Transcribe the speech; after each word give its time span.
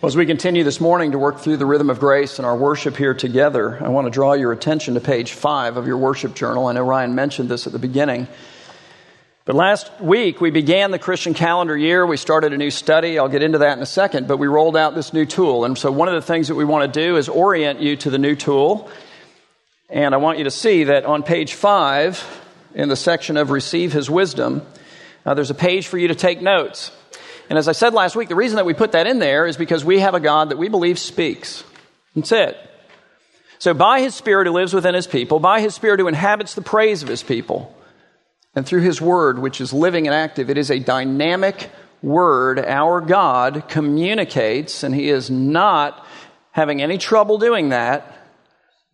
Well, 0.00 0.06
as 0.06 0.16
we 0.16 0.26
continue 0.26 0.62
this 0.62 0.80
morning 0.80 1.10
to 1.10 1.18
work 1.18 1.40
through 1.40 1.56
the 1.56 1.66
rhythm 1.66 1.90
of 1.90 1.98
grace 1.98 2.38
and 2.38 2.46
our 2.46 2.56
worship 2.56 2.96
here 2.96 3.14
together, 3.14 3.84
I 3.84 3.88
want 3.88 4.06
to 4.06 4.12
draw 4.12 4.34
your 4.34 4.52
attention 4.52 4.94
to 4.94 5.00
page 5.00 5.32
five 5.32 5.76
of 5.76 5.88
your 5.88 5.96
worship 5.96 6.36
journal. 6.36 6.68
I 6.68 6.72
know 6.74 6.84
Ryan 6.84 7.16
mentioned 7.16 7.48
this 7.48 7.66
at 7.66 7.72
the 7.72 7.80
beginning. 7.80 8.28
But 9.44 9.56
last 9.56 9.90
week, 10.00 10.40
we 10.40 10.52
began 10.52 10.92
the 10.92 11.00
Christian 11.00 11.34
calendar 11.34 11.76
year. 11.76 12.06
We 12.06 12.16
started 12.16 12.52
a 12.52 12.56
new 12.56 12.70
study. 12.70 13.18
I'll 13.18 13.28
get 13.28 13.42
into 13.42 13.58
that 13.58 13.76
in 13.76 13.82
a 13.82 13.86
second. 13.86 14.28
But 14.28 14.36
we 14.36 14.46
rolled 14.46 14.76
out 14.76 14.94
this 14.94 15.12
new 15.12 15.26
tool. 15.26 15.64
And 15.64 15.76
so, 15.76 15.90
one 15.90 16.06
of 16.06 16.14
the 16.14 16.22
things 16.22 16.46
that 16.46 16.54
we 16.54 16.64
want 16.64 16.94
to 16.94 17.00
do 17.00 17.16
is 17.16 17.28
orient 17.28 17.80
you 17.80 17.96
to 17.96 18.08
the 18.10 18.18
new 18.18 18.36
tool. 18.36 18.88
And 19.90 20.14
I 20.14 20.18
want 20.18 20.38
you 20.38 20.44
to 20.44 20.52
see 20.52 20.84
that 20.84 21.06
on 21.06 21.24
page 21.24 21.54
five, 21.54 22.24
in 22.72 22.88
the 22.88 22.94
section 22.94 23.36
of 23.36 23.50
Receive 23.50 23.92
His 23.92 24.08
Wisdom, 24.08 24.62
uh, 25.26 25.34
there's 25.34 25.50
a 25.50 25.56
page 25.56 25.88
for 25.88 25.98
you 25.98 26.06
to 26.06 26.14
take 26.14 26.40
notes. 26.40 26.92
And 27.48 27.58
as 27.58 27.68
I 27.68 27.72
said 27.72 27.94
last 27.94 28.14
week, 28.16 28.28
the 28.28 28.34
reason 28.34 28.56
that 28.56 28.66
we 28.66 28.74
put 28.74 28.92
that 28.92 29.06
in 29.06 29.18
there 29.18 29.46
is 29.46 29.56
because 29.56 29.84
we 29.84 30.00
have 30.00 30.14
a 30.14 30.20
God 30.20 30.50
that 30.50 30.58
we 30.58 30.68
believe 30.68 30.98
speaks. 30.98 31.64
That's 32.14 32.32
it. 32.32 32.58
So, 33.58 33.74
by 33.74 34.00
His 34.00 34.14
Spirit 34.14 34.46
who 34.46 34.52
lives 34.52 34.74
within 34.74 34.94
His 34.94 35.06
people, 35.06 35.40
by 35.40 35.60
His 35.60 35.74
Spirit 35.74 36.00
who 36.00 36.08
inhabits 36.08 36.54
the 36.54 36.62
praise 36.62 37.02
of 37.02 37.08
His 37.08 37.22
people, 37.22 37.74
and 38.54 38.66
through 38.66 38.82
His 38.82 39.00
Word, 39.00 39.38
which 39.38 39.60
is 39.60 39.72
living 39.72 40.06
and 40.06 40.14
active, 40.14 40.50
it 40.50 40.58
is 40.58 40.70
a 40.70 40.78
dynamic 40.78 41.70
Word. 42.02 42.58
Our 42.60 43.00
God 43.00 43.64
communicates, 43.68 44.82
and 44.82 44.94
He 44.94 45.08
is 45.08 45.30
not 45.30 46.06
having 46.52 46.82
any 46.82 46.98
trouble 46.98 47.38
doing 47.38 47.70
that 47.70 48.17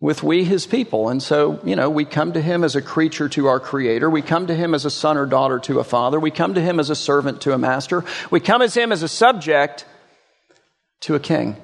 with 0.05 0.21
we, 0.21 0.43
his 0.43 0.67
people. 0.67 1.09
And 1.09 1.21
so, 1.21 1.59
you 1.63 1.75
know, 1.75 1.89
we 1.89 2.05
come 2.05 2.33
to 2.33 2.41
him 2.41 2.63
as 2.63 2.75
a 2.75 2.81
creature 2.81 3.27
to 3.29 3.47
our 3.47 3.59
creator. 3.59 4.07
We 4.07 4.21
come 4.21 4.45
to 4.45 4.53
him 4.53 4.75
as 4.75 4.85
a 4.85 4.91
son 4.91 5.17
or 5.17 5.25
daughter 5.25 5.57
to 5.61 5.79
a 5.79 5.83
father. 5.83 6.19
We 6.19 6.29
come 6.29 6.53
to 6.53 6.61
him 6.61 6.79
as 6.79 6.91
a 6.91 6.95
servant 6.95 7.41
to 7.41 7.53
a 7.53 7.57
master. 7.57 8.05
We 8.29 8.39
come 8.39 8.61
as 8.61 8.75
him 8.75 8.91
as 8.91 9.01
a 9.01 9.07
subject 9.07 9.83
to 11.01 11.15
a 11.15 11.19
king. 11.19 11.57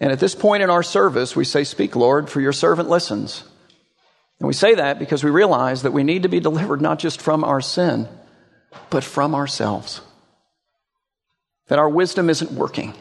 And 0.00 0.10
at 0.10 0.18
this 0.18 0.34
point 0.34 0.64
in 0.64 0.70
our 0.70 0.82
service, 0.82 1.36
we 1.36 1.44
say, 1.44 1.62
Speak, 1.62 1.94
Lord, 1.94 2.28
for 2.28 2.40
your 2.40 2.52
servant 2.52 2.88
listens. 2.88 3.44
And 4.40 4.48
we 4.48 4.54
say 4.54 4.74
that 4.74 4.98
because 4.98 5.22
we 5.22 5.30
realize 5.30 5.82
that 5.82 5.92
we 5.92 6.02
need 6.02 6.24
to 6.24 6.28
be 6.28 6.40
delivered 6.40 6.80
not 6.80 6.98
just 6.98 7.22
from 7.22 7.44
our 7.44 7.60
sin, 7.60 8.08
but 8.90 9.04
from 9.04 9.36
ourselves. 9.36 10.00
That 11.68 11.78
our 11.78 11.88
wisdom 11.88 12.28
isn't 12.28 12.50
working, 12.50 12.94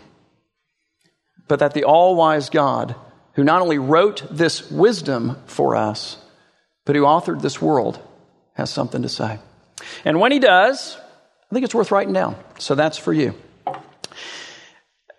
but 1.47 1.57
that 1.57 1.73
the 1.73 1.85
all 1.85 2.15
wise 2.15 2.51
God 2.51 2.93
who 3.33 3.43
not 3.43 3.61
only 3.61 3.77
wrote 3.77 4.23
this 4.29 4.69
wisdom 4.69 5.37
for 5.45 5.75
us, 5.75 6.17
but 6.85 6.95
who 6.95 7.03
authored 7.03 7.41
this 7.41 7.61
world, 7.61 7.99
has 8.53 8.69
something 8.69 9.01
to 9.01 9.09
say. 9.09 9.39
And 10.05 10.19
when 10.19 10.31
he 10.31 10.39
does, 10.39 10.97
I 11.49 11.53
think 11.53 11.65
it's 11.65 11.75
worth 11.75 11.91
writing 11.91 12.13
down. 12.13 12.35
So 12.59 12.75
that's 12.75 12.97
for 12.97 13.13
you. 13.13 13.33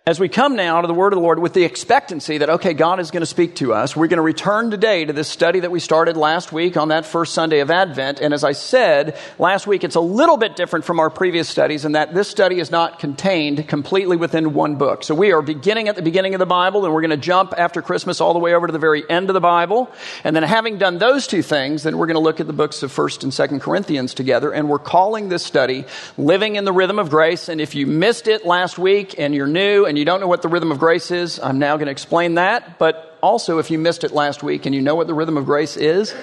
As 0.05 0.19
we 0.19 0.29
come 0.29 0.57
now 0.57 0.81
to 0.81 0.89
the 0.89 0.95
word 0.95 1.13
of 1.13 1.17
the 1.17 1.23
Lord 1.23 1.39
with 1.39 1.53
the 1.53 1.63
expectancy 1.63 2.39
that, 2.39 2.51
okay, 2.51 2.75
God 2.75 2.99
is 2.99 3.13
going 3.13 3.21
to 3.21 3.27
speak 3.27 3.55
to 3.57 3.73
us, 3.73 3.95
we're 3.95 4.09
going 4.09 4.17
to 4.17 4.23
return 4.23 4.73
today 4.73 5.05
to 5.05 5.13
this 5.13 5.29
study 5.29 5.61
that 5.61 5.71
we 5.71 5.79
started 5.79 6.17
last 6.17 6.51
week 6.51 6.77
on 6.77 6.89
that 6.89 7.07
first 7.07 7.35
Sunday 7.35 7.61
of 7.61 7.71
Advent. 7.71 8.19
And 8.19 8.35
as 8.35 8.43
I 8.43 8.51
said 8.51 9.17
last 9.39 9.69
week, 9.69 9.85
it's 9.85 9.95
a 9.95 10.01
little 10.01 10.37
bit 10.37 10.57
different 10.57 10.85
from 10.85 10.99
our 10.99 11.09
previous 11.09 11.49
studies 11.49 11.85
in 11.85 11.93
that 11.93 12.15
this 12.15 12.27
study 12.27 12.59
is 12.59 12.69
not 12.69 12.99
contained 12.99 13.69
completely 13.69 14.17
within 14.17 14.55
one 14.55 14.75
book. 14.75 15.05
So 15.05 15.15
we 15.15 15.31
are 15.31 15.41
beginning 15.41 15.87
at 15.87 15.95
the 15.95 16.03
beginning 16.03 16.35
of 16.35 16.41
the 16.41 16.47
Bible 16.47 16.85
and 16.85 16.93
we're 16.93 17.03
going 17.03 17.11
to 17.11 17.17
jump 17.17 17.55
after 17.57 17.81
Christmas 17.81 18.21
all 18.21 18.33
the 18.33 18.41
way 18.41 18.55
over 18.55 18.67
to 18.67 18.73
the 18.73 18.81
very 18.81 19.09
end 19.09 19.31
of 19.31 19.35
the 19.35 19.41
Bible. 19.41 19.89
And 20.25 20.35
then 20.35 20.43
having 20.43 20.79
done 20.79 20.99
those 20.99 21.29
two 21.29 21.43
things, 21.43 21.85
then 21.85 21.97
we're 21.97 22.09
going 22.09 22.17
to 22.17 22.21
look 22.21 22.41
at 22.41 22.49
the 22.49 22.53
books 22.53 22.83
of 22.83 22.91
1st 22.91 23.23
and 23.23 23.31
2nd 23.31 23.61
Corinthians 23.61 24.15
together. 24.15 24.53
And 24.53 24.69
we're 24.69 24.81
calling 24.81 25.29
this 25.29 25.45
study 25.45 25.85
Living 26.19 26.57
in 26.57 26.65
the 26.65 26.73
Rhythm 26.73 26.99
of 26.99 27.09
Grace. 27.09 27.49
And 27.49 27.61
if 27.61 27.77
you 27.77 27.87
missed 27.87 28.27
it 28.27 28.45
last 28.45 28.81
week 28.81 29.15
and 29.17 29.33
you're 29.33 29.47
new 29.47 29.92
and 29.93 29.99
you 29.99 30.07
don't 30.07 30.21
know 30.21 30.27
what 30.27 30.41
the 30.41 30.49
rhythm 30.49 30.73
of 30.73 30.79
grace 30.79 31.11
is, 31.11 31.39
I'm 31.39 31.59
now 31.59 31.77
going 31.77 31.85
to 31.85 31.93
explain 31.93 32.37
that. 32.37 32.79
But 32.79 33.19
also, 33.23 33.59
if 33.59 33.71
you 33.71 33.79
missed 33.79 34.05
it 34.05 34.11
last 34.11 34.43
week 34.43 34.65
and 34.65 34.75
you 34.75 34.81
know 34.81 34.95
what 34.95 35.07
the 35.07 35.13
rhythm 35.13 35.37
of 35.37 35.45
grace 35.45 35.77
is, 35.77 36.15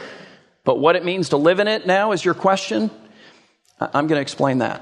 but 0.63 0.79
what 0.79 0.95
it 0.95 1.05
means 1.05 1.29
to 1.29 1.37
live 1.37 1.59
in 1.59 1.67
it 1.67 1.85
now 1.85 2.11
is 2.11 2.25
your 2.25 2.33
question, 2.33 2.89
I'm 3.79 4.07
going 4.07 4.17
to 4.17 4.21
explain 4.21 4.57
that. 4.57 4.81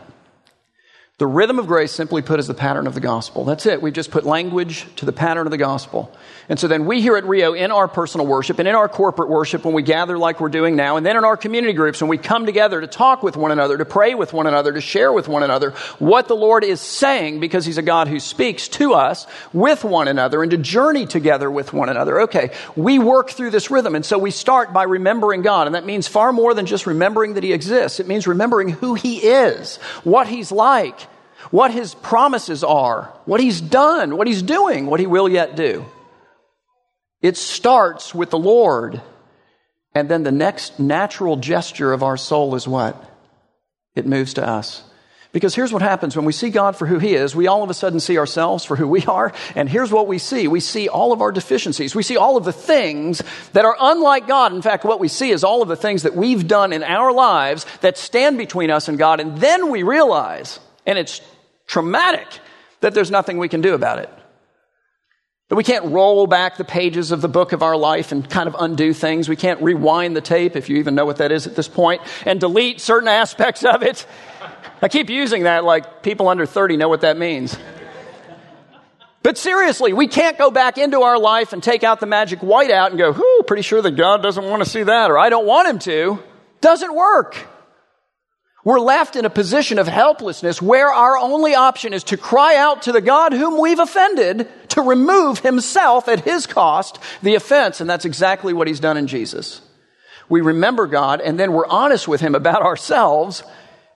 The 1.20 1.26
rhythm 1.26 1.58
of 1.58 1.66
grace, 1.66 1.92
simply 1.92 2.22
put, 2.22 2.40
is 2.40 2.46
the 2.46 2.54
pattern 2.54 2.86
of 2.86 2.94
the 2.94 3.00
gospel. 3.00 3.44
That's 3.44 3.66
it. 3.66 3.82
We've 3.82 3.92
just 3.92 4.12
put 4.12 4.24
language 4.24 4.86
to 4.98 5.06
the 5.06 5.12
pattern 5.12 5.48
of 5.48 5.52
the 5.52 5.58
gospel. 5.58 6.16
And 6.48 6.60
so 6.60 6.68
then 6.68 6.86
we 6.86 7.02
here 7.02 7.18
at 7.18 7.26
Rio, 7.26 7.54
in 7.54 7.72
our 7.72 7.88
personal 7.88 8.28
worship 8.28 8.60
and 8.60 8.68
in 8.68 8.76
our 8.76 8.88
corporate 8.88 9.28
worship, 9.28 9.66
when 9.66 9.74
we 9.74 9.82
gather 9.82 10.16
like 10.20 10.40
we're 10.40 10.50
doing 10.50 10.76
now, 10.76 10.96
and 10.96 11.04
then 11.04 11.18
in 11.18 11.26
our 11.26 11.36
community 11.36 11.74
groups, 11.74 12.00
when 12.02 12.08
we 12.08 12.20
come 12.20 12.46
together 12.46 12.80
to 12.80 12.86
talk 12.86 13.24
with 13.24 13.36
one 13.36 13.52
another, 13.52 13.80
to 13.80 13.84
pray 13.84 14.14
with 14.14 14.32
one 14.32 14.46
another, 14.46 14.72
to 14.74 14.80
share 14.80 15.12
with 15.12 15.28
one 15.28 15.42
another 15.42 15.72
what 15.98 16.28
the 16.28 16.36
Lord 16.36 16.64
is 16.64 16.82
saying, 16.82 17.40
because 17.40 17.66
He's 17.66 17.80
a 17.80 17.82
God 17.82 18.08
who 18.08 18.20
speaks 18.20 18.68
to 18.68 18.94
us 18.94 19.26
with 19.54 19.84
one 19.84 20.08
another 20.08 20.44
and 20.44 20.52
to 20.52 20.58
journey 20.58 21.08
together 21.08 21.50
with 21.50 21.74
one 21.74 21.90
another. 21.90 22.22
Okay, 22.22 22.52
we 22.76 23.00
work 23.00 23.32
through 23.32 23.50
this 23.50 23.72
rhythm. 23.72 23.96
And 23.96 24.06
so 24.06 24.20
we 24.20 24.30
start 24.30 24.72
by 24.72 24.84
remembering 24.84 25.42
God. 25.42 25.66
And 25.66 25.74
that 25.74 25.84
means 25.84 26.08
far 26.08 26.32
more 26.32 26.54
than 26.54 26.68
just 26.68 26.86
remembering 26.86 27.34
that 27.34 27.44
He 27.44 27.54
exists. 27.54 28.00
It 28.00 28.08
means 28.08 28.28
remembering 28.28 28.70
who 28.70 28.94
He 28.94 29.18
is, 29.18 29.78
what 30.04 30.28
He's 30.28 30.52
like 30.52 31.07
what 31.52 31.72
his 31.72 31.94
promises 31.96 32.64
are, 32.64 33.14
what 33.26 33.40
he's 33.40 33.62
done, 33.62 34.18
what 34.18 34.28
he's 34.28 34.42
doing, 34.42 34.86
what 34.86 35.00
he 35.00 35.08
will 35.08 35.30
yet 35.30 35.56
do. 35.56 35.86
It 37.22 37.38
starts 37.38 38.14
with 38.14 38.30
the 38.30 38.38
Lord. 38.38 39.02
And 39.94 40.10
then 40.10 40.24
the 40.24 40.32
next 40.32 40.80
natural 40.80 41.38
gesture 41.38 41.92
of 41.94 42.04
our 42.04 42.18
soul 42.18 42.56
is 42.56 42.68
what? 42.68 43.04
It 43.96 44.06
moves 44.06 44.36
to 44.36 44.48
us. 44.48 44.84
Because 45.34 45.54
here's 45.54 45.74
what 45.74 45.82
happens 45.82 46.16
when 46.16 46.26
we 46.26 46.32
see 46.32 46.50
God 46.50 46.76
for 46.76 46.86
who 46.86 47.00
He 47.00 47.14
is, 47.14 47.36
we 47.36 47.48
all 47.48 47.62
of 47.62 47.70
a 47.70 47.74
sudden 47.74 48.00
see 48.00 48.18
ourselves 48.18 48.64
for 48.64 48.76
who 48.76 48.88
we 48.88 49.04
are. 49.06 49.34
And 49.56 49.68
here's 49.68 49.92
what 49.92 50.08
we 50.08 50.20
see 50.20 50.48
we 50.48 50.60
see 50.60 50.88
all 50.88 51.12
of 51.12 51.22
our 51.22 51.32
deficiencies. 51.32 51.94
We 51.94 52.04
see 52.04 52.18
all 52.18 52.38
of 52.38 52.46
the 52.46 52.54
things 52.54 53.22
that 53.54 53.66
are 53.66 53.76
unlike 53.80 54.28
God. 54.28 54.54
In 54.54 54.62
fact, 54.62 54.86
what 54.86 55.00
we 55.00 55.08
see 55.08 55.32
is 55.32 55.44
all 55.44 55.62
of 55.62 55.68
the 55.68 55.76
things 55.76 56.04
that 56.04 56.16
we've 56.16 56.48
done 56.48 56.74
in 56.74 56.84
our 56.84 57.12
lives 57.12 57.66
that 57.82 57.98
stand 57.98 58.38
between 58.38 58.72
us 58.72 58.88
and 58.88 58.98
God. 58.98 59.20
And 59.20 59.38
then 59.38 59.70
we 59.70 59.84
realize, 59.84 60.60
and 60.86 60.98
it's 60.98 61.22
traumatic 61.68 62.28
that 62.80 62.94
there's 62.94 63.12
nothing 63.12 63.38
we 63.38 63.50
can 63.50 63.62
do 63.62 63.74
about 63.74 64.00
it. 64.00 64.10
That 65.50 65.56
we 65.56 65.64
can't 65.64 65.86
roll 65.86 66.28
back 66.28 66.58
the 66.58 66.66
pages 66.66 67.12
of 67.12 67.22
the 67.22 67.30
book 67.30 67.54
of 67.54 67.64
our 67.64 67.78
life 67.78 68.12
and 68.12 68.30
kind 68.30 68.50
of 68.50 68.56
undo 68.60 68.92
things. 68.92 69.30
We 69.30 69.38
can't 69.38 69.62
rewind 69.62 70.16
the 70.16 70.22
tape, 70.22 70.56
if 70.58 70.70
you 70.70 70.78
even 70.78 70.94
know 70.94 71.06
what 71.06 71.18
that 71.18 71.32
is 71.32 71.48
at 71.48 71.56
this 71.56 71.70
point, 71.70 72.02
and 72.26 72.40
delete 72.40 72.82
certain 72.82 73.08
aspects 73.24 73.64
of 73.64 73.82
it. 73.82 74.06
I 74.82 74.90
keep 74.90 75.10
using 75.10 75.44
that 75.44 75.64
like 75.64 76.04
people 76.04 76.28
under 76.28 76.46
30 76.46 76.78
know 76.78 76.90
what 76.90 77.02
that 77.02 77.18
means. 77.18 77.58
But 79.24 79.38
seriously, 79.38 79.94
we 79.94 80.08
can't 80.08 80.38
go 80.38 80.52
back 80.52 80.78
into 80.78 81.02
our 81.02 81.20
life 81.20 81.52
and 81.52 81.62
take 81.62 81.84
out 81.84 82.00
the 82.00 82.06
magic 82.06 82.40
whiteout 82.40 82.92
and 82.92 82.98
go, 82.98 83.12
whoo, 83.12 83.44
pretty 83.44 83.64
sure 83.64 83.82
that 83.82 83.92
God 83.92 84.22
doesn't 84.22 84.46
want 84.46 84.64
to 84.64 84.70
see 84.70 84.84
that, 84.84 85.12
or 85.12 85.18
I 85.18 85.30
don't 85.30 85.46
want 85.46 85.68
him 85.68 85.80
to. 85.80 86.24
Doesn't 86.62 86.96
work. 86.96 87.36
We're 88.68 88.82
left 88.82 89.16
in 89.16 89.24
a 89.24 89.30
position 89.30 89.80
of 89.80 89.88
helplessness 89.88 90.62
where 90.62 90.90
our 90.90 91.18
only 91.18 91.56
option 91.56 91.94
is 91.94 92.04
to 92.04 92.18
cry 92.18 92.58
out 92.58 92.82
to 92.82 92.92
the 92.92 93.00
God 93.00 93.32
whom 93.32 93.62
we've 93.62 93.80
offended 93.80 94.46
to 94.72 94.82
remove 94.82 95.40
himself 95.40 96.10
at 96.10 96.26
his 96.26 96.48
cost 96.48 97.00
the 97.24 97.36
offense. 97.36 97.80
And 97.80 97.90
that's 97.90 98.04
exactly 98.04 98.52
what 98.52 98.68
he's 98.68 98.82
done 98.82 98.98
in 98.98 99.08
Jesus. 99.08 99.62
We 100.28 100.42
remember 100.42 100.86
God 100.86 101.22
and 101.22 101.40
then 101.40 101.54
we're 101.54 101.66
honest 101.66 102.10
with 102.10 102.20
him 102.20 102.36
about 102.36 102.62
ourselves. 102.62 103.42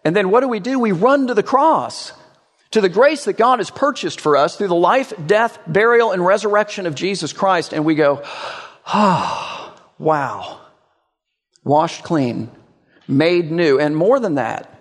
And 0.06 0.16
then 0.16 0.30
what 0.30 0.40
do 0.40 0.48
we 0.48 0.62
do? 0.62 0.80
We 0.80 0.94
run 0.94 1.28
to 1.28 1.34
the 1.34 1.44
cross, 1.44 2.14
to 2.72 2.80
the 2.80 2.88
grace 2.88 3.26
that 3.26 3.34
God 3.34 3.60
has 3.60 3.70
purchased 3.70 4.22
for 4.22 4.38
us 4.38 4.56
through 4.56 4.70
the 4.70 4.76
life, 4.76 5.12
death, 5.28 5.60
burial, 5.68 6.14
and 6.14 6.26
resurrection 6.26 6.86
of 6.86 6.96
Jesus 6.96 7.34
Christ. 7.34 7.74
And 7.74 7.84
we 7.84 7.96
go, 7.96 8.22
ah, 8.86 9.76
oh, 9.76 9.84
wow, 10.00 10.62
washed 11.62 12.06
clean 12.06 12.50
made 13.12 13.52
new. 13.52 13.80
And 13.80 13.96
more 13.96 14.20
than 14.20 14.36
that, 14.36 14.74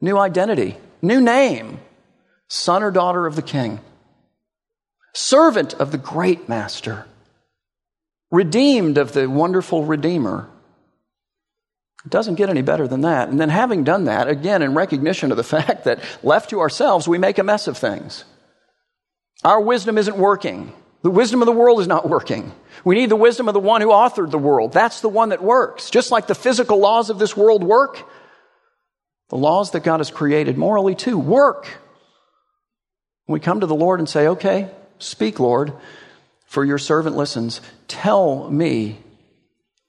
new 0.00 0.18
identity, 0.18 0.76
new 1.02 1.20
name, 1.20 1.80
son 2.48 2.82
or 2.82 2.90
daughter 2.90 3.26
of 3.26 3.36
the 3.36 3.42
king, 3.42 3.80
servant 5.14 5.74
of 5.74 5.90
the 5.90 5.98
great 5.98 6.48
master, 6.48 7.06
redeemed 8.30 8.98
of 8.98 9.12
the 9.12 9.28
wonderful 9.28 9.84
redeemer. 9.84 10.48
It 12.04 12.10
doesn't 12.10 12.36
get 12.36 12.48
any 12.48 12.62
better 12.62 12.86
than 12.86 13.00
that. 13.02 13.28
And 13.28 13.40
then, 13.40 13.48
having 13.48 13.84
done 13.84 14.04
that, 14.04 14.28
again, 14.28 14.62
in 14.62 14.74
recognition 14.74 15.30
of 15.30 15.36
the 15.36 15.44
fact 15.56 15.84
that 15.84 16.00
left 16.22 16.50
to 16.50 16.60
ourselves, 16.60 17.08
we 17.08 17.18
make 17.18 17.38
a 17.38 17.42
mess 17.42 17.66
of 17.66 17.76
things. 17.76 18.24
Our 19.44 19.60
wisdom 19.60 19.98
isn't 19.98 20.16
working. 20.16 20.72
The 21.08 21.14
wisdom 21.14 21.40
of 21.40 21.46
the 21.46 21.52
world 21.52 21.80
is 21.80 21.86
not 21.86 22.06
working. 22.06 22.52
We 22.84 22.94
need 22.94 23.08
the 23.08 23.16
wisdom 23.16 23.48
of 23.48 23.54
the 23.54 23.60
one 23.60 23.80
who 23.80 23.88
authored 23.88 24.30
the 24.30 24.36
world. 24.36 24.74
That's 24.74 25.00
the 25.00 25.08
one 25.08 25.30
that 25.30 25.42
works. 25.42 25.88
Just 25.88 26.10
like 26.10 26.26
the 26.26 26.34
physical 26.34 26.76
laws 26.80 27.08
of 27.08 27.18
this 27.18 27.34
world 27.34 27.64
work, 27.64 28.06
the 29.30 29.38
laws 29.38 29.70
that 29.70 29.84
God 29.84 30.00
has 30.00 30.10
created 30.10 30.58
morally 30.58 30.94
too 30.94 31.16
work. 31.16 31.66
We 33.26 33.40
come 33.40 33.60
to 33.60 33.66
the 33.66 33.74
Lord 33.74 34.00
and 34.00 34.06
say, 34.06 34.28
okay, 34.28 34.68
speak, 34.98 35.40
Lord, 35.40 35.72
for 36.44 36.62
your 36.62 36.76
servant 36.76 37.16
listens. 37.16 37.62
Tell 37.88 38.50
me 38.50 38.98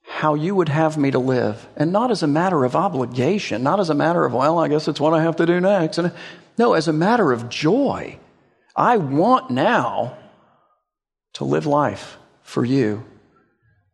how 0.07 0.35
you 0.35 0.55
would 0.55 0.69
have 0.69 0.97
me 0.97 1.11
to 1.11 1.19
live. 1.19 1.67
And 1.75 1.91
not 1.91 2.11
as 2.11 2.23
a 2.23 2.27
matter 2.27 2.63
of 2.63 2.77
obligation, 2.77 3.61
not 3.61 3.81
as 3.81 3.89
a 3.89 3.93
matter 3.93 4.23
of, 4.23 4.31
well, 4.31 4.57
I 4.57 4.69
guess 4.69 4.87
it's 4.87 5.01
what 5.01 5.13
I 5.13 5.21
have 5.23 5.35
to 5.35 5.45
do 5.45 5.59
next. 5.59 5.97
And 5.97 6.13
no, 6.57 6.75
as 6.75 6.87
a 6.87 6.93
matter 6.93 7.33
of 7.33 7.49
joy. 7.49 8.17
I 8.73 8.95
want 8.95 9.51
now 9.51 10.15
to 11.39 11.45
live 11.45 11.65
life 11.65 12.17
for 12.43 12.65
you. 12.65 13.03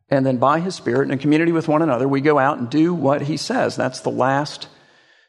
And 0.09 0.25
then 0.25 0.37
by 0.37 0.59
His 0.59 0.73
Spirit, 0.73 1.11
in 1.11 1.17
community 1.19 1.51
with 1.51 1.67
one 1.67 1.83
another, 1.83 2.07
we 2.07 2.19
go 2.19 2.39
out 2.39 2.57
and 2.57 2.69
do 2.69 2.91
what 2.91 3.21
He 3.21 3.37
says. 3.37 3.75
That's 3.75 3.99
the 3.99 4.09
last 4.09 4.67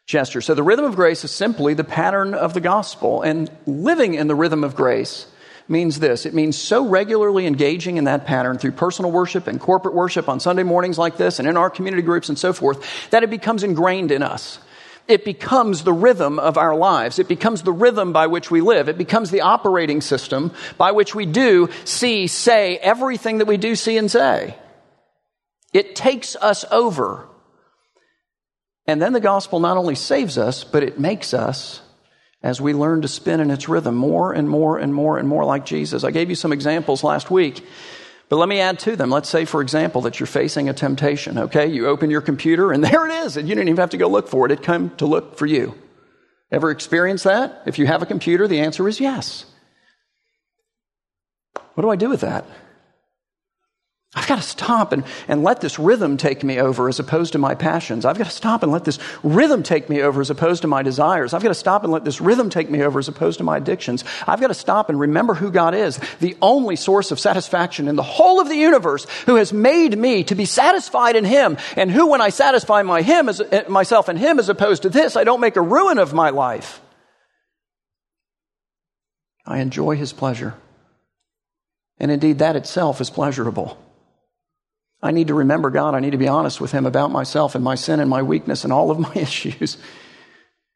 gesture. 0.06 0.40
So 0.40 0.54
the 0.54 0.62
rhythm 0.62 0.86
of 0.86 0.96
grace 0.96 1.24
is 1.24 1.30
simply 1.30 1.74
the 1.74 1.84
pattern 1.84 2.32
of 2.32 2.54
the 2.54 2.60
gospel. 2.60 3.20
And 3.20 3.50
living 3.66 4.14
in 4.14 4.28
the 4.28 4.34
rhythm 4.34 4.64
of 4.64 4.74
grace 4.74 5.26
means 5.68 5.98
this 5.98 6.24
it 6.24 6.32
means 6.32 6.56
so 6.56 6.88
regularly 6.88 7.44
engaging 7.44 7.98
in 7.98 8.04
that 8.04 8.24
pattern 8.24 8.56
through 8.56 8.72
personal 8.72 9.10
worship 9.10 9.46
and 9.46 9.60
corporate 9.60 9.94
worship 9.94 10.28
on 10.28 10.40
Sunday 10.40 10.62
mornings 10.62 10.96
like 10.96 11.16
this 11.16 11.38
and 11.38 11.46
in 11.46 11.56
our 11.56 11.68
community 11.68 12.02
groups 12.02 12.28
and 12.28 12.38
so 12.38 12.52
forth 12.52 13.10
that 13.10 13.24
it 13.24 13.30
becomes 13.30 13.62
ingrained 13.62 14.10
in 14.10 14.22
us. 14.22 14.58
It 15.08 15.24
becomes 15.24 15.84
the 15.84 15.92
rhythm 15.92 16.38
of 16.38 16.58
our 16.58 16.74
lives. 16.74 17.18
It 17.18 17.28
becomes 17.28 17.62
the 17.62 17.72
rhythm 17.72 18.12
by 18.12 18.26
which 18.26 18.50
we 18.50 18.60
live. 18.60 18.88
It 18.88 18.98
becomes 18.98 19.30
the 19.30 19.42
operating 19.42 20.00
system 20.00 20.52
by 20.76 20.92
which 20.92 21.14
we 21.14 21.26
do, 21.26 21.68
see, 21.84 22.26
say 22.26 22.76
everything 22.78 23.38
that 23.38 23.46
we 23.46 23.56
do, 23.56 23.76
see, 23.76 23.96
and 23.96 24.10
say. 24.10 24.56
It 25.72 25.94
takes 25.94 26.36
us 26.36 26.64
over. 26.70 27.28
And 28.86 29.00
then 29.00 29.12
the 29.12 29.20
gospel 29.20 29.60
not 29.60 29.76
only 29.76 29.94
saves 29.94 30.38
us, 30.38 30.64
but 30.64 30.82
it 30.82 30.98
makes 30.98 31.34
us 31.34 31.82
as 32.42 32.60
we 32.60 32.72
learn 32.72 33.02
to 33.02 33.08
spin 33.08 33.40
in 33.40 33.50
its 33.50 33.68
rhythm 33.68 33.96
more 33.96 34.32
and 34.32 34.48
more 34.48 34.78
and 34.78 34.94
more 34.94 35.18
and 35.18 35.28
more 35.28 35.44
like 35.44 35.66
Jesus. 35.66 36.04
I 36.04 36.10
gave 36.10 36.30
you 36.30 36.36
some 36.36 36.52
examples 36.52 37.02
last 37.02 37.30
week, 37.30 37.64
but 38.28 38.36
let 38.36 38.48
me 38.48 38.60
add 38.60 38.78
to 38.80 38.96
them. 38.96 39.10
Let's 39.10 39.28
say, 39.28 39.44
for 39.44 39.62
example, 39.62 40.02
that 40.02 40.18
you're 40.18 40.26
facing 40.26 40.68
a 40.68 40.74
temptation, 40.74 41.38
okay? 41.38 41.66
You 41.66 41.86
open 41.86 42.10
your 42.10 42.20
computer 42.20 42.72
and 42.72 42.82
there 42.84 43.06
it 43.06 43.12
is, 43.24 43.36
and 43.36 43.48
you 43.48 43.54
didn't 43.54 43.68
even 43.68 43.80
have 43.80 43.90
to 43.90 43.96
go 43.96 44.08
look 44.08 44.28
for 44.28 44.46
it. 44.46 44.52
It 44.52 44.62
came 44.62 44.90
to 44.96 45.06
look 45.06 45.38
for 45.38 45.46
you. 45.46 45.74
Ever 46.50 46.70
experienced 46.70 47.24
that? 47.24 47.62
If 47.66 47.78
you 47.78 47.86
have 47.86 48.02
a 48.02 48.06
computer, 48.06 48.46
the 48.46 48.60
answer 48.60 48.88
is 48.88 49.00
yes. 49.00 49.46
What 51.74 51.82
do 51.82 51.90
I 51.90 51.96
do 51.96 52.08
with 52.08 52.20
that? 52.20 52.46
I've 54.14 54.26
got 54.26 54.36
to 54.36 54.42
stop 54.42 54.92
and, 54.92 55.04
and 55.28 55.42
let 55.42 55.60
this 55.60 55.78
rhythm 55.78 56.16
take 56.16 56.42
me 56.42 56.58
over 56.58 56.88
as 56.88 56.98
opposed 56.98 57.32
to 57.32 57.38
my 57.38 57.54
passions. 57.54 58.06
I've 58.06 58.16
got 58.16 58.24
to 58.24 58.30
stop 58.30 58.62
and 58.62 58.72
let 58.72 58.84
this 58.84 58.98
rhythm 59.22 59.62
take 59.62 59.90
me 59.90 60.00
over 60.00 60.22
as 60.22 60.30
opposed 60.30 60.62
to 60.62 60.68
my 60.68 60.82
desires. 60.82 61.34
I've 61.34 61.42
got 61.42 61.50
to 61.50 61.54
stop 61.54 61.84
and 61.84 61.92
let 61.92 62.04
this 62.04 62.20
rhythm 62.20 62.48
take 62.48 62.70
me 62.70 62.82
over 62.82 62.98
as 62.98 63.08
opposed 63.08 63.38
to 63.38 63.44
my 63.44 63.58
addictions. 63.58 64.04
I've 64.26 64.40
got 64.40 64.48
to 64.48 64.54
stop 64.54 64.88
and 64.88 64.98
remember 64.98 65.34
who 65.34 65.50
God 65.50 65.74
is, 65.74 66.00
the 66.20 66.34
only 66.40 66.76
source 66.76 67.10
of 67.10 67.20
satisfaction 67.20 67.88
in 67.88 67.96
the 67.96 68.02
whole 68.02 68.40
of 68.40 68.48
the 68.48 68.56
universe, 68.56 69.06
who 69.26 69.34
has 69.34 69.52
made 69.52 69.98
me 69.98 70.24
to 70.24 70.34
be 70.34 70.46
satisfied 70.46 71.16
in 71.16 71.26
Him, 71.26 71.58
and 71.76 71.90
who, 71.90 72.06
when 72.06 72.22
I 72.22 72.30
satisfy 72.30 72.82
my 72.82 73.02
him 73.02 73.28
as, 73.28 73.40
eh, 73.40 73.64
myself 73.68 74.08
in 74.08 74.16
Him 74.16 74.38
as 74.38 74.48
opposed 74.48 74.82
to 74.82 74.88
this, 74.88 75.16
I 75.16 75.24
don't 75.24 75.40
make 75.40 75.56
a 75.56 75.62
ruin 75.62 75.98
of 75.98 76.14
my 76.14 76.30
life. 76.30 76.80
I 79.44 79.58
enjoy 79.58 79.96
His 79.96 80.14
pleasure. 80.14 80.54
And 81.98 82.10
indeed, 82.10 82.38
that 82.38 82.56
itself 82.56 83.00
is 83.00 83.10
pleasurable. 83.10 83.78
I 85.06 85.12
need 85.12 85.28
to 85.28 85.34
remember 85.34 85.70
God. 85.70 85.94
I 85.94 86.00
need 86.00 86.12
to 86.12 86.18
be 86.18 86.28
honest 86.28 86.60
with 86.60 86.72
Him 86.72 86.86
about 86.86 87.10
myself 87.10 87.54
and 87.54 87.62
my 87.62 87.76
sin 87.76 88.00
and 88.00 88.10
my 88.10 88.22
weakness 88.22 88.64
and 88.64 88.72
all 88.72 88.90
of 88.90 88.98
my 88.98 89.12
issues. 89.14 89.78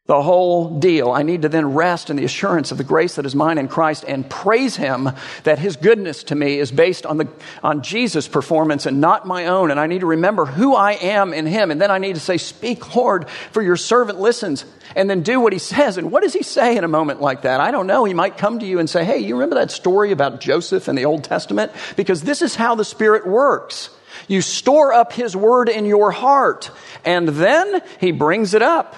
The 0.07 0.21
whole 0.21 0.79
deal. 0.79 1.11
I 1.11 1.21
need 1.21 1.43
to 1.43 1.49
then 1.49 1.73
rest 1.73 2.09
in 2.09 2.15
the 2.15 2.25
assurance 2.25 2.71
of 2.71 2.77
the 2.77 2.83
grace 2.83 3.15
that 3.15 3.25
is 3.25 3.35
mine 3.35 3.57
in 3.57 3.67
Christ 3.67 4.03
and 4.07 4.27
praise 4.27 4.75
Him 4.75 5.09
that 5.43 5.59
His 5.59 5.75
goodness 5.75 6.23
to 6.25 6.35
me 6.35 6.57
is 6.57 6.71
based 6.71 7.05
on, 7.05 7.17
the, 7.17 7.27
on 7.61 7.83
Jesus' 7.83 8.27
performance 8.27 8.85
and 8.85 8.99
not 8.99 9.27
my 9.27 9.45
own. 9.45 9.69
And 9.69 9.79
I 9.79 9.85
need 9.85 9.99
to 9.99 10.07
remember 10.07 10.45
who 10.45 10.75
I 10.75 10.93
am 10.93 11.33
in 11.33 11.45
Him. 11.45 11.69
And 11.69 11.79
then 11.79 11.91
I 11.91 11.99
need 11.99 12.15
to 12.15 12.19
say, 12.19 12.37
Speak, 12.37 12.95
Lord, 12.95 13.29
for 13.51 13.61
your 13.61 13.77
servant 13.77 14.19
listens. 14.19 14.65
And 14.95 15.09
then 15.09 15.21
do 15.21 15.39
what 15.39 15.53
He 15.53 15.59
says. 15.59 15.97
And 15.97 16.11
what 16.11 16.23
does 16.23 16.33
He 16.33 16.43
say 16.43 16.77
in 16.77 16.83
a 16.83 16.89
moment 16.89 17.21
like 17.21 17.43
that? 17.43 17.61
I 17.61 17.69
don't 17.71 17.87
know. 17.87 18.03
He 18.03 18.15
might 18.15 18.37
come 18.37 18.59
to 18.59 18.65
you 18.65 18.79
and 18.79 18.89
say, 18.89 19.05
Hey, 19.05 19.19
you 19.19 19.35
remember 19.35 19.55
that 19.55 19.71
story 19.71 20.11
about 20.11 20.41
Joseph 20.41 20.89
in 20.89 20.95
the 20.95 21.05
Old 21.05 21.23
Testament? 21.23 21.71
Because 21.95 22.23
this 22.23 22.41
is 22.41 22.55
how 22.55 22.73
the 22.73 22.85
Spirit 22.85 23.27
works. 23.27 23.91
You 24.27 24.41
store 24.41 24.93
up 24.93 25.13
His 25.13 25.35
word 25.35 25.69
in 25.69 25.85
your 25.85 26.11
heart, 26.11 26.71
and 27.05 27.27
then 27.27 27.81
He 27.99 28.11
brings 28.11 28.53
it 28.53 28.61
up 28.61 28.95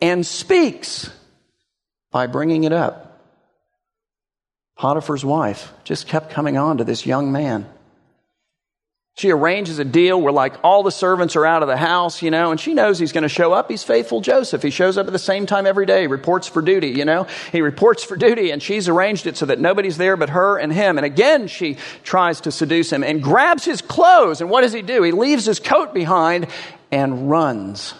and 0.00 0.26
speaks 0.26 1.10
by 2.10 2.26
bringing 2.26 2.64
it 2.64 2.72
up. 2.72 3.20
Potiphar's 4.76 5.24
wife 5.24 5.72
just 5.84 6.08
kept 6.08 6.30
coming 6.30 6.56
on 6.56 6.78
to 6.78 6.84
this 6.84 7.06
young 7.06 7.32
man. 7.32 7.68
She 9.16 9.30
arranges 9.30 9.78
a 9.78 9.84
deal 9.84 10.20
where, 10.20 10.32
like, 10.32 10.56
all 10.64 10.82
the 10.82 10.90
servants 10.90 11.36
are 11.36 11.46
out 11.46 11.62
of 11.62 11.68
the 11.68 11.76
house, 11.76 12.20
you 12.20 12.32
know, 12.32 12.50
and 12.50 12.58
she 12.58 12.74
knows 12.74 12.98
he's 12.98 13.12
going 13.12 13.22
to 13.22 13.28
show 13.28 13.52
up. 13.52 13.70
He's 13.70 13.84
faithful 13.84 14.20
Joseph. 14.20 14.60
He 14.60 14.70
shows 14.70 14.98
up 14.98 15.06
at 15.06 15.12
the 15.12 15.20
same 15.20 15.46
time 15.46 15.66
every 15.66 15.86
day, 15.86 16.08
reports 16.08 16.48
for 16.48 16.60
duty, 16.60 16.88
you 16.88 17.04
know. 17.04 17.28
He 17.52 17.60
reports 17.60 18.02
for 18.02 18.16
duty, 18.16 18.50
and 18.50 18.60
she's 18.60 18.88
arranged 18.88 19.28
it 19.28 19.36
so 19.36 19.46
that 19.46 19.60
nobody's 19.60 19.98
there 19.98 20.16
but 20.16 20.30
her 20.30 20.58
and 20.58 20.72
him. 20.72 20.98
And 20.98 21.04
again, 21.04 21.46
she 21.46 21.76
tries 22.02 22.40
to 22.40 22.50
seduce 22.50 22.92
him 22.92 23.04
and 23.04 23.22
grabs 23.22 23.64
his 23.64 23.82
clothes. 23.82 24.40
And 24.40 24.50
what 24.50 24.62
does 24.62 24.72
he 24.72 24.82
do? 24.82 25.04
He 25.04 25.12
leaves 25.12 25.44
his 25.44 25.60
coat 25.60 25.94
behind 25.94 26.48
and 26.90 27.30
runs. 27.30 27.94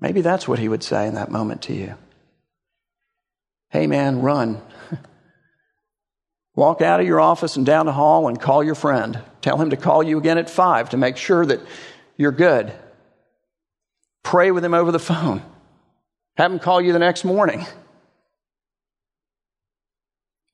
Maybe 0.00 0.20
that's 0.20 0.46
what 0.46 0.58
he 0.58 0.68
would 0.68 0.82
say 0.82 1.06
in 1.06 1.14
that 1.14 1.30
moment 1.30 1.62
to 1.62 1.72
you. 1.72 1.94
Hey, 3.70 3.86
man, 3.86 4.20
run. 4.20 4.60
Walk 6.56 6.80
out 6.80 7.00
of 7.00 7.06
your 7.06 7.20
office 7.20 7.56
and 7.56 7.66
down 7.66 7.86
the 7.86 7.92
hall 7.92 8.28
and 8.28 8.40
call 8.40 8.62
your 8.62 8.76
friend. 8.76 9.20
Tell 9.40 9.60
him 9.60 9.70
to 9.70 9.76
call 9.76 10.02
you 10.02 10.18
again 10.18 10.38
at 10.38 10.48
five 10.48 10.90
to 10.90 10.96
make 10.96 11.16
sure 11.16 11.44
that 11.44 11.60
you're 12.16 12.32
good. 12.32 12.72
Pray 14.22 14.50
with 14.50 14.64
him 14.64 14.74
over 14.74 14.92
the 14.92 14.98
phone. 14.98 15.42
Have 16.36 16.52
him 16.52 16.58
call 16.58 16.80
you 16.80 16.92
the 16.92 16.98
next 16.98 17.24
morning. 17.24 17.66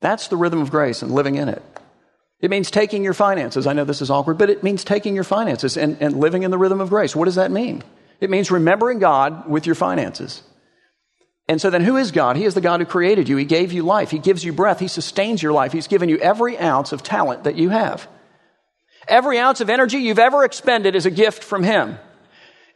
That's 0.00 0.28
the 0.28 0.36
rhythm 0.36 0.62
of 0.62 0.70
grace 0.70 1.02
and 1.02 1.12
living 1.12 1.36
in 1.36 1.48
it. 1.48 1.62
It 2.40 2.50
means 2.50 2.70
taking 2.70 3.04
your 3.04 3.12
finances. 3.12 3.66
I 3.66 3.74
know 3.74 3.84
this 3.84 4.00
is 4.00 4.10
awkward, 4.10 4.38
but 4.38 4.48
it 4.48 4.62
means 4.62 4.82
taking 4.82 5.14
your 5.14 5.24
finances 5.24 5.76
and, 5.76 5.98
and 6.00 6.18
living 6.18 6.42
in 6.42 6.50
the 6.50 6.56
rhythm 6.56 6.80
of 6.80 6.88
grace. 6.88 7.14
What 7.14 7.26
does 7.26 7.34
that 7.34 7.50
mean? 7.50 7.84
It 8.18 8.30
means 8.30 8.50
remembering 8.50 8.98
God 8.98 9.48
with 9.48 9.66
your 9.66 9.74
finances. 9.74 10.42
And 11.50 11.60
so 11.60 11.68
then 11.68 11.82
who 11.82 11.96
is 11.96 12.12
God? 12.12 12.36
He 12.36 12.44
is 12.44 12.54
the 12.54 12.60
God 12.60 12.78
who 12.78 12.86
created 12.86 13.28
you. 13.28 13.36
He 13.36 13.44
gave 13.44 13.72
you 13.72 13.82
life. 13.82 14.12
He 14.12 14.20
gives 14.20 14.44
you 14.44 14.52
breath. 14.52 14.78
He 14.78 14.86
sustains 14.86 15.42
your 15.42 15.50
life. 15.52 15.72
He's 15.72 15.88
given 15.88 16.08
you 16.08 16.16
every 16.18 16.56
ounce 16.56 16.92
of 16.92 17.02
talent 17.02 17.42
that 17.42 17.56
you 17.56 17.70
have. 17.70 18.06
Every 19.08 19.36
ounce 19.36 19.60
of 19.60 19.68
energy 19.68 19.98
you've 19.98 20.20
ever 20.20 20.44
expended 20.44 20.94
is 20.94 21.06
a 21.06 21.10
gift 21.10 21.42
from 21.42 21.64
Him. 21.64 21.98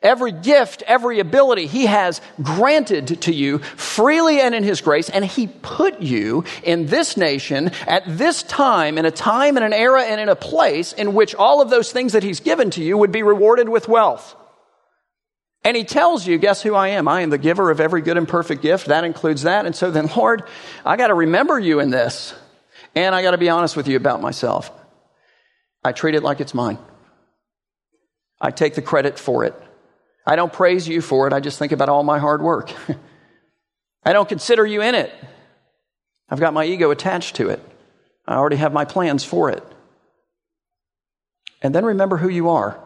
Every 0.03 0.33
gift, 0.33 0.83
every 0.89 1.21
ability 1.21 1.69
He 1.69 1.87
has 1.87 2.21
granted 2.43 3.23
to 3.23 3.33
you 3.33 3.59
freely 3.59 4.41
and 4.41 4.57
in 4.57 4.65
His 4.65 4.81
grace, 4.81 5.09
and 5.09 5.25
He 5.25 5.47
put 5.47 6.01
you 6.01 6.43
in 6.65 6.87
this 6.87 7.17
nation 7.17 7.71
at 7.87 8.03
this 8.19 8.43
time, 8.43 8.99
in 8.99 9.07
a 9.07 9.13
time 9.13 9.57
in 9.57 9.63
an 9.63 9.73
era 9.73 10.03
and 10.03 10.21
in 10.21 10.29
a 10.29 10.35
place 10.35 10.93
in 10.93 11.15
which 11.15 11.33
all 11.37 11.63
of 11.63 11.71
those 11.71 11.93
things 11.93 12.15
that 12.15 12.25
He's 12.25 12.41
given 12.41 12.71
to 12.71 12.83
you 12.83 12.99
would 12.99 13.13
be 13.13 13.23
rewarded 13.23 13.69
with 13.69 13.87
wealth. 13.87 14.35
And 15.65 15.75
he 15.77 15.85
tells 15.85 16.27
you, 16.27 16.37
guess 16.37 16.63
who 16.63 16.75
I 16.75 16.89
am? 16.89 17.09
I 17.09 17.23
am 17.23 17.31
the 17.31 17.39
giver 17.39 17.71
of 17.71 17.81
every 17.81 18.03
good 18.03 18.19
and 18.19 18.29
perfect 18.29 18.61
gift. 18.61 18.87
That 18.87 19.05
includes 19.05 19.43
that. 19.43 19.65
And 19.65 19.75
so 19.75 19.91
then, 19.91 20.11
Lord, 20.17 20.45
I 20.85 20.97
got 20.97 21.09
to 21.09 21.15
remember 21.15 21.59
you 21.59 21.81
in 21.81 21.91
this. 21.91 22.35
And 22.95 23.15
I 23.15 23.23
got 23.23 23.33
to 23.33 23.39
be 23.39 23.49
honest 23.49 23.77
with 23.77 23.89
you 23.89 23.97
about 23.97 24.21
myself. 24.21 24.71
I 25.83 25.93
treat 25.93 26.15
it 26.15 26.23
like 26.23 26.41
it's 26.41 26.55
mine. 26.55 26.79
I 28.41 28.51
take 28.51 28.75
the 28.75 28.83
credit 28.83 29.19
for 29.19 29.45
it. 29.45 29.55
I 30.27 30.37
don't 30.37 30.53
praise 30.53 30.87
you 30.87 31.01
for 31.01 31.27
it. 31.27 31.33
I 31.33 31.41
just 31.41 31.59
think 31.59 31.73
about 31.73 31.89
all 31.89 32.03
my 32.03 32.19
hard 32.19 32.43
work. 32.43 32.73
I 34.05 34.13
don't 34.13 34.29
consider 34.29 34.65
you 34.65 34.83
in 34.83 34.95
it. 34.95 35.13
I've 36.29 36.41
got 36.41 36.55
my 36.55 36.65
ego 36.65 36.91
attached 36.91 37.37
to 37.37 37.49
it. 37.49 37.63
I 38.27 38.37
already 38.37 38.57
have 38.57 38.73
my 38.73 38.85
plans 38.85 39.25
for 39.25 39.51
it. 39.51 39.63
And 41.63 41.75
then 41.75 41.85
remember 41.85 42.17
who 42.17 42.29
you 42.29 42.51
are. 42.51 42.79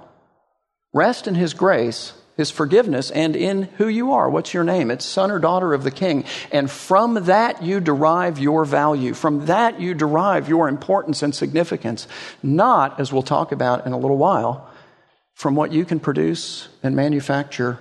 Rest 0.92 1.26
in 1.26 1.34
His 1.34 1.54
grace 1.54 2.12
his 2.38 2.52
forgiveness 2.52 3.10
and 3.10 3.34
in 3.34 3.64
who 3.78 3.88
you 3.88 4.12
are. 4.12 4.30
What's 4.30 4.54
your 4.54 4.62
name? 4.62 4.92
It's 4.92 5.04
son 5.04 5.32
or 5.32 5.40
daughter 5.40 5.74
of 5.74 5.82
the 5.82 5.90
king. 5.90 6.24
And 6.52 6.70
from 6.70 7.14
that 7.24 7.64
you 7.64 7.80
derive 7.80 8.38
your 8.38 8.64
value. 8.64 9.12
From 9.12 9.46
that 9.46 9.80
you 9.80 9.92
derive 9.92 10.48
your 10.48 10.68
importance 10.68 11.24
and 11.24 11.34
significance. 11.34 12.06
Not, 12.40 13.00
as 13.00 13.12
we'll 13.12 13.24
talk 13.24 13.50
about 13.50 13.86
in 13.86 13.92
a 13.92 13.98
little 13.98 14.16
while, 14.16 14.70
from 15.34 15.56
what 15.56 15.72
you 15.72 15.84
can 15.84 15.98
produce 15.98 16.68
and 16.80 16.94
manufacture 16.94 17.80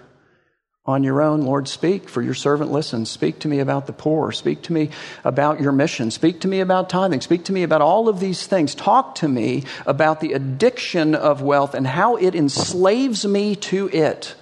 on 0.87 1.03
your 1.03 1.21
own, 1.21 1.41
Lord, 1.41 1.67
speak, 1.67 2.09
for 2.09 2.23
your 2.23 2.33
servant 2.33 2.71
listens. 2.71 3.11
Speak 3.11 3.39
to 3.39 3.47
me 3.47 3.59
about 3.59 3.85
the 3.85 3.93
poor. 3.93 4.31
Speak 4.31 4.63
to 4.63 4.73
me 4.73 4.89
about 5.23 5.61
your 5.61 5.73
mission. 5.73 6.09
Speak 6.09 6.39
to 6.41 6.47
me 6.47 6.61
about 6.61 6.89
tithing. 6.89 7.21
Speak 7.21 7.43
to 7.45 7.53
me 7.53 7.61
about 7.61 7.81
all 7.81 8.09
of 8.09 8.19
these 8.19 8.47
things. 8.47 8.73
Talk 8.73 9.15
to 9.15 9.27
me 9.27 9.65
about 9.85 10.19
the 10.19 10.33
addiction 10.33 11.13
of 11.13 11.43
wealth 11.43 11.75
and 11.75 11.85
how 11.85 12.15
it 12.15 12.33
enslaves 12.33 13.23
me 13.23 13.55
to 13.55 13.89
it 13.89 14.33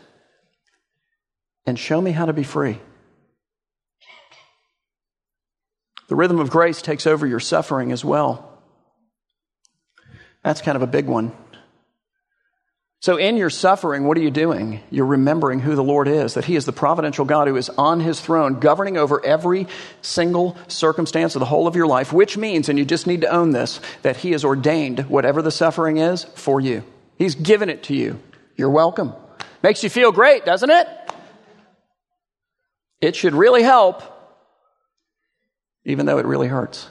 and 1.66 1.78
show 1.78 2.00
me 2.00 2.12
how 2.12 2.26
to 2.26 2.34
be 2.34 2.44
free. 2.44 2.80
The 6.08 6.16
rhythm 6.16 6.40
of 6.40 6.50
grace 6.50 6.82
takes 6.82 7.08
over 7.08 7.26
your 7.26 7.40
suffering 7.40 7.92
as 7.92 8.06
well. 8.06 8.52
That's 10.44 10.62
kind 10.62 10.76
of 10.76 10.84
a 10.84 10.88
big 10.88 11.08
one. 11.08 11.32
So, 13.02 13.18
in 13.18 13.38
your 13.38 13.52
suffering, 13.52 14.06
what 14.06 14.18
are 14.18 14.22
you 14.22 14.32
doing? 14.32 14.82
You're 14.90 15.06
remembering 15.06 15.60
who 15.60 15.76
the 15.76 15.84
Lord 15.84 16.08
is, 16.08 16.36
that 16.36 16.46
He 16.46 16.56
is 16.56 16.66
the 16.66 16.72
providential 16.72 17.26
God 17.26 17.48
who 17.48 17.56
is 17.56 17.70
on 17.70 18.00
His 18.00 18.20
throne, 18.20 18.60
governing 18.60 18.98
over 18.98 19.24
every 19.24 19.68
single 20.02 20.58
circumstance 20.68 21.36
of 21.36 21.40
the 21.40 21.46
whole 21.46 21.68
of 21.68 21.76
your 21.76 21.86
life, 21.86 22.12
which 22.12 22.36
means, 22.36 22.68
and 22.68 22.80
you 22.80 22.86
just 22.86 23.06
need 23.06 23.22
to 23.22 23.28
own 23.28 23.52
this, 23.52 23.80
that 24.02 24.18
He 24.18 24.32
has 24.32 24.44
ordained 24.44 25.02
whatever 25.02 25.44
the 25.44 25.52
suffering 25.52 25.98
is 25.98 26.24
for 26.24 26.60
you. 26.60 26.84
He's 27.18 27.36
given 27.36 27.70
it 27.70 27.84
to 27.84 27.96
you. 27.96 28.20
You're 28.56 28.72
welcome. 28.72 29.14
Makes 29.62 29.84
you 29.84 29.90
feel 29.92 30.12
great, 30.12 30.46
doesn't 30.46 30.72
it? 30.72 30.88
It 33.06 33.16
should 33.16 33.36
really 33.36 33.62
help, 33.62 34.02
even 35.84 36.08
though 36.08 36.18
it 36.18 36.26
really 36.26 36.48
hurts. 36.48 36.90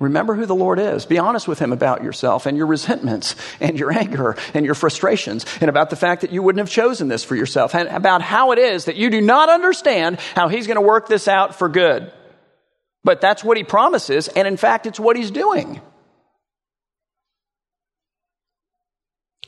Remember 0.00 0.34
who 0.34 0.46
the 0.46 0.54
Lord 0.54 0.80
is. 0.80 1.06
Be 1.06 1.18
honest 1.18 1.46
with 1.46 1.60
Him 1.60 1.72
about 1.72 2.02
yourself 2.02 2.46
and 2.46 2.56
your 2.56 2.66
resentments 2.66 3.36
and 3.60 3.78
your 3.78 3.92
anger 3.92 4.36
and 4.52 4.66
your 4.66 4.74
frustrations 4.74 5.46
and 5.60 5.68
about 5.68 5.90
the 5.90 5.96
fact 5.96 6.22
that 6.22 6.32
you 6.32 6.42
wouldn't 6.42 6.58
have 6.58 6.68
chosen 6.68 7.06
this 7.06 7.22
for 7.22 7.36
yourself 7.36 7.72
and 7.74 7.88
about 7.88 8.20
how 8.20 8.50
it 8.50 8.58
is 8.58 8.86
that 8.86 8.96
you 8.96 9.10
do 9.10 9.20
not 9.20 9.48
understand 9.48 10.18
how 10.34 10.48
He's 10.48 10.66
going 10.66 10.74
to 10.74 10.80
work 10.80 11.06
this 11.06 11.28
out 11.28 11.54
for 11.54 11.68
good. 11.68 12.10
But 13.04 13.20
that's 13.20 13.44
what 13.44 13.56
He 13.56 13.62
promises, 13.62 14.26
and 14.26 14.48
in 14.48 14.56
fact, 14.56 14.86
it's 14.86 14.98
what 14.98 15.16
He's 15.16 15.30
doing. 15.30 15.80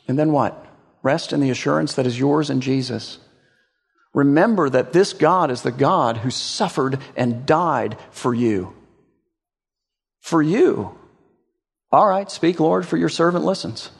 And 0.06 0.16
then 0.16 0.30
what? 0.30 0.64
Rest 1.02 1.32
in 1.32 1.40
the 1.40 1.50
assurance 1.50 1.94
that 1.94 2.06
is 2.06 2.16
yours 2.16 2.48
in 2.48 2.60
Jesus. 2.60 3.18
Remember 4.14 4.70
that 4.70 4.92
this 4.92 5.12
God 5.12 5.50
is 5.50 5.62
the 5.62 5.72
God 5.72 6.16
who 6.16 6.30
suffered 6.30 6.98
and 7.16 7.44
died 7.44 7.98
for 8.10 8.32
you 8.32 8.72
for 10.24 10.40
you. 10.40 10.90
All 11.92 12.08
right, 12.08 12.30
speak, 12.30 12.58
Lord, 12.58 12.86
for 12.86 12.96
your 12.96 13.10
servant 13.10 13.44
listens. 13.44 13.90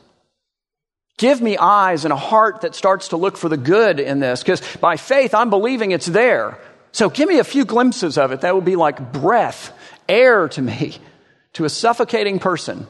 Give 1.19 1.41
me 1.41 1.59
eyes 1.59 2.05
and 2.05 2.15
a 2.15 2.17
heart 2.17 2.63
that 2.63 2.75
starts 2.75 3.09
to 3.09 3.19
look 3.19 3.37
for 3.37 3.51
the 3.51 3.59
good 3.59 4.01
in 4.01 4.21
this, 4.21 4.43
because 4.43 4.63
by 4.79 4.97
faith 4.97 5.35
I'm 5.35 5.51
believing 5.51 5.91
it's 5.91 6.07
there. 6.07 6.59
So 6.93 7.11
give 7.11 7.29
me 7.29 7.41
a 7.41 7.45
few 7.45 7.67
glimpses 7.67 8.17
of 8.17 8.33
it. 8.33 8.41
That 8.41 8.55
would 8.55 8.65
be 8.65 8.75
like 8.75 9.13
breath, 9.13 9.71
air 10.09 10.49
to 10.49 10.63
me, 10.63 10.97
to 11.53 11.67
a 11.67 11.69
suffocating 11.69 12.39
person. 12.39 12.87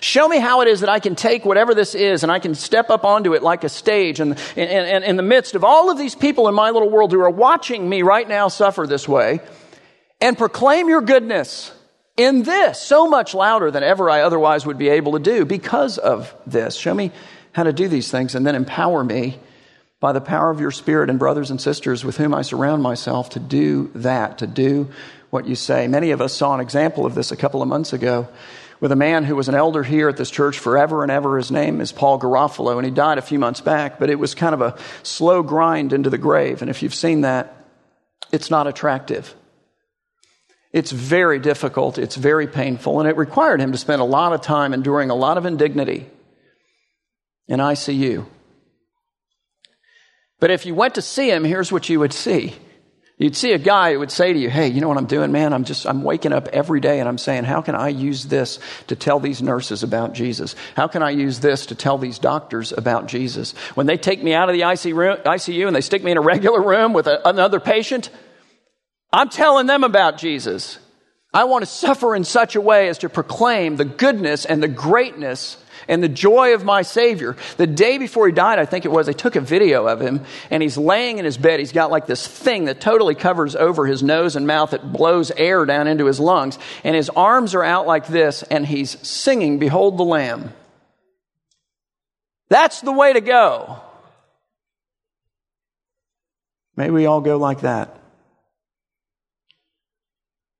Show 0.00 0.28
me 0.28 0.38
how 0.38 0.60
it 0.60 0.68
is 0.68 0.80
that 0.80 0.88
I 0.88 1.00
can 1.00 1.14
take 1.14 1.44
whatever 1.44 1.74
this 1.74 1.94
is 1.94 2.22
and 2.22 2.30
I 2.30 2.38
can 2.38 2.54
step 2.54 2.90
up 2.90 3.04
onto 3.04 3.34
it 3.34 3.42
like 3.42 3.64
a 3.64 3.68
stage 3.68 4.20
and, 4.20 4.32
and, 4.56 4.70
and 4.70 5.04
in 5.04 5.16
the 5.16 5.22
midst 5.22 5.54
of 5.54 5.64
all 5.64 5.90
of 5.90 5.98
these 5.98 6.14
people 6.14 6.48
in 6.48 6.54
my 6.54 6.70
little 6.70 6.90
world 6.90 7.12
who 7.12 7.20
are 7.20 7.30
watching 7.30 7.88
me 7.88 8.02
right 8.02 8.28
now 8.28 8.48
suffer 8.48 8.86
this 8.86 9.08
way 9.08 9.40
and 10.20 10.36
proclaim 10.36 10.88
your 10.88 11.00
goodness 11.00 11.72
in 12.16 12.42
this 12.42 12.80
so 12.80 13.08
much 13.08 13.34
louder 13.34 13.70
than 13.70 13.82
ever 13.82 14.08
I 14.10 14.22
otherwise 14.22 14.64
would 14.66 14.78
be 14.78 14.88
able 14.88 15.12
to 15.12 15.18
do 15.18 15.44
because 15.44 15.98
of 15.98 16.34
this. 16.46 16.74
Show 16.74 16.94
me 16.94 17.12
how 17.52 17.62
to 17.62 17.72
do 17.72 17.88
these 17.88 18.10
things 18.10 18.34
and 18.34 18.46
then 18.46 18.54
empower 18.54 19.04
me 19.04 19.38
by 20.00 20.12
the 20.12 20.20
power 20.20 20.50
of 20.50 20.60
your 20.60 20.70
spirit 20.70 21.10
and 21.10 21.18
brothers 21.18 21.50
and 21.50 21.60
sisters 21.60 22.04
with 22.04 22.16
whom 22.16 22.34
I 22.34 22.42
surround 22.42 22.82
myself 22.82 23.30
to 23.30 23.40
do 23.40 23.90
that, 23.94 24.38
to 24.38 24.46
do 24.46 24.88
what 25.30 25.46
you 25.46 25.54
say. 25.54 25.88
Many 25.88 26.10
of 26.10 26.20
us 26.20 26.34
saw 26.34 26.54
an 26.54 26.60
example 26.60 27.06
of 27.06 27.14
this 27.14 27.32
a 27.32 27.36
couple 27.36 27.62
of 27.62 27.68
months 27.68 27.92
ago 27.92 28.28
with 28.80 28.92
a 28.92 28.96
man 28.96 29.24
who 29.24 29.36
was 29.36 29.48
an 29.48 29.54
elder 29.54 29.82
here 29.82 30.08
at 30.08 30.16
this 30.16 30.30
church 30.30 30.58
forever 30.58 31.02
and 31.02 31.10
ever. 31.10 31.36
His 31.36 31.50
name 31.50 31.80
is 31.80 31.92
Paul 31.92 32.18
Garofalo, 32.18 32.76
and 32.76 32.84
he 32.84 32.90
died 32.90 33.18
a 33.18 33.22
few 33.22 33.38
months 33.38 33.60
back, 33.60 33.98
but 33.98 34.10
it 34.10 34.18
was 34.18 34.34
kind 34.34 34.54
of 34.54 34.60
a 34.60 34.76
slow 35.02 35.42
grind 35.42 35.92
into 35.92 36.10
the 36.10 36.18
grave. 36.18 36.60
And 36.62 36.70
if 36.70 36.82
you've 36.82 36.94
seen 36.94 37.22
that, 37.22 37.64
it's 38.32 38.50
not 38.50 38.66
attractive. 38.66 39.34
It's 40.72 40.90
very 40.90 41.38
difficult, 41.38 41.96
it's 41.96 42.16
very 42.16 42.46
painful, 42.46 43.00
and 43.00 43.08
it 43.08 43.16
required 43.16 43.60
him 43.60 43.72
to 43.72 43.78
spend 43.78 44.02
a 44.02 44.04
lot 44.04 44.32
of 44.32 44.42
time 44.42 44.74
enduring 44.74 45.10
a 45.10 45.14
lot 45.14 45.38
of 45.38 45.46
indignity 45.46 46.06
in 47.48 47.60
ICU. 47.60 48.26
But 50.38 50.50
if 50.50 50.66
you 50.66 50.74
went 50.74 50.96
to 50.96 51.02
see 51.02 51.30
him, 51.30 51.44
here's 51.44 51.72
what 51.72 51.88
you 51.88 51.98
would 52.00 52.12
see. 52.12 52.54
You'd 53.18 53.36
see 53.36 53.52
a 53.52 53.58
guy 53.58 53.92
who 53.92 54.00
would 54.00 54.10
say 54.10 54.34
to 54.34 54.38
you, 54.38 54.50
Hey, 54.50 54.68
you 54.68 54.82
know 54.82 54.88
what 54.88 54.98
I'm 54.98 55.06
doing, 55.06 55.32
man? 55.32 55.54
I'm 55.54 55.64
just, 55.64 55.86
I'm 55.86 56.02
waking 56.02 56.34
up 56.34 56.48
every 56.48 56.80
day 56.80 57.00
and 57.00 57.08
I'm 57.08 57.16
saying, 57.16 57.44
How 57.44 57.62
can 57.62 57.74
I 57.74 57.88
use 57.88 58.26
this 58.26 58.58
to 58.88 58.96
tell 58.96 59.20
these 59.20 59.40
nurses 59.40 59.82
about 59.82 60.12
Jesus? 60.12 60.54
How 60.74 60.86
can 60.86 61.02
I 61.02 61.10
use 61.10 61.40
this 61.40 61.66
to 61.66 61.74
tell 61.74 61.96
these 61.96 62.18
doctors 62.18 62.72
about 62.72 63.06
Jesus? 63.06 63.52
When 63.74 63.86
they 63.86 63.96
take 63.96 64.22
me 64.22 64.34
out 64.34 64.50
of 64.50 64.54
the 64.54 64.60
ICU 64.62 65.66
and 65.66 65.74
they 65.74 65.80
stick 65.80 66.04
me 66.04 66.10
in 66.10 66.18
a 66.18 66.22
regular 66.22 66.60
room 66.60 66.92
with 66.92 67.06
a, 67.06 67.26
another 67.26 67.58
patient, 67.58 68.10
I'm 69.12 69.30
telling 69.30 69.66
them 69.66 69.82
about 69.82 70.18
Jesus. 70.18 70.78
I 71.32 71.44
want 71.44 71.62
to 71.62 71.70
suffer 71.70 72.14
in 72.14 72.24
such 72.24 72.54
a 72.54 72.60
way 72.60 72.88
as 72.88 72.98
to 72.98 73.08
proclaim 73.08 73.76
the 73.76 73.84
goodness 73.86 74.44
and 74.44 74.62
the 74.62 74.68
greatness 74.68 75.56
and 75.88 76.02
the 76.02 76.08
joy 76.08 76.54
of 76.54 76.64
my 76.64 76.82
Savior. 76.82 77.36
The 77.56 77.66
day 77.66 77.98
before 77.98 78.26
he 78.26 78.32
died, 78.32 78.58
I 78.58 78.64
think 78.64 78.84
it 78.84 78.90
was, 78.90 79.06
they 79.06 79.12
took 79.12 79.36
a 79.36 79.40
video 79.40 79.86
of 79.86 80.00
him 80.00 80.24
and 80.50 80.62
he's 80.62 80.76
laying 80.76 81.18
in 81.18 81.24
his 81.24 81.36
bed. 81.36 81.60
He's 81.60 81.72
got 81.72 81.90
like 81.90 82.06
this 82.06 82.26
thing 82.26 82.66
that 82.66 82.80
totally 82.80 83.14
covers 83.14 83.56
over 83.56 83.86
his 83.86 84.02
nose 84.02 84.36
and 84.36 84.46
mouth 84.46 84.70
that 84.70 84.92
blows 84.92 85.30
air 85.30 85.64
down 85.64 85.86
into 85.86 86.06
his 86.06 86.20
lungs. 86.20 86.58
And 86.84 86.96
his 86.96 87.10
arms 87.10 87.54
are 87.54 87.64
out 87.64 87.86
like 87.86 88.06
this 88.06 88.42
and 88.44 88.66
he's 88.66 88.98
singing, 89.06 89.58
Behold 89.58 89.98
the 89.98 90.04
Lamb. 90.04 90.52
That's 92.48 92.80
the 92.80 92.92
way 92.92 93.12
to 93.12 93.20
go. 93.20 93.80
May 96.76 96.90
we 96.90 97.06
all 97.06 97.20
go 97.20 97.38
like 97.38 97.60
that. 97.60 97.98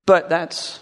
But 0.06 0.28
that's 0.28 0.80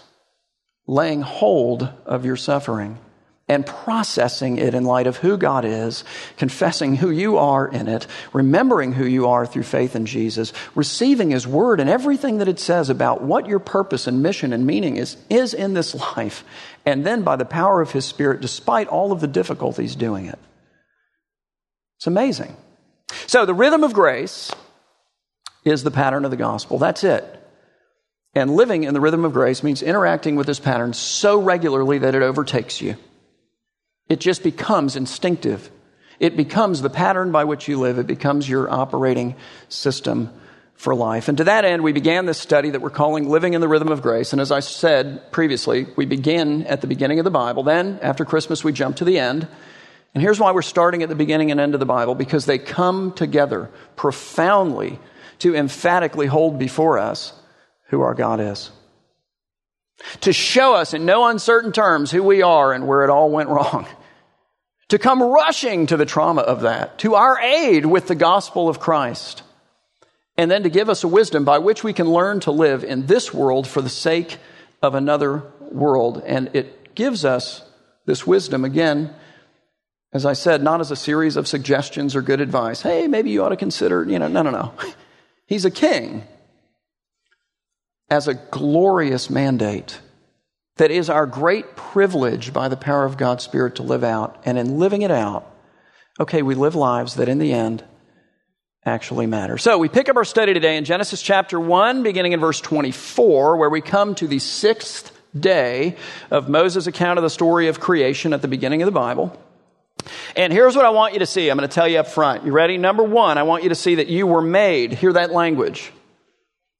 laying 0.87 1.21
hold 1.21 1.89
of 2.05 2.25
your 2.25 2.35
suffering 2.35 2.99
and 3.47 3.65
processing 3.65 4.57
it 4.57 4.73
in 4.73 4.83
light 4.83 5.05
of 5.05 5.17
who 5.17 5.37
God 5.37 5.65
is, 5.65 6.03
confessing 6.35 6.95
who 6.95 7.11
you 7.11 7.37
are 7.37 7.67
in 7.67 7.87
it, 7.87 8.07
remembering 8.33 8.93
who 8.93 9.05
you 9.05 9.27
are 9.27 9.45
through 9.45 9.63
faith 9.63 9.95
in 9.95 10.07
Jesus, 10.07 10.51
receiving 10.73 11.29
His 11.29 11.45
Word 11.45 11.79
and 11.79 11.89
everything 11.89 12.39
that 12.39 12.47
it 12.47 12.59
says 12.59 12.89
about 12.89 13.21
what 13.21 13.47
your 13.47 13.59
purpose 13.59 14.07
and 14.07 14.23
mission 14.23 14.51
and 14.51 14.65
meaning 14.65 14.97
is, 14.97 15.17
is 15.29 15.53
in 15.53 15.75
this 15.75 15.93
life, 16.17 16.43
and 16.85 17.05
then 17.05 17.21
by 17.21 17.35
the 17.35 17.45
power 17.45 17.81
of 17.81 17.91
His 17.91 18.05
Spirit, 18.05 18.41
despite 18.41 18.87
all 18.87 19.11
of 19.11 19.21
the 19.21 19.27
difficulties, 19.27 19.95
doing 19.95 20.25
it. 20.25 20.39
It's 21.97 22.07
amazing. 22.07 22.57
So, 23.27 23.45
the 23.45 23.53
rhythm 23.53 23.83
of 23.83 23.93
grace 23.93 24.51
is 25.63 25.83
the 25.83 25.91
pattern 25.91 26.25
of 26.25 26.31
the 26.31 26.37
gospel. 26.37 26.79
That's 26.79 27.03
it. 27.03 27.23
And 28.33 28.55
living 28.55 28.83
in 28.83 28.93
the 28.93 28.99
rhythm 28.99 29.23
of 29.23 29.33
grace 29.33 29.63
means 29.63 29.81
interacting 29.81 30.35
with 30.35 30.47
this 30.47 30.59
pattern 30.59 30.93
so 30.93 31.39
regularly 31.39 31.99
that 31.99 32.15
it 32.15 32.21
overtakes 32.21 32.81
you. 32.81 32.97
It 34.07 34.19
just 34.19 34.43
becomes 34.43 34.95
instinctive. 34.95 35.71
It 36.19 36.37
becomes 36.37 36.81
the 36.81 36.89
pattern 36.89 37.31
by 37.31 37.43
which 37.43 37.67
you 37.67 37.79
live. 37.79 37.99
It 37.99 38.07
becomes 38.07 38.47
your 38.47 38.69
operating 38.69 39.35
system 39.67 40.29
for 40.75 40.93
life. 40.93 41.27
And 41.27 41.37
to 41.37 41.45
that 41.45 41.65
end, 41.65 41.83
we 41.83 41.93
began 41.93 42.25
this 42.25 42.37
study 42.37 42.69
that 42.69 42.81
we're 42.81 42.89
calling 42.89 43.29
Living 43.29 43.53
in 43.53 43.61
the 43.61 43.67
Rhythm 43.67 43.87
of 43.89 44.01
Grace. 44.01 44.33
And 44.33 44.41
as 44.41 44.51
I 44.51 44.59
said 44.59 45.31
previously, 45.31 45.87
we 45.95 46.05
begin 46.05 46.65
at 46.67 46.81
the 46.81 46.87
beginning 46.87 47.19
of 47.19 47.25
the 47.25 47.31
Bible. 47.31 47.63
Then, 47.63 47.99
after 48.01 48.25
Christmas, 48.25 48.63
we 48.63 48.73
jump 48.73 48.97
to 48.97 49.05
the 49.05 49.17
end. 49.17 49.47
And 50.13 50.21
here's 50.21 50.39
why 50.39 50.51
we're 50.51 50.61
starting 50.61 51.03
at 51.03 51.09
the 51.09 51.15
beginning 51.15 51.51
and 51.51 51.59
end 51.59 51.73
of 51.73 51.79
the 51.79 51.85
Bible 51.85 52.15
because 52.15 52.45
they 52.45 52.57
come 52.57 53.13
together 53.13 53.69
profoundly 53.95 54.99
to 55.39 55.55
emphatically 55.55 56.27
hold 56.27 56.59
before 56.59 56.97
us 56.97 57.33
who 57.87 58.01
our 58.01 58.13
God 58.13 58.39
is. 58.39 58.71
To 60.21 60.33
show 60.33 60.73
us 60.73 60.93
in 60.93 61.05
no 61.05 61.27
uncertain 61.27 61.71
terms 61.71 62.11
who 62.11 62.23
we 62.23 62.41
are 62.41 62.73
and 62.73 62.87
where 62.87 63.03
it 63.03 63.09
all 63.09 63.29
went 63.31 63.49
wrong. 63.49 63.87
To 64.89 64.99
come 64.99 65.19
rushing 65.19 65.87
to 65.87 65.97
the 65.97 66.05
trauma 66.05 66.43
of 66.43 66.61
that, 66.61 66.99
to 66.99 67.15
our 67.15 67.39
aid 67.39 67.87
with 67.87 68.05
the 68.05 68.13
gospel 68.13 68.69
of 68.69 68.79
Christ. 68.79 69.41
And 70.37 70.51
then 70.51 70.61
to 70.61 70.69
give 70.69 70.89
us 70.89 71.03
a 71.03 71.07
wisdom 71.07 71.43
by 71.43 71.57
which 71.57 71.83
we 71.83 71.91
can 71.91 72.07
learn 72.07 72.39
to 72.41 72.51
live 72.51 72.83
in 72.83 73.07
this 73.07 73.33
world 73.33 73.67
for 73.67 73.81
the 73.81 73.89
sake 73.89 74.37
of 74.83 74.93
another 74.93 75.41
world. 75.71 76.21
And 76.23 76.51
it 76.53 76.93
gives 76.93 77.25
us 77.25 77.63
this 78.05 78.27
wisdom 78.27 78.63
again, 78.63 79.11
as 80.13 80.23
I 80.23 80.33
said, 80.33 80.61
not 80.61 80.81
as 80.81 80.91
a 80.91 80.95
series 80.95 81.35
of 81.35 81.47
suggestions 81.47 82.15
or 82.15 82.21
good 82.21 82.39
advice. 82.39 82.83
Hey, 82.83 83.07
maybe 83.07 83.31
you 83.31 83.43
ought 83.43 83.49
to 83.49 83.57
consider, 83.57 84.03
you 84.03 84.19
know, 84.19 84.27
no, 84.27 84.43
no, 84.43 84.51
no. 84.51 84.73
He's 85.47 85.65
a 85.65 85.71
king 85.71 86.27
as 88.09 88.27
a 88.27 88.33
glorious 88.33 89.29
mandate 89.29 89.99
that 90.77 90.91
is 90.91 91.09
our 91.09 91.25
great 91.25 91.75
privilege 91.75 92.51
by 92.51 92.67
the 92.67 92.77
power 92.77 93.05
of 93.05 93.17
God's 93.17 93.43
Spirit 93.43 93.75
to 93.75 93.83
live 93.83 94.03
out. 94.03 94.41
And 94.45 94.57
in 94.57 94.77
living 94.77 95.03
it 95.03 95.11
out, 95.11 95.49
okay, 96.19 96.41
we 96.41 96.55
live 96.55 96.75
lives 96.75 97.15
that 97.15 97.29
in 97.29 97.39
the 97.39 97.53
end 97.53 97.83
actually 98.85 99.25
matter. 99.25 99.57
So 99.57 99.77
we 99.77 99.89
pick 99.89 100.09
up 100.09 100.17
our 100.17 100.25
study 100.25 100.53
today 100.53 100.77
in 100.77 100.85
Genesis 100.85 101.21
chapter 101.21 101.59
1, 101.59 102.03
beginning 102.03 102.33
in 102.33 102.39
verse 102.39 102.59
24, 102.61 103.57
where 103.57 103.69
we 103.69 103.81
come 103.81 104.15
to 104.15 104.27
the 104.27 104.39
sixth 104.39 105.17
day 105.37 105.95
of 106.29 106.49
Moses' 106.49 106.87
account 106.87 107.17
of 107.17 107.23
the 107.23 107.29
story 107.29 107.67
of 107.67 107.79
creation 107.79 108.33
at 108.33 108.41
the 108.41 108.47
beginning 108.47 108.81
of 108.81 108.85
the 108.85 108.91
Bible. 108.91 109.35
And 110.35 110.51
here's 110.53 110.75
what 110.75 110.85
I 110.85 110.89
want 110.89 111.13
you 111.13 111.19
to 111.19 111.25
see. 111.25 111.49
I'm 111.49 111.57
going 111.57 111.67
to 111.67 111.73
tell 111.73 111.87
you 111.87 111.99
up 111.99 112.07
front. 112.07 112.45
You 112.45 112.51
ready? 112.51 112.77
Number 112.77 113.03
one, 113.03 113.37
I 113.37 113.43
want 113.43 113.63
you 113.63 113.69
to 113.69 113.75
see 113.75 113.95
that 113.95 114.07
you 114.07 114.27
were 114.27 114.41
made. 114.41 114.93
Hear 114.93 115.13
that 115.13 115.31
language. 115.31 115.91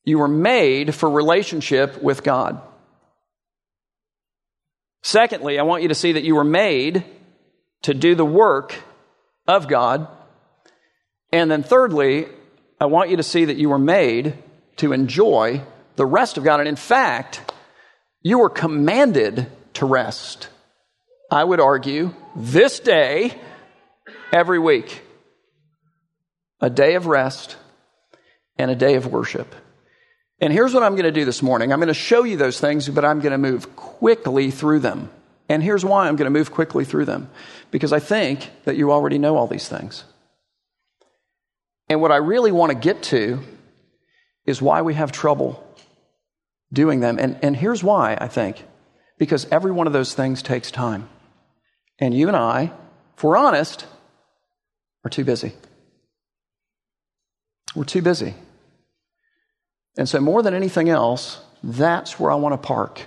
You 0.05 0.19
were 0.19 0.27
made 0.27 0.93
for 0.93 1.09
relationship 1.09 2.01
with 2.01 2.23
God. 2.23 2.61
Secondly, 5.03 5.59
I 5.59 5.63
want 5.63 5.81
you 5.81 5.89
to 5.89 5.95
see 5.95 6.13
that 6.13 6.23
you 6.23 6.35
were 6.35 6.43
made 6.43 7.03
to 7.83 7.93
do 7.93 8.15
the 8.15 8.25
work 8.25 8.75
of 9.47 9.67
God. 9.67 10.07
And 11.31 11.49
then, 11.51 11.63
thirdly, 11.63 12.27
I 12.79 12.85
want 12.85 13.09
you 13.09 13.17
to 13.17 13.23
see 13.23 13.45
that 13.45 13.57
you 13.57 13.69
were 13.69 13.79
made 13.79 14.37
to 14.77 14.93
enjoy 14.93 15.61
the 15.95 16.05
rest 16.05 16.37
of 16.37 16.43
God. 16.43 16.59
And 16.59 16.69
in 16.69 16.75
fact, 16.75 17.51
you 18.21 18.39
were 18.39 18.49
commanded 18.49 19.47
to 19.75 19.85
rest. 19.85 20.49
I 21.31 21.43
would 21.43 21.59
argue 21.59 22.13
this 22.35 22.79
day, 22.79 23.33
every 24.31 24.59
week, 24.59 25.01
a 26.61 26.69
day 26.69 26.95
of 26.95 27.07
rest 27.07 27.57
and 28.57 28.71
a 28.71 28.75
day 28.75 28.95
of 28.95 29.07
worship. 29.07 29.53
And 30.39 30.51
here's 30.51 30.73
what 30.73 30.83
I'm 30.83 30.93
going 30.93 31.03
to 31.03 31.11
do 31.11 31.25
this 31.25 31.41
morning 31.41 31.71
I'm 31.71 31.79
going 31.79 31.87
to 31.87 31.93
show 31.93 32.23
you 32.23 32.37
those 32.37 32.59
things, 32.59 32.89
but 32.89 33.05
I'm 33.05 33.21
going 33.21 33.31
to 33.31 33.37
move 33.37 33.75
quickly 33.75 34.51
through 34.51 34.79
them. 34.79 35.09
And 35.47 35.61
here's 35.61 35.85
why 35.85 36.07
I'm 36.07 36.15
going 36.15 36.31
to 36.31 36.37
move 36.37 36.51
quickly 36.51 36.85
through 36.85 37.05
them 37.05 37.29
because 37.71 37.93
I 37.93 37.99
think 37.99 38.49
that 38.63 38.77
you 38.77 38.91
already 38.91 39.17
know 39.17 39.37
all 39.37 39.47
these 39.47 39.67
things. 39.67 40.03
And 41.87 42.01
what 42.01 42.11
I 42.11 42.17
really 42.17 42.51
want 42.51 42.71
to 42.71 42.77
get 42.77 43.03
to 43.03 43.39
is 44.45 44.61
why 44.61 44.81
we 44.81 44.95
have 44.95 45.11
trouble 45.11 45.63
doing 46.73 46.99
them. 46.99 47.19
And, 47.19 47.37
and 47.43 47.55
here's 47.55 47.83
why, 47.83 48.17
I 48.19 48.27
think 48.27 48.63
because 49.17 49.47
every 49.51 49.71
one 49.71 49.87
of 49.87 49.93
those 49.93 50.13
things 50.13 50.41
takes 50.41 50.71
time. 50.71 51.07
And 51.99 52.13
you 52.13 52.27
and 52.27 52.35
I, 52.35 52.71
if 53.15 53.23
we're 53.23 53.37
honest, 53.37 53.85
are 55.05 55.09
too 55.09 55.23
busy. 55.23 55.53
We're 57.75 57.85
too 57.85 58.01
busy. 58.01 58.33
And 59.97 60.07
so, 60.09 60.19
more 60.19 60.41
than 60.41 60.53
anything 60.53 60.89
else, 60.89 61.39
that's 61.63 62.19
where 62.19 62.31
I 62.31 62.35
want 62.35 62.53
to 62.53 62.57
park. 62.57 63.01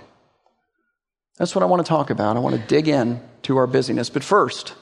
That's 1.37 1.55
what 1.55 1.63
I 1.63 1.67
want 1.67 1.85
to 1.85 1.89
talk 1.89 2.09
about. 2.09 2.35
I 2.35 2.39
want 2.39 2.55
to 2.55 2.61
dig 2.61 2.87
in 2.87 3.21
to 3.43 3.57
our 3.57 3.67
busyness. 3.67 4.09
But 4.09 4.23
first, 4.23 4.73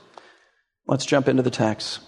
let's 0.88 1.06
jump 1.06 1.28
into 1.28 1.44
the 1.44 1.52
text. 1.52 2.00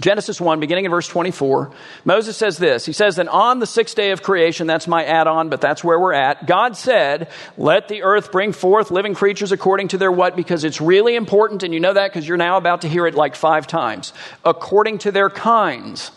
Genesis 0.00 0.40
1, 0.40 0.60
beginning 0.60 0.84
in 0.84 0.92
verse 0.92 1.08
24, 1.08 1.72
Moses 2.04 2.36
says 2.36 2.56
this. 2.56 2.86
He 2.86 2.92
says, 2.92 3.16
that 3.16 3.26
on 3.26 3.58
the 3.58 3.66
sixth 3.66 3.96
day 3.96 4.12
of 4.12 4.22
creation, 4.22 4.68
that's 4.68 4.86
my 4.86 5.04
add 5.04 5.26
on, 5.26 5.48
but 5.48 5.60
that's 5.60 5.82
where 5.82 5.98
we're 5.98 6.12
at, 6.12 6.46
God 6.46 6.76
said, 6.76 7.28
Let 7.56 7.88
the 7.88 8.04
earth 8.04 8.30
bring 8.30 8.52
forth 8.52 8.92
living 8.92 9.14
creatures 9.14 9.50
according 9.50 9.88
to 9.88 9.98
their 9.98 10.12
what? 10.12 10.36
Because 10.36 10.62
it's 10.62 10.80
really 10.80 11.16
important, 11.16 11.64
and 11.64 11.74
you 11.74 11.80
know 11.80 11.94
that 11.94 12.12
because 12.12 12.28
you're 12.28 12.36
now 12.36 12.58
about 12.58 12.82
to 12.82 12.88
hear 12.88 13.08
it 13.08 13.16
like 13.16 13.34
five 13.34 13.66
times. 13.66 14.12
According 14.44 14.98
to 14.98 15.10
their 15.10 15.30
kinds 15.30 16.12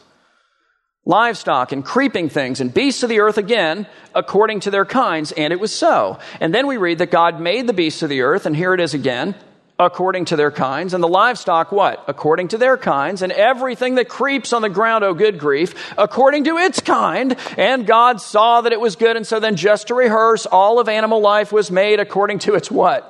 livestock 1.06 1.72
and 1.72 1.84
creeping 1.84 2.30
things 2.30 2.62
and 2.62 2.74
beasts 2.74 3.02
of 3.02 3.10
the 3.10 3.20
earth 3.20 3.40
again 3.40 3.88
according 4.14 4.60
to 4.60 4.70
their 4.70 4.86
kinds 4.86 5.32
and 5.32 5.52
it 5.52 5.60
was 5.60 5.74
so. 5.74 6.20
And 6.40 6.54
then 6.54 6.68
we 6.68 6.78
read 6.78 7.00
that 7.00 7.10
god 7.10 7.42
made 7.42 7.66
the 7.66 7.74
beasts 7.74 8.04
of 8.04 8.10
the 8.10 8.22
earth 8.22 8.46
and 8.46 8.56
here 8.56 8.76
it 8.76 8.80
is 8.80 8.94
again 8.94 9.34
according 9.80 10.26
to 10.26 10.36
their 10.36 10.52
kinds 10.52 10.94
and 10.94 11.04
the 11.04 11.08
livestock 11.08 11.72
what? 11.72 12.04
According 12.08 12.50
to 12.50 12.60
their 12.60 12.78
kinds 12.78 13.24
and 13.24 13.32
everything 13.32 13.96
that 13.96 14.10
creeps 14.10 14.54
on 14.54 14.62
the 14.62 14.70
ground 14.70 15.04
oh 15.04 15.16
good 15.16 15.40
grief 15.40 15.92
according 15.98 16.44
to 16.44 16.58
its 16.58 16.80
kind 16.82 17.36
and 17.58 17.88
god 17.88 18.22
saw 18.22 18.62
that 18.62 18.72
it 18.72 18.80
was 18.80 18.96
good 18.96 19.18
and 19.18 19.26
so 19.26 19.40
then 19.40 19.56
just 19.56 19.88
to 19.88 19.96
rehearse 19.96 20.46
all 20.46 20.80
of 20.80 20.88
animal 20.88 21.20
life 21.20 21.52
was 21.52 21.72
made 21.72 22.00
according 22.00 22.38
to 22.38 22.54
its 22.54 22.70
what? 22.70 23.08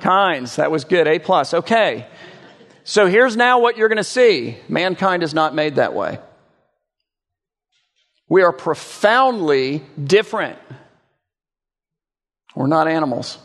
Kinds. 0.00 0.56
That 0.56 0.72
was 0.72 0.84
good 0.84 1.06
a 1.06 1.20
plus. 1.20 1.54
Okay. 1.54 2.08
So 2.82 3.06
here's 3.06 3.36
now 3.36 3.60
what 3.60 3.76
you're 3.76 3.88
going 3.88 3.98
to 3.98 4.04
see. 4.04 4.58
Mankind 4.68 5.22
is 5.22 5.32
not 5.32 5.54
made 5.54 5.76
that 5.76 5.94
way 5.94 6.18
we 8.34 8.42
are 8.42 8.52
profoundly 8.52 9.80
different. 10.02 10.58
We're 12.56 12.66
not 12.66 12.88
animals. 12.88 13.38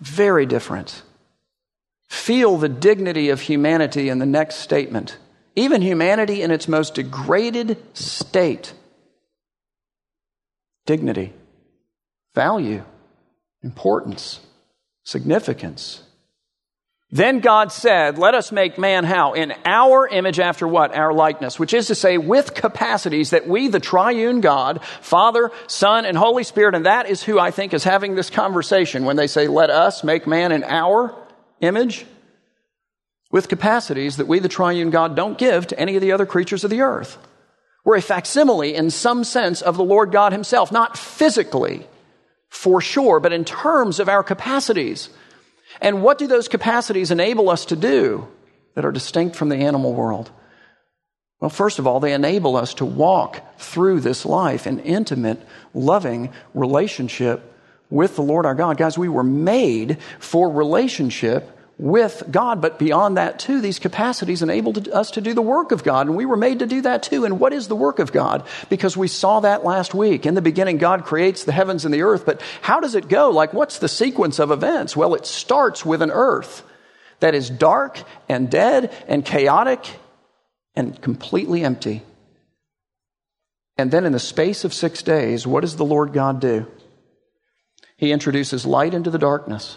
Very 0.00 0.46
different. 0.46 1.02
Feel 2.08 2.56
the 2.56 2.70
dignity 2.70 3.28
of 3.28 3.42
humanity 3.42 4.08
in 4.08 4.20
the 4.20 4.24
next 4.24 4.56
statement. 4.60 5.18
Even 5.54 5.82
humanity 5.82 6.40
in 6.40 6.50
its 6.50 6.66
most 6.66 6.94
degraded 6.94 7.76
state. 7.94 8.72
Dignity, 10.86 11.34
value, 12.34 12.84
importance, 13.62 14.40
significance. 15.04 16.02
Then 17.10 17.38
God 17.38 17.70
said, 17.70 18.18
Let 18.18 18.34
us 18.34 18.50
make 18.50 18.78
man 18.78 19.04
how? 19.04 19.34
In 19.34 19.54
our 19.64 20.08
image 20.08 20.40
after 20.40 20.66
what? 20.66 20.94
Our 20.94 21.12
likeness, 21.12 21.58
which 21.58 21.72
is 21.72 21.86
to 21.86 21.94
say, 21.94 22.18
with 22.18 22.54
capacities 22.54 23.30
that 23.30 23.46
we, 23.46 23.68
the 23.68 23.78
triune 23.78 24.40
God, 24.40 24.82
Father, 25.00 25.52
Son, 25.68 26.04
and 26.04 26.18
Holy 26.18 26.42
Spirit, 26.42 26.74
and 26.74 26.86
that 26.86 27.08
is 27.08 27.22
who 27.22 27.38
I 27.38 27.52
think 27.52 27.72
is 27.74 27.84
having 27.84 28.16
this 28.16 28.28
conversation 28.28 29.04
when 29.04 29.16
they 29.16 29.28
say, 29.28 29.46
Let 29.46 29.70
us 29.70 30.02
make 30.02 30.26
man 30.26 30.50
in 30.50 30.64
our 30.64 31.14
image, 31.60 32.06
with 33.30 33.48
capacities 33.48 34.16
that 34.16 34.26
we, 34.26 34.40
the 34.40 34.48
triune 34.48 34.90
God, 34.90 35.14
don't 35.14 35.38
give 35.38 35.68
to 35.68 35.78
any 35.78 35.94
of 35.94 36.02
the 36.02 36.12
other 36.12 36.26
creatures 36.26 36.64
of 36.64 36.70
the 36.70 36.80
earth. 36.80 37.18
We're 37.84 37.96
a 37.96 38.02
facsimile 38.02 38.74
in 38.74 38.90
some 38.90 39.22
sense 39.22 39.62
of 39.62 39.76
the 39.76 39.84
Lord 39.84 40.10
God 40.10 40.32
Himself, 40.32 40.72
not 40.72 40.98
physically, 40.98 41.86
for 42.48 42.80
sure, 42.80 43.20
but 43.20 43.32
in 43.32 43.44
terms 43.44 44.00
of 44.00 44.08
our 44.08 44.24
capacities. 44.24 45.08
And 45.80 46.02
what 46.02 46.18
do 46.18 46.26
those 46.26 46.48
capacities 46.48 47.10
enable 47.10 47.48
us 47.48 47.66
to 47.66 47.76
do 47.76 48.28
that 48.74 48.84
are 48.84 48.92
distinct 48.92 49.36
from 49.36 49.48
the 49.48 49.56
animal 49.56 49.94
world? 49.94 50.30
Well, 51.40 51.50
first 51.50 51.78
of 51.78 51.86
all, 51.86 52.00
they 52.00 52.14
enable 52.14 52.56
us 52.56 52.74
to 52.74 52.84
walk 52.84 53.42
through 53.58 54.00
this 54.00 54.24
life 54.24 54.66
in 54.66 54.80
intimate, 54.80 55.40
loving 55.74 56.32
relationship 56.54 57.52
with 57.90 58.16
the 58.16 58.22
Lord 58.22 58.46
our 58.46 58.54
God. 58.54 58.78
Guys, 58.78 58.96
we 58.96 59.08
were 59.08 59.22
made 59.22 59.98
for 60.18 60.50
relationship 60.50 61.55
with 61.78 62.22
God, 62.30 62.62
but 62.62 62.78
beyond 62.78 63.18
that, 63.18 63.38
too, 63.38 63.60
these 63.60 63.78
capacities 63.78 64.42
enabled 64.42 64.88
us 64.88 65.10
to 65.12 65.20
do 65.20 65.34
the 65.34 65.42
work 65.42 65.72
of 65.72 65.84
God, 65.84 66.06
and 66.06 66.16
we 66.16 66.24
were 66.24 66.36
made 66.36 66.60
to 66.60 66.66
do 66.66 66.80
that 66.82 67.02
too. 67.02 67.26
And 67.26 67.38
what 67.38 67.52
is 67.52 67.68
the 67.68 67.76
work 67.76 67.98
of 67.98 68.12
God? 68.12 68.46
Because 68.70 68.96
we 68.96 69.08
saw 69.08 69.40
that 69.40 69.64
last 69.64 69.92
week. 69.92 70.24
In 70.24 70.34
the 70.34 70.42
beginning, 70.42 70.78
God 70.78 71.04
creates 71.04 71.44
the 71.44 71.52
heavens 71.52 71.84
and 71.84 71.92
the 71.92 72.02
earth, 72.02 72.24
but 72.24 72.40
how 72.62 72.80
does 72.80 72.94
it 72.94 73.08
go? 73.08 73.30
Like, 73.30 73.52
what's 73.52 73.78
the 73.78 73.88
sequence 73.88 74.38
of 74.38 74.50
events? 74.50 74.96
Well, 74.96 75.14
it 75.14 75.26
starts 75.26 75.84
with 75.84 76.00
an 76.00 76.10
earth 76.10 76.62
that 77.20 77.34
is 77.34 77.50
dark 77.50 78.02
and 78.28 78.50
dead 78.50 78.90
and 79.06 79.24
chaotic 79.24 79.86
and 80.74 81.00
completely 81.02 81.62
empty. 81.62 82.02
And 83.76 83.90
then, 83.90 84.06
in 84.06 84.12
the 84.12 84.18
space 84.18 84.64
of 84.64 84.72
six 84.72 85.02
days, 85.02 85.46
what 85.46 85.60
does 85.60 85.76
the 85.76 85.84
Lord 85.84 86.14
God 86.14 86.40
do? 86.40 86.66
He 87.98 88.12
introduces 88.12 88.64
light 88.64 88.94
into 88.94 89.10
the 89.10 89.18
darkness. 89.18 89.76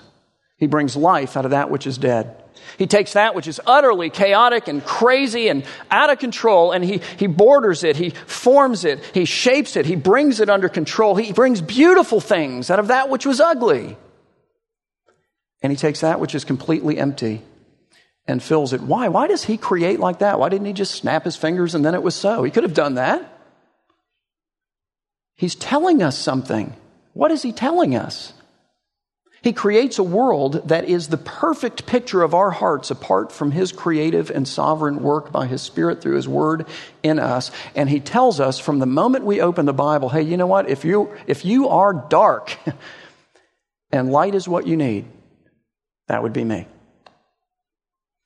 He 0.59 0.67
brings 0.67 0.95
life 0.95 1.37
out 1.37 1.45
of 1.45 1.51
that 1.51 1.71
which 1.71 1.87
is 1.87 1.97
dead. 1.97 2.35
He 2.77 2.85
takes 2.85 3.13
that 3.13 3.33
which 3.33 3.47
is 3.47 3.61
utterly 3.65 4.09
chaotic 4.09 4.67
and 4.67 4.83
crazy 4.83 5.47
and 5.47 5.65
out 5.89 6.09
of 6.09 6.19
control 6.19 6.71
and 6.71 6.83
he, 6.83 7.01
he 7.17 7.27
borders 7.27 7.83
it, 7.83 7.95
he 7.95 8.09
forms 8.09 8.85
it, 8.85 9.03
he 9.13 9.25
shapes 9.25 9.75
it, 9.75 9.85
he 9.85 9.95
brings 9.95 10.39
it 10.39 10.49
under 10.49 10.69
control. 10.69 11.15
He 11.15 11.31
brings 11.31 11.61
beautiful 11.61 12.19
things 12.19 12.69
out 12.69 12.79
of 12.79 12.87
that 12.87 13.09
which 13.09 13.25
was 13.25 13.39
ugly. 13.39 13.97
And 15.61 15.71
he 15.71 15.77
takes 15.77 16.01
that 16.01 16.19
which 16.19 16.35
is 16.35 16.45
completely 16.45 16.97
empty 16.97 17.41
and 18.27 18.43
fills 18.43 18.73
it. 18.73 18.81
Why? 18.81 19.07
Why 19.07 19.27
does 19.27 19.43
he 19.43 19.57
create 19.57 19.99
like 19.99 20.19
that? 20.19 20.39
Why 20.39 20.49
didn't 20.49 20.67
he 20.67 20.73
just 20.73 20.95
snap 20.95 21.23
his 21.23 21.35
fingers 21.35 21.75
and 21.75 21.83
then 21.83 21.95
it 21.95 22.03
was 22.03 22.15
so? 22.15 22.43
He 22.43 22.51
could 22.51 22.63
have 22.63 22.73
done 22.73 22.95
that. 22.95 23.39
He's 25.35 25.55
telling 25.55 26.03
us 26.03 26.17
something. 26.17 26.75
What 27.13 27.31
is 27.31 27.41
he 27.41 27.51
telling 27.51 27.95
us? 27.95 28.33
He 29.41 29.53
creates 29.53 29.97
a 29.99 30.03
world 30.03 30.67
that 30.67 30.85
is 30.89 31.07
the 31.07 31.17
perfect 31.17 31.85
picture 31.85 32.23
of 32.23 32.33
our 32.33 32.51
hearts 32.51 32.91
apart 32.91 33.31
from 33.31 33.51
His 33.51 33.71
creative 33.71 34.29
and 34.29 34.47
sovereign 34.47 35.01
work 35.01 35.31
by 35.31 35.47
His 35.47 35.61
Spirit 35.61 36.01
through 36.01 36.15
His 36.15 36.27
Word 36.27 36.67
in 37.03 37.19
us. 37.19 37.51
And 37.73 37.89
He 37.89 38.01
tells 38.01 38.39
us 38.39 38.59
from 38.59 38.79
the 38.79 38.85
moment 38.85 39.25
we 39.25 39.39
open 39.39 39.65
the 39.65 39.73
Bible, 39.73 40.09
hey, 40.09 40.23
you 40.23 40.35
know 40.35 40.47
what? 40.47 40.69
If 40.69 40.83
you, 40.83 41.11
if 41.25 41.45
you 41.45 41.69
are 41.69 41.93
dark 41.93 42.57
and 43.91 44.11
light 44.11 44.35
is 44.35 44.47
what 44.47 44.67
you 44.67 44.75
need, 44.75 45.05
that 46.07 46.21
would 46.21 46.33
be 46.33 46.43
me. 46.43 46.67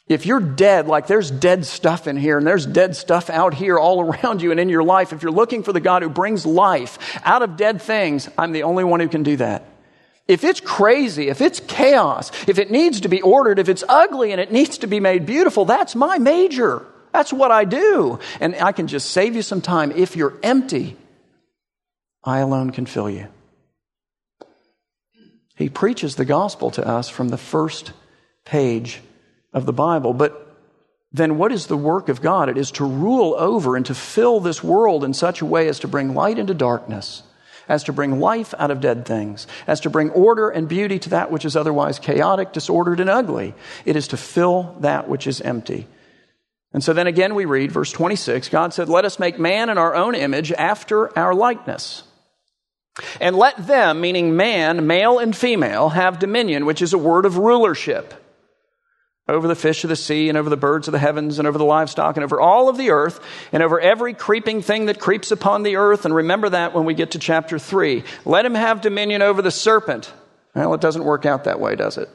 If 0.07 0.25
you're 0.25 0.41
dead, 0.41 0.87
like 0.87 1.07
there's 1.07 1.31
dead 1.31 1.65
stuff 1.65 2.07
in 2.07 2.17
here 2.17 2.37
and 2.37 2.45
there's 2.45 2.65
dead 2.65 2.95
stuff 2.95 3.29
out 3.29 3.53
here 3.53 3.77
all 3.77 4.01
around 4.01 4.41
you 4.41 4.51
and 4.51 4.59
in 4.59 4.67
your 4.67 4.83
life, 4.83 5.13
if 5.13 5.21
you're 5.21 5.31
looking 5.31 5.63
for 5.63 5.73
the 5.73 5.79
God 5.79 6.01
who 6.01 6.09
brings 6.09 6.45
life 6.45 6.97
out 7.23 7.41
of 7.41 7.55
dead 7.55 7.81
things, 7.81 8.29
I'm 8.37 8.51
the 8.51 8.63
only 8.63 8.83
one 8.83 8.99
who 8.99 9.07
can 9.07 9.23
do 9.23 9.37
that. 9.37 9.63
If 10.27 10.43
it's 10.43 10.61
crazy, 10.61 11.27
if 11.27 11.41
it's 11.41 11.59
chaos, 11.59 12.31
if 12.47 12.57
it 12.57 12.71
needs 12.71 13.01
to 13.01 13.09
be 13.09 13.21
ordered, 13.21 13.59
if 13.59 13.67
it's 13.67 13.83
ugly 13.89 14.31
and 14.31 14.39
it 14.39 14.51
needs 14.51 14.77
to 14.79 14.87
be 14.87 14.99
made 14.99 15.25
beautiful, 15.25 15.65
that's 15.65 15.95
my 15.95 16.17
major. 16.17 16.85
That's 17.11 17.33
what 17.33 17.51
I 17.51 17.65
do. 17.65 18.19
And 18.39 18.55
I 18.55 18.71
can 18.71 18.87
just 18.87 19.11
save 19.11 19.35
you 19.35 19.41
some 19.41 19.61
time. 19.61 19.91
If 19.91 20.15
you're 20.15 20.37
empty, 20.41 20.95
I 22.23 22.39
alone 22.39 22.71
can 22.71 22.85
fill 22.85 23.09
you. 23.09 23.27
He 25.55 25.69
preaches 25.69 26.15
the 26.15 26.25
gospel 26.25 26.71
to 26.71 26.87
us 26.87 27.09
from 27.09 27.29
the 27.29 27.37
first 27.37 27.91
page 28.45 29.01
of 29.51 29.65
the 29.65 29.73
Bible. 29.73 30.13
But 30.13 30.39
then 31.11 31.37
what 31.37 31.51
is 31.51 31.67
the 31.67 31.77
work 31.77 32.09
of 32.09 32.21
God? 32.21 32.49
It 32.49 32.57
is 32.57 32.71
to 32.71 32.85
rule 32.85 33.35
over 33.37 33.75
and 33.75 33.85
to 33.85 33.93
fill 33.93 34.39
this 34.39 34.63
world 34.63 35.03
in 35.03 35.13
such 35.13 35.41
a 35.41 35.45
way 35.45 35.67
as 35.67 35.79
to 35.79 35.87
bring 35.87 36.15
light 36.15 36.39
into 36.39 36.53
darkness 36.53 37.23
as 37.67 37.83
to 37.85 37.93
bring 37.93 38.19
life 38.19 38.53
out 38.57 38.71
of 38.71 38.81
dead 38.81 39.05
things, 39.05 39.47
as 39.67 39.79
to 39.81 39.89
bring 39.89 40.09
order 40.11 40.49
and 40.49 40.67
beauty 40.67 40.99
to 40.99 41.09
that 41.09 41.31
which 41.31 41.45
is 41.45 41.55
otherwise 41.55 41.99
chaotic, 41.99 42.53
disordered, 42.53 42.99
and 42.99 43.09
ugly. 43.09 43.53
It 43.85 43.95
is 43.95 44.07
to 44.09 44.17
fill 44.17 44.75
that 44.79 45.07
which 45.07 45.27
is 45.27 45.41
empty. 45.41 45.87
And 46.73 46.83
so 46.83 46.93
then 46.93 47.07
again 47.07 47.35
we 47.35 47.45
read 47.45 47.71
verse 47.71 47.91
26 47.91 48.49
God 48.49 48.73
said, 48.73 48.89
Let 48.89 49.05
us 49.05 49.19
make 49.19 49.39
man 49.39 49.69
in 49.69 49.77
our 49.77 49.95
own 49.95 50.15
image 50.15 50.51
after 50.51 51.17
our 51.17 51.33
likeness. 51.33 52.03
And 53.19 53.35
let 53.35 53.57
them, 53.67 54.01
meaning 54.01 54.35
man, 54.35 54.85
male 54.85 55.17
and 55.17 55.35
female, 55.35 55.89
have 55.89 56.19
dominion, 56.19 56.65
which 56.65 56.81
is 56.81 56.93
a 56.93 56.97
word 56.97 57.25
of 57.25 57.37
rulership 57.37 58.13
over 59.27 59.47
the 59.47 59.55
fish 59.55 59.83
of 59.83 59.89
the 59.89 59.95
sea 59.95 60.27
and 60.27 60.37
over 60.37 60.49
the 60.49 60.57
birds 60.57 60.87
of 60.87 60.91
the 60.91 60.99
heavens 60.99 61.39
and 61.39 61.47
over 61.47 61.57
the 61.57 61.63
livestock 61.63 62.17
and 62.17 62.23
over 62.23 62.41
all 62.41 62.67
of 62.67 62.77
the 62.77 62.91
earth 62.91 63.21
and 63.53 63.63
over 63.63 63.79
every 63.79 64.13
creeping 64.13 64.61
thing 64.61 64.87
that 64.87 64.99
creeps 64.99 65.31
upon 65.31 65.63
the 65.63 65.77
earth. 65.77 66.03
And 66.03 66.13
remember 66.13 66.49
that 66.49 66.73
when 66.73 66.83
we 66.83 66.93
get 66.93 67.11
to 67.11 67.19
chapter 67.19 67.57
3. 67.57 68.03
Let 68.25 68.45
him 68.45 68.55
have 68.55 68.81
dominion 68.81 69.21
over 69.21 69.41
the 69.41 69.51
serpent. 69.51 70.11
Well, 70.53 70.73
it 70.73 70.81
doesn't 70.81 71.05
work 71.05 71.25
out 71.25 71.45
that 71.45 71.59
way, 71.59 71.75
does 71.75 71.97
it? 71.97 72.09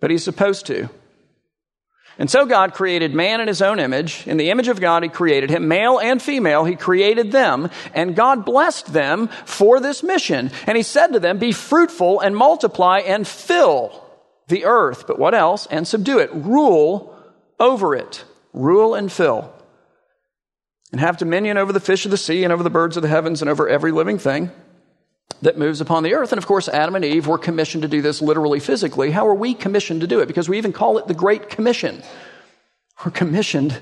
But 0.00 0.12
he's 0.12 0.22
supposed 0.22 0.66
to. 0.66 0.88
And 2.16 2.30
so 2.30 2.46
God 2.46 2.74
created 2.74 3.14
man 3.14 3.40
in 3.40 3.48
his 3.48 3.62
own 3.62 3.80
image. 3.80 4.26
In 4.26 4.36
the 4.36 4.50
image 4.50 4.68
of 4.68 4.80
God, 4.80 5.02
he 5.02 5.08
created 5.08 5.50
him. 5.50 5.68
Male 5.68 5.98
and 5.98 6.22
female, 6.22 6.64
he 6.64 6.76
created 6.76 7.32
them. 7.32 7.70
And 7.92 8.16
God 8.16 8.44
blessed 8.44 8.92
them 8.92 9.28
for 9.44 9.80
this 9.80 10.04
mission. 10.04 10.52
And 10.66 10.76
he 10.76 10.82
said 10.82 11.08
to 11.08 11.20
them, 11.20 11.38
Be 11.38 11.52
fruitful 11.52 12.20
and 12.20 12.36
multiply 12.36 12.98
and 12.98 13.26
fill 13.26 14.07
the 14.48 14.64
earth. 14.64 15.06
But 15.06 15.18
what 15.18 15.34
else? 15.34 15.66
And 15.66 15.86
subdue 15.86 16.18
it. 16.18 16.30
Rule 16.32 17.14
over 17.60 17.94
it. 17.94 18.24
Rule 18.52 18.94
and 18.94 19.10
fill. 19.10 19.52
And 20.90 21.00
have 21.00 21.18
dominion 21.18 21.58
over 21.58 21.72
the 21.72 21.80
fish 21.80 22.04
of 22.04 22.10
the 22.10 22.16
sea 22.16 22.44
and 22.44 22.52
over 22.52 22.62
the 22.62 22.70
birds 22.70 22.96
of 22.96 23.02
the 23.02 23.08
heavens 23.08 23.42
and 23.42 23.50
over 23.50 23.68
every 23.68 23.92
living 23.92 24.18
thing 24.18 24.50
that 25.42 25.58
moves 25.58 25.80
upon 25.80 26.02
the 26.02 26.14
earth. 26.14 26.32
And 26.32 26.38
of 26.38 26.46
course, 26.46 26.68
Adam 26.68 26.96
and 26.96 27.04
Eve 27.04 27.26
were 27.26 27.38
commissioned 27.38 27.82
to 27.82 27.88
do 27.88 28.02
this 28.02 28.22
literally, 28.22 28.58
physically. 28.58 29.10
How 29.10 29.28
are 29.28 29.34
we 29.34 29.54
commissioned 29.54 30.00
to 30.00 30.06
do 30.06 30.20
it? 30.20 30.26
Because 30.26 30.48
we 30.48 30.58
even 30.58 30.72
call 30.72 30.98
it 30.98 31.06
the 31.06 31.14
Great 31.14 31.50
Commission. 31.50 32.02
We're 33.04 33.12
commissioned 33.12 33.78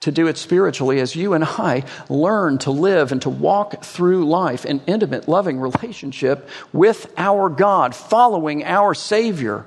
to 0.00 0.12
do 0.12 0.28
it 0.28 0.36
spiritually 0.36 1.00
as 1.00 1.16
you 1.16 1.34
and 1.34 1.44
I 1.44 1.84
learn 2.08 2.58
to 2.58 2.70
live 2.70 3.12
and 3.12 3.20
to 3.22 3.30
walk 3.30 3.84
through 3.84 4.26
life 4.26 4.64
in 4.64 4.80
intimate, 4.86 5.28
loving 5.28 5.58
relationship 5.58 6.48
with 6.72 7.12
our 7.16 7.48
God, 7.48 7.94
following 7.94 8.64
our 8.64 8.94
Savior, 8.94 9.66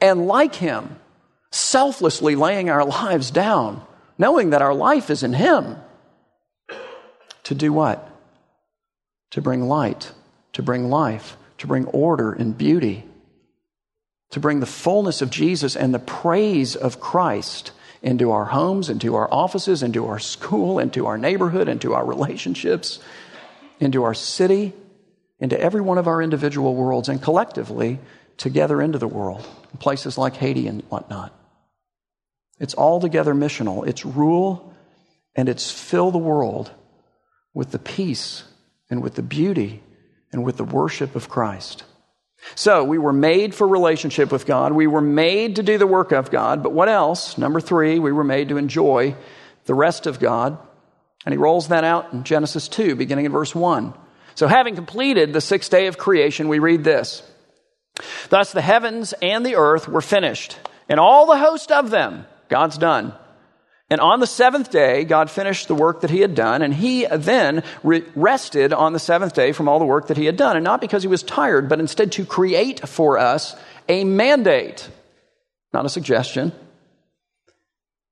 and 0.00 0.26
like 0.26 0.54
Him, 0.54 0.96
selflessly 1.50 2.36
laying 2.36 2.70
our 2.70 2.84
lives 2.84 3.30
down, 3.30 3.84
knowing 4.18 4.50
that 4.50 4.62
our 4.62 4.74
life 4.74 5.10
is 5.10 5.22
in 5.22 5.32
Him. 5.32 5.76
To 7.44 7.54
do 7.54 7.72
what? 7.72 8.10
To 9.32 9.42
bring 9.42 9.68
light 9.68 10.12
to 10.54 10.62
bring 10.62 10.88
life, 10.88 11.36
to 11.58 11.66
bring 11.66 11.84
order 11.86 12.32
and 12.32 12.56
beauty, 12.56 13.04
to 14.30 14.40
bring 14.40 14.60
the 14.60 14.66
fullness 14.66 15.20
of 15.20 15.30
Jesus 15.30 15.76
and 15.76 15.92
the 15.92 15.98
praise 15.98 16.74
of 16.74 16.98
Christ 16.98 17.72
into 18.02 18.30
our 18.30 18.46
homes, 18.46 18.88
into 18.88 19.14
our 19.14 19.28
offices, 19.32 19.82
into 19.82 20.06
our 20.06 20.18
school, 20.18 20.78
into 20.78 21.06
our 21.06 21.18
neighborhood, 21.18 21.68
into 21.68 21.94
our 21.94 22.04
relationships, 22.04 23.00
into 23.80 24.04
our 24.04 24.14
city, 24.14 24.72
into 25.40 25.60
every 25.60 25.80
one 25.80 25.98
of 25.98 26.06
our 26.06 26.22
individual 26.22 26.74
worlds, 26.74 27.08
and 27.08 27.20
collectively 27.20 27.98
together 28.36 28.80
into 28.80 28.98
the 28.98 29.08
world, 29.08 29.46
places 29.78 30.18
like 30.18 30.36
Haiti 30.36 30.66
and 30.66 30.82
whatnot. 30.88 31.34
It's 32.60 32.74
altogether 32.74 33.34
missional. 33.34 33.86
It's 33.86 34.04
rule 34.04 34.74
and 35.34 35.48
it's 35.48 35.70
fill 35.70 36.10
the 36.10 36.18
world 36.18 36.70
with 37.52 37.70
the 37.70 37.78
peace 37.78 38.44
and 38.90 39.02
with 39.02 39.14
the 39.14 39.22
beauty 39.22 39.82
and 40.32 40.44
with 40.44 40.56
the 40.56 40.64
worship 40.64 41.16
of 41.16 41.28
Christ. 41.28 41.84
So 42.54 42.84
we 42.84 42.98
were 42.98 43.12
made 43.12 43.54
for 43.54 43.66
relationship 43.66 44.30
with 44.30 44.46
God. 44.46 44.72
We 44.72 44.86
were 44.86 45.00
made 45.00 45.56
to 45.56 45.62
do 45.62 45.78
the 45.78 45.86
work 45.86 46.12
of 46.12 46.30
God. 46.30 46.62
But 46.62 46.72
what 46.72 46.88
else? 46.88 47.38
Number 47.38 47.60
three, 47.60 47.98
we 47.98 48.12
were 48.12 48.24
made 48.24 48.50
to 48.50 48.58
enjoy 48.58 49.16
the 49.64 49.74
rest 49.74 50.06
of 50.06 50.20
God. 50.20 50.58
And 51.24 51.32
he 51.32 51.38
rolls 51.38 51.68
that 51.68 51.84
out 51.84 52.12
in 52.12 52.24
Genesis 52.24 52.68
2, 52.68 52.96
beginning 52.96 53.24
in 53.24 53.32
verse 53.32 53.54
1. 53.54 53.94
So 54.34 54.46
having 54.46 54.74
completed 54.74 55.32
the 55.32 55.40
sixth 55.40 55.70
day 55.70 55.86
of 55.86 55.96
creation, 55.96 56.48
we 56.48 56.58
read 56.58 56.84
this. 56.84 57.22
Thus 58.28 58.52
the 58.52 58.62
heavens 58.62 59.14
and 59.20 59.44
the 59.44 59.56
earth 59.56 59.88
were 59.88 60.00
finished, 60.00 60.58
and 60.88 61.00
all 61.00 61.26
the 61.26 61.38
host 61.38 61.72
of 61.72 61.90
them, 61.90 62.26
God's 62.48 62.78
done. 62.78 63.14
And 63.90 64.00
on 64.00 64.20
the 64.20 64.26
seventh 64.26 64.70
day, 64.70 65.04
God 65.04 65.30
finished 65.30 65.68
the 65.68 65.74
work 65.74 66.00
that 66.00 66.10
he 66.10 66.20
had 66.20 66.34
done, 66.34 66.62
and 66.62 66.72
he 66.72 67.06
then 67.06 67.62
re- 67.82 68.04
rested 68.14 68.72
on 68.72 68.92
the 68.92 68.98
seventh 68.98 69.34
day 69.34 69.52
from 69.52 69.68
all 69.68 69.78
the 69.78 69.84
work 69.84 70.08
that 70.08 70.16
he 70.16 70.24
had 70.24 70.36
done. 70.36 70.56
And 70.56 70.64
not 70.64 70.80
because 70.80 71.02
he 71.02 71.08
was 71.08 71.22
tired, 71.22 71.68
but 71.68 71.80
instead 71.80 72.12
to 72.12 72.24
create 72.24 72.88
for 72.88 73.18
us 73.18 73.54
a 73.88 74.04
mandate, 74.04 74.88
not 75.72 75.84
a 75.84 75.90
suggestion, 75.90 76.52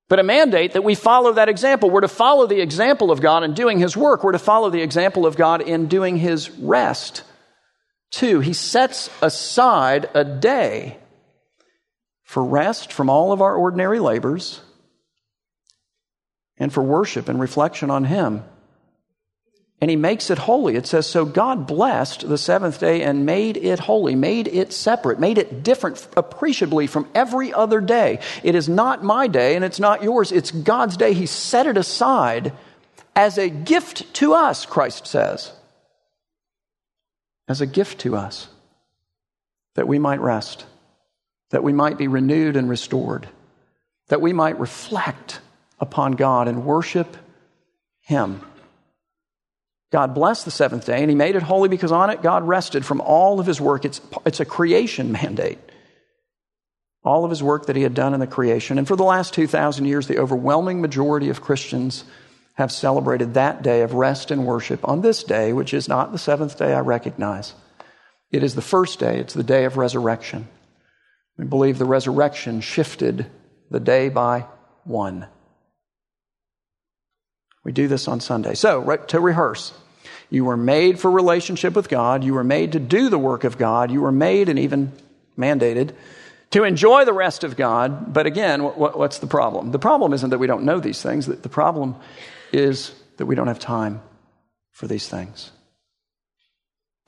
but 0.09 0.19
a 0.19 0.23
mandate 0.23 0.75
that 0.75 0.85
we 0.85 0.95
follow 0.95 1.33
that 1.33 1.49
example. 1.49 1.89
We're 1.89 2.03
to 2.03 2.09
follow 2.09 2.47
the 2.47 2.61
example 2.61 3.11
of 3.11 3.23
God 3.23 3.43
in 3.43 3.55
doing 3.55 3.79
his 3.79 3.97
work, 3.97 4.23
we're 4.23 4.33
to 4.33 4.39
follow 4.39 4.69
the 4.69 4.83
example 4.83 5.25
of 5.25 5.37
God 5.37 5.63
in 5.63 5.87
doing 5.87 6.19
his 6.19 6.51
rest. 6.51 7.23
Two, 8.13 8.41
he 8.41 8.53
sets 8.53 9.11
aside 9.21 10.09
a 10.15 10.23
day 10.23 10.99
for 12.23 12.45
rest 12.45 12.93
from 12.93 13.11
all 13.11 13.33
of 13.33 13.43
our 13.43 13.57
ordinary 13.57 13.99
labors 13.99 14.61
and 16.59 16.73
for 16.73 16.83
worship 16.83 17.29
and 17.29 17.41
reflection 17.41 17.91
on 17.91 18.05
Him. 18.05 18.45
And 19.81 19.91
He 19.91 19.97
makes 19.97 20.31
it 20.31 20.39
holy. 20.39 20.77
It 20.77 20.87
says, 20.87 21.07
So 21.07 21.25
God 21.25 21.67
blessed 21.67 22.29
the 22.29 22.39
seventh 22.39 22.79
day 22.79 23.03
and 23.03 23.27
made 23.27 23.57
it 23.57 23.81
holy, 23.81 24.15
made 24.15 24.47
it 24.47 24.73
separate, 24.73 25.19
made 25.19 25.39
it 25.39 25.63
different 25.63 26.07
appreciably 26.17 26.87
from 26.87 27.09
every 27.15 27.53
other 27.53 27.81
day. 27.81 28.21
It 28.45 28.55
is 28.55 28.69
not 28.69 29.03
my 29.03 29.27
day 29.27 29.57
and 29.57 29.65
it's 29.65 29.81
not 29.81 30.03
yours. 30.03 30.31
It's 30.31 30.53
God's 30.53 30.97
day. 30.97 31.15
He 31.15 31.27
set 31.27 31.67
it 31.67 31.77
aside 31.77 32.53
as 33.17 33.39
a 33.39 33.49
gift 33.49 34.15
to 34.15 34.35
us, 34.35 34.65
Christ 34.67 35.07
says. 35.07 35.53
As 37.53 37.61
a 37.61 37.67
gift 37.67 37.99
to 37.99 38.17
us, 38.17 38.49
that 39.75 39.87
we 39.87 39.99
might 39.99 40.23
rest, 40.23 40.65
that 41.51 41.63
we 41.63 41.75
might 41.75 41.99
be 41.99 42.09
renewed 42.09 42.57
and 42.57 42.67
restored, 42.67 43.29
that 44.09 44.23
we 44.23 44.33
might 44.33 44.59
reflect 44.59 45.39
upon 45.79 46.13
God 46.13 46.49
and 46.49 46.65
worship 46.65 47.15
Him. 48.01 48.41
God 49.91 50.15
blessed 50.15 50.47
the 50.47 50.51
seventh 50.51 50.87
day 50.87 51.03
and 51.03 51.11
He 51.11 51.15
made 51.15 51.37
it 51.37 51.43
holy 51.43 51.69
because 51.69 51.93
on 51.93 52.09
it 52.09 52.23
God 52.23 52.49
rested 52.49 52.87
from 52.87 53.03
all 53.03 53.39
of 53.39 53.45
His 53.45 53.61
work. 53.61 53.85
It's, 53.85 54.01
it's 54.25 54.41
a 54.41 54.47
creation 54.47 55.13
mandate. 55.13 55.59
All 57.05 57.23
of 57.23 57.29
His 57.31 57.43
work 57.43 57.67
that 57.67 57.77
He 57.77 57.83
had 57.83 57.93
done 57.93 58.15
in 58.15 58.21
the 58.21 58.27
creation. 58.27 58.79
And 58.79 58.89
for 58.89 58.97
the 58.97 59.05
last 59.05 59.35
2,000 59.35 59.85
years, 59.85 60.07
the 60.07 60.21
overwhelming 60.21 60.81
majority 60.81 61.29
of 61.29 61.43
Christians 61.43 62.05
have 62.55 62.71
celebrated 62.71 63.35
that 63.35 63.63
day 63.63 63.83
of 63.83 63.95
rest 63.95 64.31
and 64.31 64.47
worship 64.47 64.87
on 64.87 65.01
this 65.01 65.25
day, 65.25 65.53
which 65.53 65.73
is 65.73 65.89
not 65.89 66.13
the 66.13 66.19
seventh 66.19 66.59
day 66.59 66.75
I 66.75 66.81
recognize. 66.81 67.55
It 68.31 68.43
is 68.43 68.55
the 68.55 68.63
first 68.63 68.99
day, 68.99 69.19
it's 69.19 69.35
the 69.35 69.43
day 69.43 69.65
of 69.65 69.77
resurrection. 69.77 70.49
We 71.39 71.45
believe 71.45 71.79
the 71.79 71.85
resurrection 71.85 72.61
shifted 72.61 73.27
the 73.71 73.81
day 73.81 74.09
by 74.09 74.47
one. 74.85 75.27
We 77.65 77.73
do 77.73 77.89
this 77.89 78.09
on 78.09 78.21
Sunday. 78.21 78.55
So, 78.55 78.97
to 78.97 79.21
rehearse, 79.21 79.73
you 80.31 80.45
were 80.45 80.57
made 80.57 80.99
for 80.99 81.11
relationship 81.11 81.75
with 81.75 81.89
God. 81.89 82.25
You 82.25 82.35
were 82.35 82.45
made 82.45 82.73
to 82.73 82.81
do 82.81 83.09
the 83.09 83.19
work 83.19 83.45
of 83.45 83.57
God. 83.57 83.91
You 83.91 84.01
were 84.01 84.13
made 84.13 84.49
and 84.49 84.59
even 84.59 84.93
mandated 85.39 85.95
to 86.51 86.65
enjoy 86.65 87.05
the 87.05 87.13
rest 87.13 87.45
of 87.45 87.57
God. 87.57 88.13
But 88.13 88.27
again, 88.27 88.61
what's 88.61 89.19
the 89.19 89.27
problem? 89.27 89.73
The 89.73 89.79
problem 89.79 90.13
isn't 90.13 90.31
that 90.31 90.39
we 90.39 90.47
don't 90.47 90.65
know 90.65 90.81
these 90.81 91.03
things. 91.03 91.27
The 91.27 91.49
problem 91.49 91.97
is 92.53 92.95
that 93.17 93.27
we 93.27 93.35
don't 93.35 93.49
have 93.49 93.59
time 93.59 94.03
for 94.71 94.87
these 94.87 95.09
things. 95.09 95.51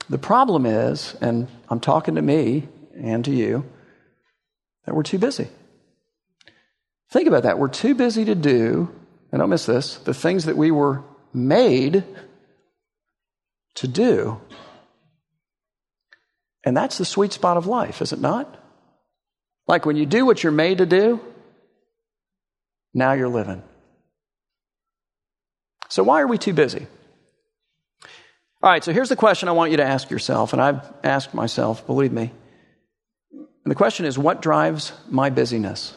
The 0.08 0.18
problem 0.18 0.66
is, 0.66 1.14
and 1.20 1.48
I'm 1.68 1.80
talking 1.80 2.16
to 2.16 2.22
me 2.22 2.68
and 2.94 3.24
to 3.24 3.30
you, 3.30 3.64
that 4.84 4.94
we're 4.94 5.02
too 5.02 5.18
busy. 5.18 5.48
Think 7.10 7.28
about 7.28 7.44
that. 7.44 7.58
We're 7.58 7.68
too 7.68 7.94
busy 7.94 8.24
to 8.26 8.34
do 8.34 8.94
and 9.34 9.40
don't 9.40 9.50
miss 9.50 9.66
this, 9.66 9.96
the 9.96 10.14
things 10.14 10.44
that 10.44 10.56
we 10.56 10.70
were 10.70 11.02
made 11.32 12.04
to 13.74 13.88
do. 13.88 14.40
And 16.62 16.76
that's 16.76 16.98
the 16.98 17.04
sweet 17.04 17.32
spot 17.32 17.56
of 17.56 17.66
life, 17.66 18.00
is 18.00 18.12
it 18.12 18.20
not? 18.20 18.62
Like 19.66 19.86
when 19.86 19.96
you 19.96 20.06
do 20.06 20.24
what 20.24 20.42
you're 20.42 20.52
made 20.52 20.78
to 20.78 20.86
do, 20.86 21.20
now 22.94 23.12
you're 23.14 23.28
living. 23.28 23.62
So, 25.94 26.02
why 26.02 26.22
are 26.22 26.26
we 26.26 26.38
too 26.38 26.52
busy? 26.52 26.88
All 28.60 28.68
right, 28.68 28.82
so 28.82 28.92
here's 28.92 29.10
the 29.10 29.14
question 29.14 29.48
I 29.48 29.52
want 29.52 29.70
you 29.70 29.76
to 29.76 29.84
ask 29.84 30.10
yourself, 30.10 30.52
and 30.52 30.60
I've 30.60 30.92
asked 31.04 31.34
myself, 31.34 31.86
believe 31.86 32.10
me. 32.10 32.32
And 33.30 33.70
the 33.70 33.76
question 33.76 34.04
is, 34.04 34.18
what 34.18 34.42
drives 34.42 34.92
my 35.08 35.30
busyness? 35.30 35.96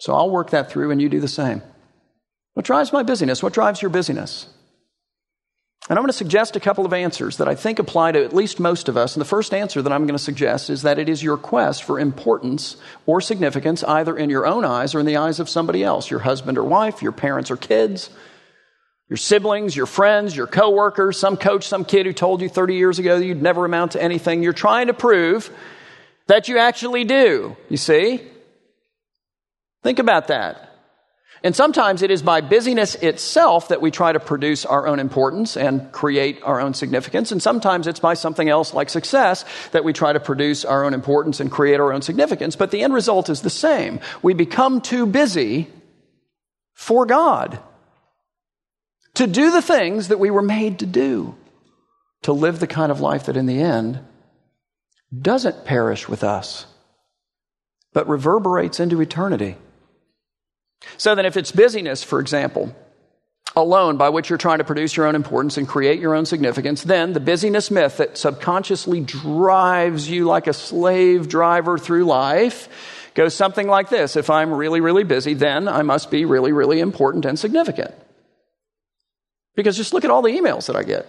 So 0.00 0.12
I'll 0.12 0.28
work 0.28 0.50
that 0.50 0.72
through, 0.72 0.90
and 0.90 1.00
you 1.00 1.08
do 1.08 1.20
the 1.20 1.28
same. 1.28 1.62
What 2.54 2.66
drives 2.66 2.92
my 2.92 3.04
busyness? 3.04 3.44
What 3.44 3.52
drives 3.52 3.80
your 3.80 3.90
busyness? 3.90 4.48
And 5.88 5.96
I'm 5.96 6.02
going 6.02 6.08
to 6.08 6.12
suggest 6.12 6.56
a 6.56 6.60
couple 6.60 6.84
of 6.84 6.92
answers 6.92 7.36
that 7.36 7.46
I 7.46 7.54
think 7.54 7.78
apply 7.78 8.10
to 8.10 8.24
at 8.24 8.34
least 8.34 8.58
most 8.58 8.88
of 8.88 8.96
us. 8.96 9.14
And 9.14 9.20
the 9.20 9.24
first 9.24 9.54
answer 9.54 9.82
that 9.82 9.92
I'm 9.92 10.02
going 10.02 10.18
to 10.18 10.18
suggest 10.18 10.68
is 10.68 10.82
that 10.82 10.98
it 10.98 11.08
is 11.08 11.22
your 11.22 11.36
quest 11.36 11.84
for 11.84 12.00
importance 12.00 12.76
or 13.06 13.20
significance, 13.20 13.84
either 13.84 14.16
in 14.16 14.30
your 14.30 14.48
own 14.48 14.64
eyes 14.64 14.96
or 14.96 14.98
in 14.98 15.06
the 15.06 15.16
eyes 15.16 15.38
of 15.38 15.48
somebody 15.48 15.84
else 15.84 16.10
your 16.10 16.20
husband 16.20 16.58
or 16.58 16.64
wife, 16.64 17.02
your 17.02 17.12
parents 17.12 17.52
or 17.52 17.56
kids, 17.56 18.10
your 19.10 19.16
siblings, 19.16 19.74
your 19.74 19.86
friends, 19.86 20.36
your 20.36 20.46
coworkers, 20.46 21.18
some 21.18 21.36
coach, 21.36 21.66
some 21.66 21.84
kid 21.84 22.06
who 22.06 22.12
told 22.12 22.40
you 22.40 22.48
30 22.48 22.76
years 22.76 23.00
ago 23.00 23.18
that 23.18 23.24
you'd 23.26 23.42
never 23.42 23.64
amount 23.64 23.92
to 23.92 24.02
anything. 24.02 24.42
You're 24.42 24.52
trying 24.52 24.86
to 24.86 24.94
prove 24.94 25.50
that 26.28 26.48
you 26.48 26.58
actually 26.58 27.02
do, 27.02 27.56
you 27.68 27.76
see? 27.76 28.22
Think 29.82 29.98
about 29.98 30.28
that. 30.28 30.68
And 31.42 31.56
sometimes 31.56 32.02
it 32.02 32.12
is 32.12 32.22
by 32.22 32.40
busyness 32.40 32.94
itself 32.96 33.68
that 33.68 33.80
we 33.80 33.90
try 33.90 34.12
to 34.12 34.20
produce 34.20 34.64
our 34.64 34.86
own 34.86 35.00
importance 35.00 35.56
and 35.56 35.90
create 35.90 36.40
our 36.44 36.60
own 36.60 36.74
significance. 36.74 37.32
And 37.32 37.42
sometimes 37.42 37.88
it's 37.88 37.98
by 37.98 38.14
something 38.14 38.48
else 38.48 38.74
like 38.74 38.90
success 38.90 39.44
that 39.72 39.82
we 39.82 39.92
try 39.92 40.12
to 40.12 40.20
produce 40.20 40.64
our 40.64 40.84
own 40.84 40.94
importance 40.94 41.40
and 41.40 41.50
create 41.50 41.80
our 41.80 41.92
own 41.92 42.02
significance. 42.02 42.54
But 42.54 42.70
the 42.70 42.82
end 42.82 42.94
result 42.94 43.28
is 43.28 43.40
the 43.40 43.50
same. 43.50 43.98
We 44.22 44.34
become 44.34 44.80
too 44.80 45.04
busy 45.06 45.68
for 46.74 47.06
God 47.06 47.58
to 49.20 49.26
do 49.26 49.50
the 49.50 49.60
things 49.60 50.08
that 50.08 50.18
we 50.18 50.30
were 50.30 50.40
made 50.40 50.78
to 50.78 50.86
do, 50.86 51.34
to 52.22 52.32
live 52.32 52.58
the 52.58 52.66
kind 52.66 52.90
of 52.90 53.02
life 53.02 53.26
that 53.26 53.36
in 53.36 53.44
the 53.44 53.60
end 53.60 54.00
doesn't 55.14 55.66
perish 55.66 56.08
with 56.08 56.24
us, 56.24 56.64
but 57.92 58.08
reverberates 58.08 58.80
into 58.80 58.98
eternity. 59.02 59.56
So 60.96 61.14
then, 61.14 61.26
if 61.26 61.36
it's 61.36 61.52
busyness, 61.52 62.02
for 62.02 62.18
example, 62.18 62.74
alone 63.54 63.98
by 63.98 64.08
which 64.08 64.30
you're 64.30 64.38
trying 64.38 64.56
to 64.56 64.64
produce 64.64 64.96
your 64.96 65.04
own 65.04 65.14
importance 65.14 65.58
and 65.58 65.68
create 65.68 66.00
your 66.00 66.14
own 66.14 66.24
significance, 66.24 66.82
then 66.82 67.12
the 67.12 67.20
busyness 67.20 67.70
myth 67.70 67.98
that 67.98 68.16
subconsciously 68.16 69.02
drives 69.02 70.08
you 70.08 70.24
like 70.24 70.46
a 70.46 70.54
slave 70.54 71.28
driver 71.28 71.76
through 71.76 72.06
life 72.06 72.70
goes 73.14 73.34
something 73.34 73.68
like 73.68 73.90
this 73.90 74.16
If 74.16 74.30
I'm 74.30 74.50
really, 74.50 74.80
really 74.80 75.04
busy, 75.04 75.34
then 75.34 75.68
I 75.68 75.82
must 75.82 76.10
be 76.10 76.24
really, 76.24 76.52
really 76.52 76.80
important 76.80 77.26
and 77.26 77.38
significant. 77.38 77.94
Because 79.60 79.76
just 79.76 79.92
look 79.92 80.04
at 80.04 80.10
all 80.10 80.22
the 80.22 80.30
emails 80.30 80.66
that 80.66 80.76
I 80.76 80.82
get. 80.82 81.06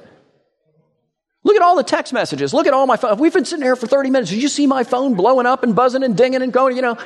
Look 1.44 1.56
at 1.56 1.62
all 1.62 1.76
the 1.76 1.84
text 1.84 2.14
messages. 2.14 2.54
Look 2.54 2.68
at 2.68 2.74
all 2.74 2.86
my 2.86 2.98
phone. 2.98 3.18
We've 3.18 3.34
been 3.34 3.46
sitting 3.46 3.64
here 3.64 3.76
for 3.76 3.88
30 3.88 4.12
minutes. 4.12 4.30
Did 4.30 4.42
you 4.42 4.50
see 4.50 4.68
my 4.68 4.84
phone 4.84 5.16
blowing 5.16 5.46
up 5.48 5.64
and 5.64 5.76
buzzing 5.76 6.04
and 6.04 6.16
dinging 6.16 6.42
and 6.42 6.54
going? 6.54 6.76
You 6.76 6.84
know, 6.84 6.98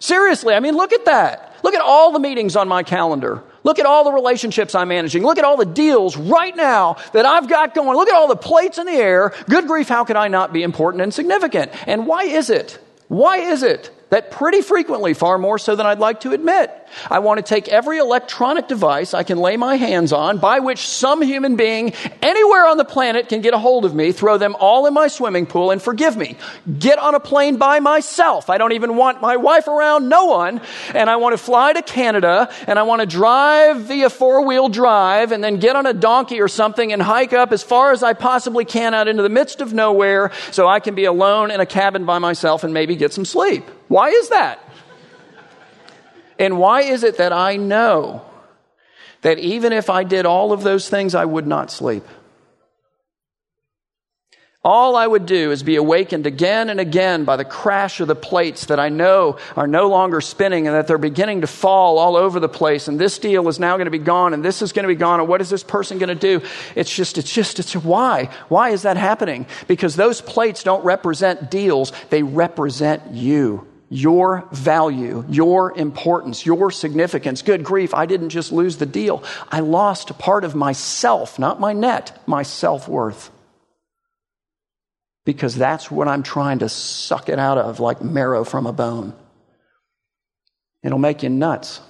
seriously, 0.00 0.54
I 0.54 0.60
mean, 0.60 0.74
look 0.74 0.92
at 0.92 1.04
that. 1.04 1.56
Look 1.62 1.74
at 1.74 1.80
all 1.80 2.12
the 2.12 2.18
meetings 2.18 2.56
on 2.56 2.68
my 2.68 2.82
calendar. 2.82 3.42
Look 3.62 3.78
at 3.78 3.86
all 3.86 4.04
the 4.04 4.12
relationships 4.12 4.74
I'm 4.74 4.88
managing. 4.88 5.22
Look 5.22 5.38
at 5.38 5.44
all 5.44 5.56
the 5.56 5.64
deals 5.64 6.16
right 6.16 6.54
now 6.54 6.96
that 7.12 7.24
I've 7.24 7.48
got 7.48 7.74
going. 7.74 7.96
Look 7.96 8.08
at 8.08 8.14
all 8.14 8.28
the 8.28 8.36
plates 8.36 8.78
in 8.78 8.86
the 8.86 8.92
air. 8.92 9.32
Good 9.48 9.66
grief, 9.66 9.88
how 9.88 10.04
could 10.04 10.16
I 10.16 10.28
not 10.28 10.52
be 10.52 10.62
important 10.62 11.02
and 11.02 11.12
significant? 11.12 11.72
And 11.88 12.06
why 12.06 12.24
is 12.24 12.50
it? 12.50 12.78
Why 13.08 13.38
is 13.38 13.62
it 13.62 13.90
that 14.10 14.30
pretty 14.30 14.60
frequently, 14.60 15.14
far 15.14 15.38
more 15.38 15.58
so 15.58 15.74
than 15.74 15.86
I'd 15.86 15.98
like 15.98 16.20
to 16.20 16.32
admit, 16.32 16.70
I 17.10 17.18
want 17.18 17.38
to 17.38 17.42
take 17.42 17.68
every 17.68 17.98
electronic 17.98 18.68
device 18.68 19.14
I 19.14 19.22
can 19.22 19.38
lay 19.38 19.56
my 19.56 19.76
hands 19.76 20.12
on 20.12 20.38
by 20.38 20.60
which 20.60 20.86
some 20.86 21.22
human 21.22 21.56
being 21.56 21.92
anywhere 22.22 22.66
on 22.66 22.76
the 22.76 22.84
planet 22.84 23.28
can 23.28 23.40
get 23.40 23.54
a 23.54 23.58
hold 23.58 23.84
of 23.84 23.94
me, 23.94 24.12
throw 24.12 24.38
them 24.38 24.56
all 24.58 24.86
in 24.86 24.94
my 24.94 25.08
swimming 25.08 25.46
pool 25.46 25.70
and 25.70 25.80
forgive 25.80 26.16
me. 26.16 26.36
Get 26.78 26.98
on 26.98 27.14
a 27.14 27.20
plane 27.20 27.56
by 27.56 27.80
myself. 27.80 28.50
I 28.50 28.58
don't 28.58 28.72
even 28.72 28.96
want 28.96 29.20
my 29.20 29.36
wife 29.36 29.68
around, 29.68 30.08
no 30.08 30.26
one. 30.26 30.60
And 30.94 31.10
I 31.10 31.16
want 31.16 31.34
to 31.34 31.38
fly 31.38 31.72
to 31.72 31.82
Canada 31.82 32.50
and 32.66 32.78
I 32.78 32.82
want 32.82 33.00
to 33.00 33.06
drive 33.06 33.82
via 33.82 34.10
four 34.10 34.44
wheel 34.46 34.68
drive 34.68 35.32
and 35.32 35.42
then 35.42 35.58
get 35.58 35.76
on 35.76 35.86
a 35.86 35.92
donkey 35.92 36.40
or 36.40 36.48
something 36.48 36.92
and 36.92 37.02
hike 37.02 37.32
up 37.32 37.52
as 37.52 37.62
far 37.62 37.92
as 37.92 38.02
I 38.02 38.12
possibly 38.12 38.64
can 38.64 38.94
out 38.94 39.08
into 39.08 39.22
the 39.22 39.28
midst 39.28 39.60
of 39.60 39.72
nowhere 39.72 40.32
so 40.50 40.66
I 40.66 40.80
can 40.80 40.94
be 40.94 41.04
alone 41.04 41.50
in 41.50 41.60
a 41.60 41.66
cabin 41.66 42.04
by 42.04 42.18
myself 42.18 42.64
and 42.64 42.72
maybe 42.72 42.96
get 42.96 43.12
some 43.12 43.24
sleep. 43.24 43.68
Why 43.88 44.08
is 44.08 44.30
that? 44.30 44.63
And 46.38 46.58
why 46.58 46.82
is 46.82 47.04
it 47.04 47.18
that 47.18 47.32
I 47.32 47.56
know 47.56 48.24
that 49.22 49.38
even 49.38 49.72
if 49.72 49.88
I 49.88 50.04
did 50.04 50.26
all 50.26 50.52
of 50.52 50.62
those 50.62 50.88
things, 50.88 51.14
I 51.14 51.24
would 51.24 51.46
not 51.46 51.70
sleep? 51.70 52.04
All 54.64 54.96
I 54.96 55.06
would 55.06 55.26
do 55.26 55.50
is 55.50 55.62
be 55.62 55.76
awakened 55.76 56.26
again 56.26 56.70
and 56.70 56.80
again 56.80 57.24
by 57.24 57.36
the 57.36 57.44
crash 57.44 58.00
of 58.00 58.08
the 58.08 58.14
plates 58.14 58.66
that 58.66 58.80
I 58.80 58.88
know 58.88 59.36
are 59.56 59.66
no 59.66 59.90
longer 59.90 60.22
spinning 60.22 60.66
and 60.66 60.74
that 60.74 60.86
they're 60.86 60.96
beginning 60.96 61.42
to 61.42 61.46
fall 61.46 61.98
all 61.98 62.16
over 62.16 62.40
the 62.40 62.48
place. 62.48 62.88
And 62.88 62.98
this 62.98 63.18
deal 63.18 63.46
is 63.48 63.60
now 63.60 63.76
going 63.76 63.84
to 63.84 63.90
be 63.90 63.98
gone 63.98 64.32
and 64.32 64.42
this 64.42 64.62
is 64.62 64.72
going 64.72 64.84
to 64.84 64.88
be 64.88 64.94
gone. 64.94 65.20
And 65.20 65.28
what 65.28 65.42
is 65.42 65.50
this 65.50 65.62
person 65.62 65.98
going 65.98 66.08
to 66.08 66.14
do? 66.14 66.40
It's 66.74 66.94
just, 66.94 67.18
it's 67.18 67.30
just, 67.30 67.58
it's 67.58 67.76
why? 67.76 68.30
Why 68.48 68.70
is 68.70 68.82
that 68.82 68.96
happening? 68.96 69.44
Because 69.68 69.96
those 69.96 70.22
plates 70.22 70.62
don't 70.62 70.82
represent 70.82 71.50
deals. 71.50 71.92
They 72.08 72.22
represent 72.22 73.12
you 73.12 73.68
your 73.94 74.48
value, 74.50 75.24
your 75.28 75.72
importance, 75.78 76.44
your 76.44 76.72
significance. 76.72 77.42
Good 77.42 77.62
grief, 77.62 77.94
I 77.94 78.06
didn't 78.06 78.30
just 78.30 78.50
lose 78.50 78.78
the 78.78 78.86
deal. 78.86 79.22
I 79.52 79.60
lost 79.60 80.18
part 80.18 80.42
of 80.42 80.56
myself, 80.56 81.38
not 81.38 81.60
my 81.60 81.72
net, 81.72 82.20
my 82.26 82.42
self 82.42 82.88
worth. 82.88 83.30
Because 85.24 85.54
that's 85.54 85.92
what 85.92 86.08
I'm 86.08 86.24
trying 86.24 86.58
to 86.58 86.68
suck 86.68 87.28
it 87.28 87.38
out 87.38 87.56
of 87.56 87.78
like 87.78 88.02
marrow 88.02 88.42
from 88.42 88.66
a 88.66 88.72
bone. 88.72 89.14
It'll 90.82 90.98
make 90.98 91.22
you 91.22 91.30
nuts. 91.30 91.80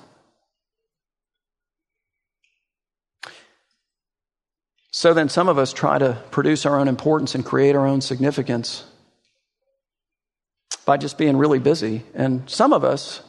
So 4.90 5.14
then, 5.14 5.30
some 5.30 5.48
of 5.48 5.58
us 5.58 5.72
try 5.72 5.98
to 5.98 6.22
produce 6.30 6.66
our 6.66 6.78
own 6.78 6.86
importance 6.86 7.34
and 7.34 7.44
create 7.44 7.74
our 7.74 7.86
own 7.86 8.02
significance 8.02 8.84
by 10.84 10.96
just 10.96 11.18
being 11.18 11.36
really 11.36 11.58
busy. 11.58 12.02
And 12.14 12.48
some 12.48 12.72
of 12.72 12.84
us 12.84 13.22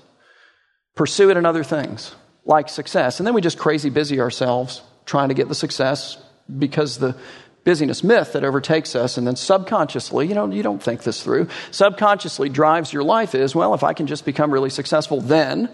pursue 0.96 1.30
it 1.30 1.38
in 1.38 1.46
other 1.46 1.63
things, 1.63 2.15
like 2.46 2.70
success. 2.70 3.20
And 3.20 3.28
then 3.28 3.34
we 3.34 3.41
just 3.41 3.58
crazy 3.58 3.89
busy 3.89 4.20
ourselves 4.20 4.82
trying 5.06 5.30
to 5.30 5.36
get 5.36 5.48
the 5.48 5.56
success 5.56 6.18
because 6.58 6.98
the 6.98 7.15
busyness 7.63 8.04
myth 8.04 8.34
that 8.34 8.44
overtakes 8.44 8.96
us 8.96 9.18
and 9.18 9.26
then 9.26 9.36
subconsciously, 9.36 10.28
you 10.28 10.36
know, 10.36 10.50
you 10.50 10.63
don't 10.63 10.82
think 10.82 11.04
this 11.04 11.22
through, 11.22 11.48
subconsciously 11.72 12.48
drives 12.48 12.94
your 12.94 13.04
life 13.04 13.36
is, 13.36 13.56
well, 13.56 13.74
if 13.74 13.84
I 13.84 13.94
can 13.94 14.08
just 14.08 14.24
become 14.24 14.52
really 14.52 14.70
successful, 14.70 15.20
then 15.20 15.70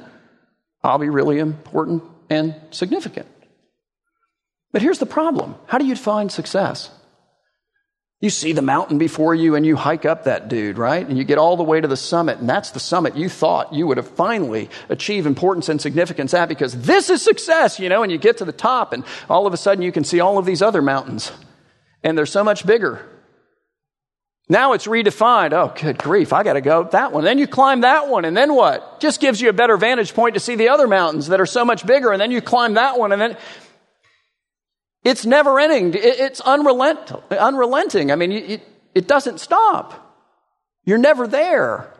I'll 0.83 0.97
be 0.97 1.09
really 1.09 1.39
important 1.39 2.03
and 2.29 2.55
significant. 2.71 3.27
But 4.71 4.81
here's 4.81 4.99
the 4.99 5.05
problem. 5.05 5.55
How 5.67 5.77
do 5.77 5.85
you 5.85 5.95
find 5.95 6.31
success? 6.31 6.89
You 8.21 8.29
see 8.29 8.53
the 8.53 8.61
mountain 8.61 8.99
before 8.99 9.33
you 9.33 9.55
and 9.55 9.65
you 9.65 9.75
hike 9.75 10.05
up 10.05 10.25
that 10.25 10.47
dude, 10.47 10.77
right? 10.77 11.05
And 11.05 11.17
you 11.17 11.23
get 11.23 11.39
all 11.39 11.57
the 11.57 11.63
way 11.63 11.81
to 11.81 11.87
the 11.87 11.97
summit, 11.97 12.37
and 12.37 12.47
that's 12.47 12.69
the 12.69 12.79
summit 12.79 13.17
you 13.17 13.29
thought 13.29 13.73
you 13.73 13.87
would 13.87 13.97
have 13.97 14.07
finally 14.07 14.69
achieved 14.89 15.25
importance 15.25 15.69
and 15.69 15.81
significance 15.81 16.31
at 16.35 16.47
because 16.47 16.79
this 16.83 17.09
is 17.09 17.23
success, 17.23 17.79
you 17.79 17.89
know, 17.89 18.03
and 18.03 18.11
you 18.11 18.19
get 18.19 18.37
to 18.37 18.45
the 18.45 18.51
top, 18.51 18.93
and 18.93 19.03
all 19.27 19.47
of 19.47 19.55
a 19.55 19.57
sudden 19.57 19.81
you 19.81 19.91
can 19.91 20.03
see 20.03 20.19
all 20.19 20.37
of 20.37 20.45
these 20.45 20.61
other 20.61 20.83
mountains, 20.83 21.31
and 22.03 22.15
they're 22.15 22.27
so 22.27 22.43
much 22.43 22.63
bigger. 22.63 23.03
Now 24.47 24.73
it's 24.73 24.85
redefined. 24.85 25.53
Oh, 25.53 25.73
good 25.75 25.97
grief, 25.97 26.31
I 26.31 26.43
got 26.43 26.53
to 26.53 26.61
go 26.61 26.83
that 26.91 27.13
one. 27.13 27.23
Then 27.23 27.39
you 27.39 27.47
climb 27.47 27.81
that 27.81 28.07
one, 28.07 28.23
and 28.25 28.37
then 28.37 28.53
what? 28.53 28.99
Just 28.99 29.19
gives 29.19 29.41
you 29.41 29.49
a 29.49 29.53
better 29.53 29.77
vantage 29.77 30.13
point 30.13 30.35
to 30.35 30.39
see 30.39 30.53
the 30.55 30.69
other 30.69 30.87
mountains 30.87 31.29
that 31.29 31.41
are 31.41 31.47
so 31.47 31.65
much 31.65 31.87
bigger, 31.87 32.11
and 32.11 32.21
then 32.21 32.29
you 32.29 32.41
climb 32.41 32.75
that 32.75 32.99
one, 32.99 33.13
and 33.13 33.19
then 33.19 33.35
it's 35.03 35.25
never 35.25 35.59
ending. 35.59 35.93
It's 35.95 36.41
unrelenting. 36.41 38.11
I 38.11 38.15
mean, 38.15 38.31
it, 38.31 38.61
it 38.93 39.07
doesn't 39.07 39.39
stop. 39.39 40.07
You're 40.83 40.97
never 40.97 41.27
there. 41.27 41.91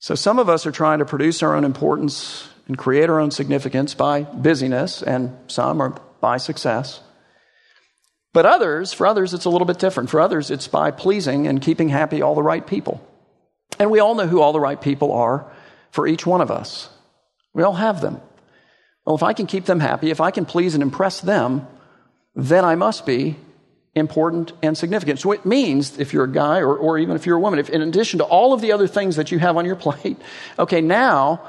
So, 0.00 0.16
some 0.16 0.40
of 0.40 0.48
us 0.48 0.66
are 0.66 0.72
trying 0.72 0.98
to 0.98 1.04
produce 1.04 1.42
our 1.44 1.54
own 1.54 1.64
importance 1.64 2.48
and 2.66 2.76
create 2.76 3.08
our 3.08 3.20
own 3.20 3.30
significance 3.30 3.94
by 3.94 4.22
busyness, 4.22 5.02
and 5.02 5.36
some 5.46 5.80
are 5.80 5.90
by 6.20 6.38
success. 6.38 7.00
But 8.32 8.46
others, 8.46 8.92
for 8.92 9.06
others, 9.06 9.34
it's 9.34 9.44
a 9.44 9.50
little 9.50 9.66
bit 9.66 9.78
different. 9.78 10.10
For 10.10 10.20
others, 10.20 10.50
it's 10.50 10.66
by 10.66 10.90
pleasing 10.90 11.46
and 11.46 11.60
keeping 11.60 11.88
happy 11.88 12.22
all 12.22 12.34
the 12.34 12.42
right 12.42 12.66
people. 12.66 13.06
And 13.78 13.90
we 13.90 14.00
all 14.00 14.14
know 14.14 14.26
who 14.26 14.40
all 14.40 14.52
the 14.52 14.60
right 14.60 14.80
people 14.80 15.12
are 15.12 15.52
for 15.90 16.06
each 16.06 16.26
one 16.26 16.40
of 16.40 16.50
us. 16.50 16.88
We 17.52 17.62
all 17.62 17.74
have 17.74 18.00
them. 18.00 18.20
Well, 19.04 19.16
if 19.16 19.22
I 19.22 19.32
can 19.32 19.46
keep 19.46 19.64
them 19.64 19.80
happy, 19.80 20.10
if 20.10 20.20
I 20.20 20.30
can 20.30 20.44
please 20.44 20.74
and 20.74 20.82
impress 20.82 21.20
them, 21.20 21.66
then 22.34 22.64
I 22.64 22.76
must 22.76 23.04
be 23.04 23.36
important 23.94 24.52
and 24.62 24.76
significant. 24.76 25.20
So 25.20 25.32
it 25.32 25.44
means, 25.44 25.98
if 25.98 26.12
you're 26.12 26.24
a 26.24 26.32
guy 26.32 26.60
or, 26.60 26.74
or 26.74 26.98
even 26.98 27.16
if 27.16 27.26
you're 27.26 27.36
a 27.36 27.40
woman, 27.40 27.58
if 27.58 27.68
in 27.68 27.82
addition 27.82 28.18
to 28.18 28.24
all 28.24 28.52
of 28.52 28.60
the 28.60 28.72
other 28.72 28.86
things 28.86 29.16
that 29.16 29.30
you 29.30 29.38
have 29.38 29.56
on 29.56 29.64
your 29.64 29.76
plate, 29.86 30.16
okay, 30.58 30.80
now, 30.80 31.42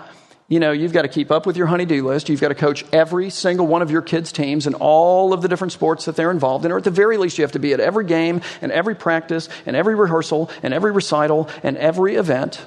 you 0.49 0.59
know, 0.59 0.71
you've 0.71 0.93
got 0.93 1.03
to 1.03 1.07
keep 1.07 1.31
up 1.31 1.45
with 1.45 1.55
your 1.55 1.67
honey-do 1.67 2.05
list. 2.05 2.27
You've 2.27 2.41
got 2.41 2.49
to 2.49 2.55
coach 2.55 2.83
every 2.91 3.29
single 3.29 3.65
one 3.65 3.81
of 3.81 3.91
your 3.91 4.01
kids' 4.01 4.31
teams 4.31 4.67
and 4.67 4.75
all 4.75 5.31
of 5.31 5.41
the 5.41 5.47
different 5.47 5.71
sports 5.71 6.05
that 6.05 6.15
they're 6.15 6.31
involved 6.31 6.65
in. 6.65 6.71
Or 6.71 6.77
at 6.77 6.83
the 6.83 6.91
very 6.91 7.17
least, 7.17 7.37
you 7.37 7.43
have 7.43 7.53
to 7.53 7.59
be 7.59 7.71
at 7.73 7.79
every 7.79 8.05
game 8.05 8.41
and 8.61 8.71
every 8.71 8.95
practice 8.95 9.47
and 9.65 9.75
every 9.75 9.95
rehearsal 9.95 10.49
and 10.63 10.73
every 10.73 10.91
recital 10.91 11.49
and 11.63 11.77
every 11.77 12.15
event. 12.15 12.63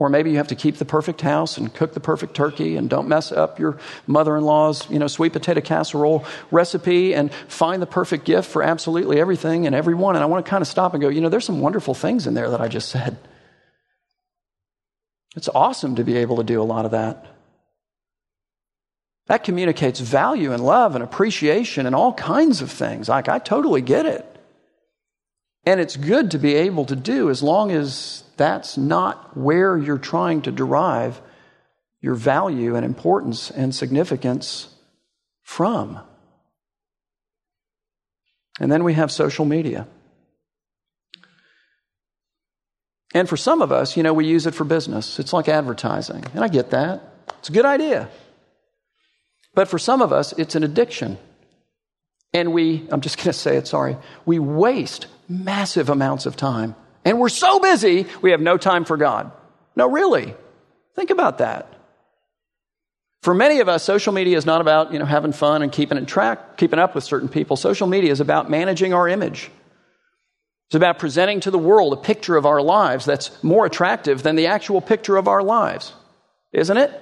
Or 0.00 0.08
maybe 0.08 0.30
you 0.30 0.38
have 0.38 0.48
to 0.48 0.54
keep 0.54 0.76
the 0.76 0.86
perfect 0.86 1.20
house 1.20 1.58
and 1.58 1.72
cook 1.72 1.92
the 1.92 2.00
perfect 2.00 2.34
turkey 2.34 2.76
and 2.76 2.88
don't 2.88 3.06
mess 3.06 3.30
up 3.32 3.58
your 3.58 3.78
mother 4.06 4.34
in 4.34 4.44
law's, 4.44 4.88
you 4.88 4.98
know, 4.98 5.06
sweet 5.06 5.34
potato 5.34 5.60
casserole 5.60 6.24
recipe 6.50 7.14
and 7.14 7.30
find 7.48 7.82
the 7.82 7.86
perfect 7.86 8.24
gift 8.24 8.48
for 8.48 8.62
absolutely 8.62 9.20
everything 9.20 9.66
and 9.66 9.74
everyone. 9.76 10.16
And 10.16 10.24
I 10.24 10.26
want 10.26 10.44
to 10.44 10.48
kind 10.48 10.62
of 10.62 10.68
stop 10.68 10.94
and 10.94 11.02
go, 11.02 11.10
you 11.10 11.20
know, 11.20 11.28
there's 11.28 11.44
some 11.44 11.60
wonderful 11.60 11.92
things 11.92 12.26
in 12.26 12.32
there 12.32 12.48
that 12.48 12.62
I 12.62 12.68
just 12.68 12.88
said. 12.88 13.18
It's 15.36 15.50
awesome 15.54 15.96
to 15.96 16.02
be 16.02 16.16
able 16.16 16.38
to 16.38 16.44
do 16.44 16.62
a 16.62 16.64
lot 16.64 16.86
of 16.86 16.92
that. 16.92 17.26
That 19.26 19.44
communicates 19.44 20.00
value 20.00 20.54
and 20.54 20.64
love 20.64 20.94
and 20.94 21.04
appreciation 21.04 21.84
and 21.84 21.94
all 21.94 22.14
kinds 22.14 22.62
of 22.62 22.70
things. 22.70 23.10
Like, 23.10 23.28
I 23.28 23.38
totally 23.38 23.82
get 23.82 24.06
it. 24.06 24.29
And 25.64 25.80
it's 25.80 25.96
good 25.96 26.30
to 26.30 26.38
be 26.38 26.54
able 26.54 26.86
to 26.86 26.96
do 26.96 27.28
as 27.30 27.42
long 27.42 27.70
as 27.70 28.24
that's 28.36 28.78
not 28.78 29.36
where 29.36 29.76
you're 29.76 29.98
trying 29.98 30.42
to 30.42 30.50
derive 30.50 31.20
your 32.00 32.14
value 32.14 32.76
and 32.76 32.84
importance 32.84 33.50
and 33.50 33.74
significance 33.74 34.74
from. 35.42 36.00
And 38.58 38.72
then 38.72 38.84
we 38.84 38.94
have 38.94 39.12
social 39.12 39.44
media. 39.44 39.86
And 43.12 43.28
for 43.28 43.36
some 43.36 43.60
of 43.60 43.72
us, 43.72 43.96
you 43.96 44.02
know, 44.02 44.14
we 44.14 44.26
use 44.26 44.46
it 44.46 44.54
for 44.54 44.64
business. 44.64 45.18
It's 45.18 45.32
like 45.32 45.48
advertising. 45.48 46.24
And 46.34 46.44
I 46.44 46.48
get 46.48 46.70
that. 46.70 47.02
It's 47.40 47.48
a 47.48 47.52
good 47.52 47.64
idea. 47.64 48.08
But 49.54 49.68
for 49.68 49.78
some 49.78 50.00
of 50.00 50.12
us, 50.12 50.32
it's 50.34 50.54
an 50.54 50.62
addiction. 50.62 51.18
And 52.32 52.52
we, 52.52 52.86
I'm 52.90 53.00
just 53.00 53.16
going 53.16 53.26
to 53.26 53.32
say 53.32 53.56
it, 53.56 53.66
sorry, 53.66 53.96
we 54.24 54.38
waste 54.38 55.06
massive 55.30 55.88
amounts 55.88 56.26
of 56.26 56.36
time 56.36 56.74
and 57.04 57.18
we're 57.18 57.28
so 57.28 57.58
busy, 57.60 58.06
we 58.20 58.32
have 58.32 58.40
no 58.40 58.56
time 58.56 58.84
for 58.84 58.96
God. 58.96 59.32
No, 59.74 59.88
really. 59.88 60.34
Think 60.96 61.10
about 61.10 61.38
that. 61.38 61.72
For 63.22 63.34
many 63.34 63.60
of 63.60 63.68
us, 63.68 63.82
social 63.82 64.12
media 64.12 64.36
is 64.36 64.46
not 64.46 64.60
about, 64.60 64.92
you 64.92 64.98
know, 64.98 65.04
having 65.04 65.32
fun 65.32 65.62
and 65.62 65.70
keeping 65.70 65.98
in 65.98 66.06
track, 66.06 66.56
keeping 66.56 66.78
up 66.78 66.94
with 66.94 67.04
certain 67.04 67.28
people. 67.28 67.56
Social 67.56 67.86
media 67.86 68.10
is 68.10 68.20
about 68.20 68.50
managing 68.50 68.94
our 68.94 69.08
image. 69.08 69.50
It's 70.68 70.74
about 70.74 70.98
presenting 70.98 71.40
to 71.40 71.50
the 71.50 71.58
world 71.58 71.92
a 71.92 71.96
picture 71.96 72.36
of 72.36 72.46
our 72.46 72.62
lives 72.62 73.04
that's 73.04 73.42
more 73.42 73.66
attractive 73.66 74.22
than 74.22 74.36
the 74.36 74.46
actual 74.46 74.80
picture 74.80 75.16
of 75.16 75.28
our 75.28 75.42
lives. 75.42 75.92
Isn't 76.52 76.76
it? 76.76 76.92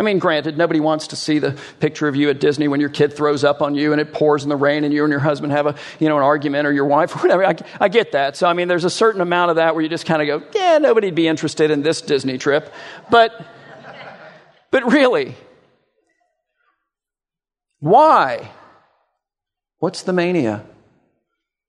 I 0.00 0.02
mean, 0.02 0.18
granted, 0.18 0.56
nobody 0.56 0.80
wants 0.80 1.08
to 1.08 1.16
see 1.16 1.40
the 1.40 1.58
picture 1.78 2.08
of 2.08 2.16
you 2.16 2.30
at 2.30 2.40
Disney 2.40 2.68
when 2.68 2.80
your 2.80 2.88
kid 2.88 3.12
throws 3.12 3.44
up 3.44 3.60
on 3.60 3.74
you 3.74 3.92
and 3.92 4.00
it 4.00 4.14
pours 4.14 4.44
in 4.44 4.48
the 4.48 4.56
rain 4.56 4.82
and 4.82 4.94
you 4.94 5.04
and 5.04 5.10
your 5.10 5.20
husband 5.20 5.52
have 5.52 5.66
a, 5.66 5.74
you 5.98 6.08
know, 6.08 6.16
an 6.16 6.22
argument 6.22 6.66
or 6.66 6.72
your 6.72 6.86
wife 6.86 7.14
or 7.14 7.18
whatever. 7.28 7.44
I, 7.44 7.54
I 7.78 7.88
get 7.90 8.12
that. 8.12 8.34
So, 8.34 8.48
I 8.48 8.54
mean, 8.54 8.66
there's 8.66 8.86
a 8.86 8.90
certain 8.90 9.20
amount 9.20 9.50
of 9.50 9.56
that 9.56 9.74
where 9.74 9.82
you 9.82 9.90
just 9.90 10.06
kind 10.06 10.22
of 10.22 10.26
go, 10.40 10.48
yeah, 10.58 10.78
nobody'd 10.78 11.14
be 11.14 11.28
interested 11.28 11.70
in 11.70 11.82
this 11.82 12.00
Disney 12.00 12.38
trip. 12.38 12.72
But, 13.10 13.44
but 14.70 14.90
really, 14.90 15.36
why? 17.80 18.52
What's 19.80 20.00
the 20.00 20.14
mania? 20.14 20.64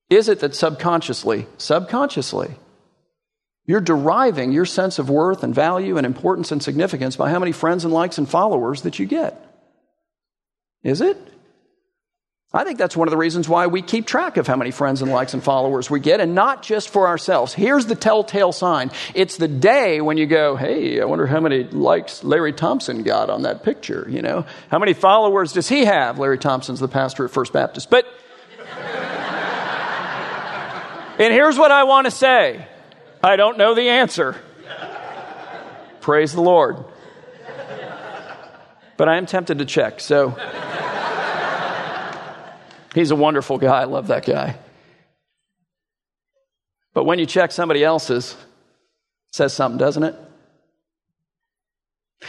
Is 0.08 0.30
it 0.30 0.40
that 0.40 0.54
subconsciously, 0.54 1.48
subconsciously, 1.58 2.54
you're 3.64 3.80
deriving 3.80 4.52
your 4.52 4.66
sense 4.66 4.98
of 4.98 5.08
worth 5.08 5.44
and 5.44 5.54
value 5.54 5.96
and 5.96 6.06
importance 6.06 6.50
and 6.50 6.62
significance 6.62 7.16
by 7.16 7.30
how 7.30 7.38
many 7.38 7.52
friends 7.52 7.84
and 7.84 7.94
likes 7.94 8.18
and 8.18 8.28
followers 8.28 8.82
that 8.82 8.98
you 8.98 9.06
get. 9.06 9.40
Is 10.82 11.00
it? 11.00 11.16
I 12.54 12.64
think 12.64 12.78
that's 12.78 12.94
one 12.94 13.08
of 13.08 13.12
the 13.12 13.18
reasons 13.18 13.48
why 13.48 13.66
we 13.68 13.80
keep 13.80 14.06
track 14.06 14.36
of 14.36 14.46
how 14.46 14.56
many 14.56 14.72
friends 14.72 15.00
and 15.00 15.10
likes 15.10 15.32
and 15.32 15.42
followers 15.42 15.88
we 15.88 16.00
get, 16.00 16.20
and 16.20 16.34
not 16.34 16.62
just 16.62 16.90
for 16.90 17.08
ourselves. 17.08 17.54
Here's 17.54 17.86
the 17.86 17.94
telltale 17.94 18.52
sign 18.52 18.90
it's 19.14 19.38
the 19.38 19.48
day 19.48 20.02
when 20.02 20.18
you 20.18 20.26
go, 20.26 20.54
hey, 20.56 21.00
I 21.00 21.06
wonder 21.06 21.26
how 21.26 21.40
many 21.40 21.64
likes 21.64 22.22
Larry 22.22 22.52
Thompson 22.52 23.04
got 23.04 23.30
on 23.30 23.42
that 23.42 23.62
picture, 23.62 24.06
you 24.10 24.20
know? 24.20 24.44
How 24.68 24.78
many 24.78 24.92
followers 24.92 25.54
does 25.54 25.66
he 25.66 25.86
have? 25.86 26.18
Larry 26.18 26.36
Thompson's 26.36 26.80
the 26.80 26.88
pastor 26.88 27.24
at 27.24 27.30
First 27.30 27.54
Baptist. 27.54 27.88
But, 27.88 28.04
and 31.18 31.32
here's 31.32 31.56
what 31.56 31.70
I 31.70 31.84
want 31.84 32.04
to 32.04 32.10
say 32.10 32.66
I 33.22 33.36
don't 33.36 33.56
know 33.56 33.74
the 33.74 33.88
answer. 33.88 34.36
Praise 36.00 36.32
the 36.32 36.42
Lord. 36.42 36.84
But 38.96 39.08
I 39.08 39.16
am 39.16 39.26
tempted 39.26 39.58
to 39.58 39.64
check, 39.64 40.00
so. 40.00 40.36
He's 42.94 43.10
a 43.10 43.16
wonderful 43.16 43.58
guy. 43.58 43.82
I 43.82 43.84
love 43.84 44.08
that 44.08 44.26
guy. 44.26 44.58
But 46.94 47.04
when 47.04 47.18
you 47.18 47.26
check 47.26 47.52
somebody 47.52 47.82
else's, 47.82 48.36
says 49.32 49.54
something, 49.54 49.78
doesn't 49.78 50.02
it? 50.02 50.14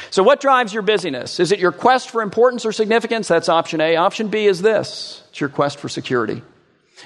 So, 0.09 0.23
what 0.23 0.39
drives 0.39 0.73
your 0.73 0.83
busyness? 0.83 1.39
Is 1.39 1.51
it 1.51 1.59
your 1.59 1.71
quest 1.71 2.09
for 2.09 2.21
importance 2.21 2.65
or 2.65 2.71
significance? 2.71 3.27
That's 3.27 3.49
option 3.49 3.81
A. 3.81 3.95
Option 3.97 4.29
B 4.29 4.45
is 4.45 4.61
this 4.61 5.23
it's 5.29 5.39
your 5.39 5.49
quest 5.49 5.79
for 5.79 5.89
security. 5.89 6.41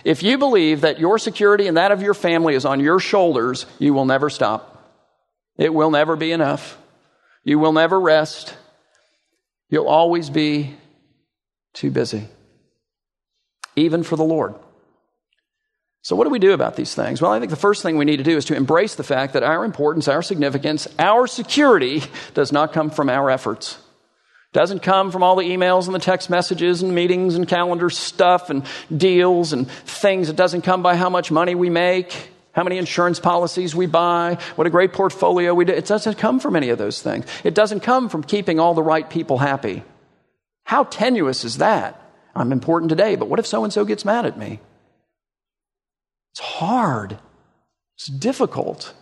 If 0.04 0.23
you 0.23 0.38
believe 0.38 0.82
that 0.82 1.00
your 1.00 1.17
security 1.17 1.67
and 1.67 1.78
that 1.78 1.91
of 1.91 2.02
your 2.02 2.13
family 2.13 2.56
is 2.56 2.65
on 2.65 2.80
your 2.80 3.00
shoulders, 3.00 3.65
you 3.80 3.93
will 3.93 4.06
never 4.06 4.30
stop. 4.30 4.73
It 5.58 5.73
will 5.73 5.91
never 5.91 6.15
be 6.15 6.32
enough. 6.32 6.78
You 7.43 7.60
will 7.60 7.73
never 7.73 8.00
rest. 8.00 8.56
You'll 9.69 9.88
always 9.88 10.30
be 10.30 10.76
too 11.73 11.91
busy, 11.91 12.28
even 13.76 14.04
for 14.04 14.15
the 14.15 14.23
Lord. 14.23 14.56
So, 16.02 16.15
what 16.15 16.23
do 16.23 16.30
we 16.30 16.39
do 16.39 16.54
about 16.54 16.76
these 16.76 16.95
things? 16.95 17.21
Well, 17.21 17.32
I 17.32 17.39
think 17.39 17.50
the 17.50 17.58
first 17.58 17.84
thing 17.84 17.97
we 17.97 18.06
need 18.06 18.17
to 18.17 18.23
do 18.23 18.38
is 18.38 18.45
to 18.45 18.56
embrace 18.56 18.95
the 18.95 19.04
fact 19.04 19.34
that 19.34 19.43
our 19.43 19.65
importance, 19.65 20.08
our 20.08 20.21
significance, 20.21 20.88
our 20.97 21.28
security 21.28 22.02
does 22.34 22.52
not 22.52 22.71
come 22.71 22.89
from 22.89 23.10
our 23.10 23.30
efforts. 23.30 23.78
It 24.54 24.58
doesn't 24.58 24.82
come 24.82 25.12
from 25.12 25.24
all 25.24 25.36
the 25.36 25.44
emails 25.44 25.86
and 25.88 25.96
the 25.96 26.00
text 26.00 26.30
messages 26.30 26.82
and 26.82 26.96
meetings 26.96 27.36
and 27.36 27.48
calendar 27.48 27.90
stuff 27.90 28.50
and 28.50 28.66
deals 28.96 29.54
and 29.54 29.70
things. 29.70 30.30
It 30.30 30.36
doesn't 30.36 30.62
come 30.62 30.82
by 30.82 30.96
how 30.96 31.10
much 31.10 31.32
money 31.32 31.54
we 31.54 31.70
make, 31.70 32.32
how 32.54 32.64
many 32.64 32.78
insurance 32.78 33.20
policies 33.20 33.76
we 33.76 33.86
buy, 33.86 34.38
what 34.56 34.66
a 34.66 34.70
great 34.70 34.94
portfolio 34.94 35.54
we 35.54 35.66
do. 35.66 35.74
It 35.74 35.86
doesn't 35.86 36.18
come 36.18 36.40
from 36.40 36.56
any 36.56 36.70
of 36.70 36.78
those 36.78 37.02
things. 37.02 37.26
It 37.44 37.54
doesn't 37.54 37.82
come 37.82 38.10
from 38.10 38.24
keeping 38.24 38.60
all 38.60 38.74
the 38.74 38.82
right 38.82 39.08
people 39.08 39.38
happy. 39.38 39.84
How 40.64 40.86
tenuous 40.86 41.44
is 41.44 41.58
that? 41.58 42.02
I'm 42.36 42.52
important 42.52 42.90
today, 42.90 43.16
but 43.16 43.28
what 43.28 43.40
if 43.40 43.48
so 43.48 43.64
and 43.64 43.74
so 43.74 43.86
gets 43.86 44.06
mad 44.06 44.26
at 44.26 44.38
me? 44.38 44.60
It's 46.32 46.40
hard. 46.40 47.18
It's 47.96 48.08
difficult. 48.08 48.94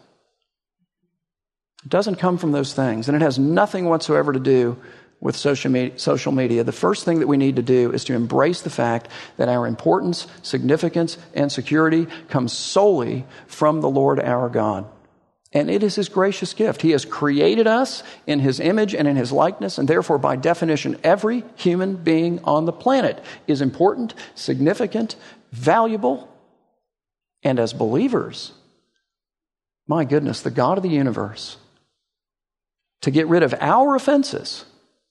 It 1.84 1.90
doesn't 1.90 2.16
come 2.16 2.38
from 2.38 2.52
those 2.52 2.74
things, 2.74 3.08
and 3.08 3.16
it 3.16 3.22
has 3.22 3.38
nothing 3.38 3.86
whatsoever 3.86 4.34
to 4.34 4.40
do 4.40 4.78
with 5.19 5.36
social 5.36 5.71
media, 5.71 5.97
social 5.97 6.32
media, 6.32 6.63
the 6.63 6.71
first 6.71 7.06
thing 7.06 7.19
that 7.19 7.28
we 7.28 7.38
need 7.38 7.56
to 7.56 7.62
do 7.62 7.91
is 7.91 8.04
to 8.06 8.13
embrace 8.13 8.62
the 8.62 8.69
fact 8.69 9.08
that 9.38 9.49
our 9.49 9.65
importance, 9.65 10.28
significance, 10.41 11.17
and 11.34 11.51
security 11.51 12.08
comes 12.30 12.54
solely 12.54 13.25
from 13.47 13.82
the 13.82 13.89
Lord 13.89 14.19
our 14.19 14.49
God. 14.49 14.86
And 15.54 15.69
it 15.69 15.84
is 15.84 15.95
His 15.95 16.10
gracious 16.10 16.54
gift. 16.54 16.82
He 16.82 16.91
has 16.91 17.06
created 17.06 17.65
us 17.65 18.04
in 18.28 18.39
His 18.39 18.60
image 18.60 18.93
and 18.93 19.08
in 19.08 19.15
His 19.15 19.32
likeness, 19.32 19.78
and 19.78 19.88
therefore, 19.88 20.17
by 20.17 20.36
definition, 20.36 20.99
every 21.04 21.43
human 21.56 21.95
being 21.95 22.43
on 22.43 22.65
the 22.65 22.73
planet 22.73 23.23
is 23.47 23.62
important, 23.62 24.13
significant, 24.36 25.15
valuable, 25.51 26.30
and 27.41 27.58
as 27.58 27.71
believers, 27.71 28.51
my 29.88 30.04
goodness, 30.04 30.41
the 30.41 30.51
God 30.51 30.78
of 30.78 30.84
the 30.84 30.89
universe, 30.89 31.58
to 33.01 33.12
get 33.12 33.28
rid 33.28 33.43
of 33.43 33.54
our 33.62 33.95
offenses 33.95 34.65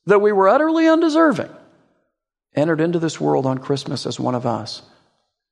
though 0.07 0.19
we 0.19 0.33
were 0.33 0.49
utterly 0.49 0.87
undeserving, 0.87 1.51
entered 2.55 2.81
into 2.81 2.99
this 2.99 3.21
world 3.21 3.47
on 3.47 3.59
Christmas 3.59 4.07
as 4.07 4.21
one 4.21 4.35
of 4.35 4.47
us, 4.47 4.83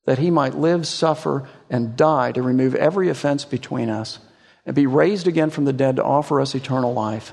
that 0.04 0.18
he 0.18 0.30
might 0.30 0.54
live, 0.54 0.86
suffer, 0.86 1.48
and 1.70 1.96
die 1.96 2.32
to 2.32 2.42
remove 2.42 2.74
every 2.74 3.08
offense 3.08 3.44
between 3.44 3.88
us, 3.88 4.18
and 4.66 4.74
be 4.76 4.86
raised 4.86 5.26
again 5.26 5.50
from 5.50 5.64
the 5.64 5.72
dead 5.72 5.96
to 5.96 6.04
offer 6.04 6.40
us 6.40 6.54
eternal 6.54 6.92
life, 6.92 7.32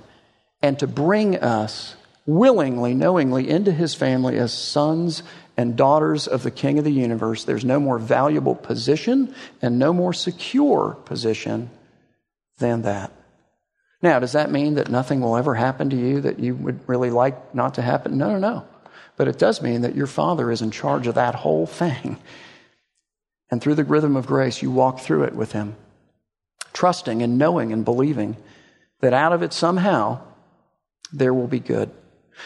and 0.62 0.78
to 0.80 0.88
bring 0.88 1.36
us 1.38 1.96
willingly, 2.26 2.94
knowingly 2.94 3.50
into 3.50 3.72
his 3.72 3.96
family 3.96 4.38
as 4.38 4.54
sons 4.54 5.24
and 5.58 5.76
daughters 5.76 6.28
of 6.28 6.44
the 6.44 6.52
King 6.52 6.78
of 6.78 6.86
the 6.86 6.92
universe. 6.92 7.44
There's 7.44 7.66
no 7.66 7.80
more 7.80 8.00
valuable 8.00 8.56
position 8.56 9.34
and 9.62 9.80
no 9.80 9.92
more 9.92 10.14
secure 10.14 10.98
position 11.06 11.70
than 12.60 12.84
that. 12.84 13.12
Now, 14.02 14.20
does 14.20 14.32
that 14.32 14.52
mean 14.52 14.76
that 14.76 14.90
nothing 14.90 15.20
will 15.20 15.36
ever 15.36 15.56
happen 15.56 15.90
to 15.90 15.96
you 15.96 16.22
that 16.22 16.40
you 16.40 16.56
would 16.56 16.80
really 16.88 17.10
like 17.10 17.54
not 17.54 17.74
to 17.74 17.82
happen? 17.82 18.18
No, 18.18 18.32
no, 18.32 18.40
no. 18.40 18.66
But 19.18 19.28
it 19.28 19.38
does 19.38 19.62
mean 19.62 19.82
that 19.82 19.96
your 19.96 20.08
Father 20.08 20.50
is 20.50 20.62
in 20.62 20.72
charge 20.72 21.08
of 21.08 21.16
that 21.16 21.36
whole 21.36 21.66
thing. 21.66 22.18
And 23.52 23.60
through 23.60 23.74
the 23.74 23.84
rhythm 23.84 24.16
of 24.16 24.28
grace, 24.28 24.62
you 24.62 24.70
walk 24.70 25.00
through 25.00 25.24
it 25.24 25.34
with 25.34 25.54
Him, 25.54 25.76
trusting 26.72 27.24
and 27.24 27.40
knowing 27.40 27.74
and 27.74 27.84
believing 27.84 28.38
that 29.02 29.12
out 29.12 29.34
of 29.34 29.42
it 29.42 29.54
somehow 29.54 30.22
there 31.12 31.34
will 31.34 31.48
be 31.48 31.60
good. 31.60 31.90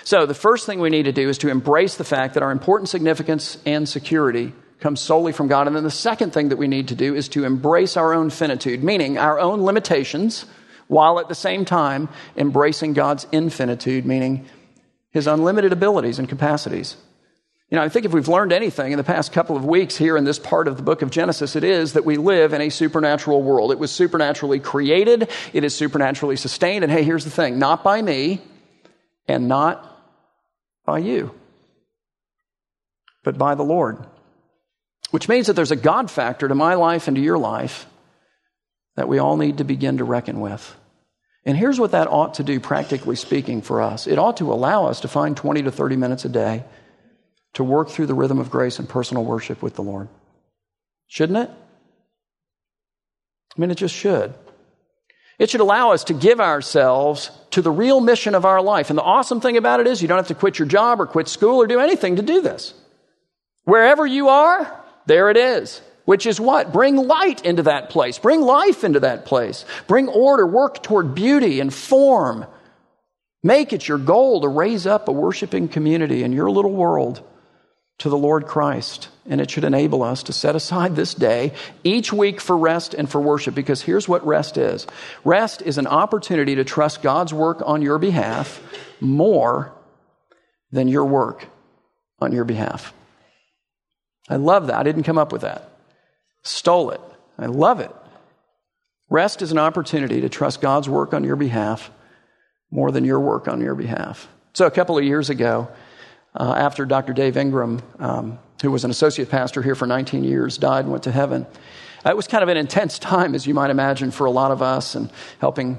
So, 0.05 0.25
the 0.25 0.33
first 0.33 0.65
thing 0.65 0.79
we 0.79 0.89
need 0.89 1.03
to 1.03 1.11
do 1.11 1.27
is 1.27 1.37
to 1.39 1.49
embrace 1.49 1.97
the 1.97 2.05
fact 2.05 2.35
that 2.35 2.43
our 2.43 2.51
important 2.51 2.87
significance 2.87 3.57
and 3.65 3.87
security 3.87 4.53
comes 4.79 5.01
solely 5.01 5.33
from 5.33 5.49
God. 5.49 5.67
And 5.67 5.75
then 5.75 5.83
the 5.83 5.91
second 5.91 6.31
thing 6.31 6.47
that 6.49 6.57
we 6.57 6.69
need 6.69 6.87
to 6.87 6.95
do 6.95 7.15
is 7.15 7.27
to 7.29 7.43
embrace 7.43 7.95
our 7.97 8.13
own 8.13 8.29
finitude, 8.29 8.81
meaning 8.81 9.17
our 9.17 9.39
own 9.39 9.61
limitations 9.61 10.45
while 10.93 11.19
at 11.19 11.27
the 11.27 11.35
same 11.35 11.65
time 11.65 12.07
embracing 12.37 12.93
God's 12.93 13.25
infinitude, 13.31 14.05
meaning 14.05 14.45
his 15.11 15.27
unlimited 15.27 15.73
abilities 15.73 16.19
and 16.19 16.29
capacities. 16.29 16.95
You 17.69 17.77
know, 17.77 17.83
I 17.83 17.89
think 17.89 18.05
if 18.05 18.13
we've 18.13 18.27
learned 18.27 18.53
anything 18.53 18.91
in 18.91 18.97
the 18.97 19.03
past 19.03 19.31
couple 19.31 19.55
of 19.55 19.65
weeks 19.65 19.97
here 19.97 20.15
in 20.15 20.25
this 20.25 20.37
part 20.37 20.67
of 20.67 20.77
the 20.77 20.83
book 20.83 21.01
of 21.01 21.09
Genesis, 21.09 21.55
it 21.55 21.63
is 21.63 21.93
that 21.93 22.05
we 22.05 22.17
live 22.17 22.53
in 22.53 22.61
a 22.61 22.69
supernatural 22.69 23.41
world. 23.41 23.71
It 23.71 23.79
was 23.79 23.91
supernaturally 23.91 24.59
created, 24.59 25.29
it 25.53 25.63
is 25.63 25.75
supernaturally 25.75 26.35
sustained. 26.35 26.83
And 26.83 26.91
hey, 26.91 27.03
here's 27.03 27.23
the 27.23 27.31
thing 27.31 27.57
not 27.57 27.83
by 27.83 28.01
me 28.01 28.41
and 29.27 29.47
not 29.47 29.83
by 30.85 30.99
you, 30.99 31.33
but 33.23 33.37
by 33.37 33.55
the 33.55 33.63
Lord. 33.63 34.05
Which 35.09 35.29
means 35.29 35.47
that 35.47 35.53
there's 35.53 35.71
a 35.71 35.75
God 35.75 36.11
factor 36.11 36.47
to 36.47 36.55
my 36.55 36.75
life 36.75 37.07
and 37.07 37.17
to 37.17 37.23
your 37.23 37.37
life 37.37 37.87
that 38.95 39.07
we 39.07 39.17
all 39.17 39.37
need 39.37 39.57
to 39.57 39.63
begin 39.63 39.97
to 39.97 40.03
reckon 40.03 40.39
with. 40.39 40.75
And 41.45 41.57
here's 41.57 41.79
what 41.79 41.91
that 41.91 42.07
ought 42.07 42.35
to 42.35 42.43
do, 42.43 42.59
practically 42.59 43.15
speaking, 43.15 43.61
for 43.61 43.81
us 43.81 44.07
it 44.07 44.17
ought 44.17 44.37
to 44.37 44.51
allow 44.53 44.85
us 44.85 45.01
to 45.01 45.07
find 45.07 45.35
20 45.35 45.63
to 45.63 45.71
30 45.71 45.95
minutes 45.97 46.25
a 46.25 46.29
day 46.29 46.63
to 47.53 47.63
work 47.63 47.89
through 47.89 48.07
the 48.07 48.13
rhythm 48.13 48.39
of 48.39 48.49
grace 48.49 48.79
and 48.79 48.89
personal 48.89 49.23
worship 49.23 49.61
with 49.61 49.75
the 49.75 49.83
Lord. 49.83 50.07
Shouldn't 51.07 51.37
it? 51.37 51.49
I 53.55 53.61
mean, 53.61 53.69
it 53.69 53.75
just 53.75 53.93
should. 53.93 54.33
It 55.37 55.49
should 55.49 55.61
allow 55.61 55.91
us 55.91 56.05
to 56.05 56.13
give 56.13 56.39
ourselves 56.39 57.29
to 57.51 57.61
the 57.61 57.71
real 57.71 57.99
mission 57.99 58.35
of 58.35 58.45
our 58.45 58.61
life. 58.61 58.89
And 58.89 58.97
the 58.97 59.03
awesome 59.03 59.41
thing 59.41 59.57
about 59.57 59.79
it 59.79 59.87
is 59.87 60.01
you 60.01 60.07
don't 60.07 60.17
have 60.17 60.27
to 60.27 60.35
quit 60.35 60.57
your 60.57 60.67
job 60.67 61.01
or 61.01 61.05
quit 61.05 61.27
school 61.27 61.61
or 61.61 61.67
do 61.67 61.79
anything 61.79 62.15
to 62.15 62.21
do 62.21 62.41
this. 62.41 62.73
Wherever 63.63 64.05
you 64.05 64.29
are, 64.29 64.83
there 65.05 65.29
it 65.29 65.37
is. 65.37 65.81
Which 66.05 66.25
is 66.25 66.39
what? 66.39 66.73
Bring 66.73 66.95
light 66.95 67.45
into 67.45 67.63
that 67.63 67.89
place. 67.89 68.19
Bring 68.19 68.41
life 68.41 68.83
into 68.83 68.99
that 69.01 69.25
place. 69.25 69.65
Bring 69.87 70.09
order. 70.09 70.45
Work 70.45 70.83
toward 70.83 71.15
beauty 71.15 71.59
and 71.59 71.73
form. 71.73 72.45
Make 73.41 73.73
it 73.73 73.87
your 73.87 73.97
goal 73.97 74.41
to 74.41 74.47
raise 74.47 74.85
up 74.85 75.07
a 75.07 75.11
worshiping 75.11 75.67
community 75.67 76.23
in 76.23 76.33
your 76.33 76.49
little 76.49 76.71
world 76.71 77.21
to 77.99 78.09
the 78.09 78.17
Lord 78.17 78.47
Christ. 78.47 79.09
And 79.25 79.39
it 79.39 79.49
should 79.49 79.63
enable 79.63 80.03
us 80.03 80.23
to 80.23 80.33
set 80.33 80.55
aside 80.55 80.95
this 80.95 81.13
day 81.13 81.53
each 81.83 82.11
week 82.11 82.41
for 82.41 82.57
rest 82.57 82.93
and 82.93 83.09
for 83.09 83.21
worship 83.21 83.55
because 83.55 83.81
here's 83.81 84.07
what 84.07 84.25
rest 84.25 84.57
is 84.57 84.87
rest 85.23 85.61
is 85.61 85.77
an 85.77 85.87
opportunity 85.87 86.55
to 86.55 86.65
trust 86.65 87.01
God's 87.01 87.33
work 87.33 87.61
on 87.63 87.81
your 87.81 87.99
behalf 87.99 88.61
more 88.99 89.71
than 90.71 90.89
your 90.89 91.05
work 91.05 91.45
on 92.19 92.33
your 92.33 92.43
behalf. 92.43 92.93
I 94.27 94.35
love 94.37 94.67
that. 94.67 94.75
I 94.75 94.83
didn't 94.83 95.03
come 95.03 95.17
up 95.17 95.31
with 95.31 95.41
that. 95.41 95.69
Stole 96.43 96.91
it. 96.91 97.01
I 97.37 97.47
love 97.47 97.79
it. 97.79 97.91
Rest 99.09 99.41
is 99.41 99.51
an 99.51 99.57
opportunity 99.57 100.21
to 100.21 100.29
trust 100.29 100.61
God's 100.61 100.89
work 100.89 101.13
on 101.13 101.23
your 101.23 101.35
behalf 101.35 101.91
more 102.71 102.91
than 102.91 103.05
your 103.05 103.19
work 103.19 103.47
on 103.47 103.61
your 103.61 103.75
behalf. 103.75 104.27
So, 104.53 104.65
a 104.65 104.71
couple 104.71 104.97
of 104.97 105.03
years 105.03 105.29
ago, 105.29 105.67
uh, 106.35 106.55
after 106.57 106.85
Dr. 106.85 107.13
Dave 107.13 107.37
Ingram, 107.37 107.81
um, 107.99 108.39
who 108.61 108.71
was 108.71 108.83
an 108.83 108.91
associate 108.91 109.29
pastor 109.29 109.61
here 109.61 109.75
for 109.75 109.85
19 109.85 110.23
years, 110.23 110.57
died 110.57 110.85
and 110.85 110.91
went 110.91 111.03
to 111.03 111.11
heaven, 111.11 111.45
it 112.05 112.17
was 112.17 112.27
kind 112.27 112.43
of 112.43 112.49
an 112.49 112.57
intense 112.57 112.99
time, 113.13 113.35
as 113.35 113.45
you 113.45 113.53
might 113.53 113.69
imagine, 113.69 114.11
for 114.11 114.25
a 114.25 114.31
lot 114.31 114.51
of 114.51 114.61
us 114.61 114.95
and 114.95 115.11
helping 115.39 115.77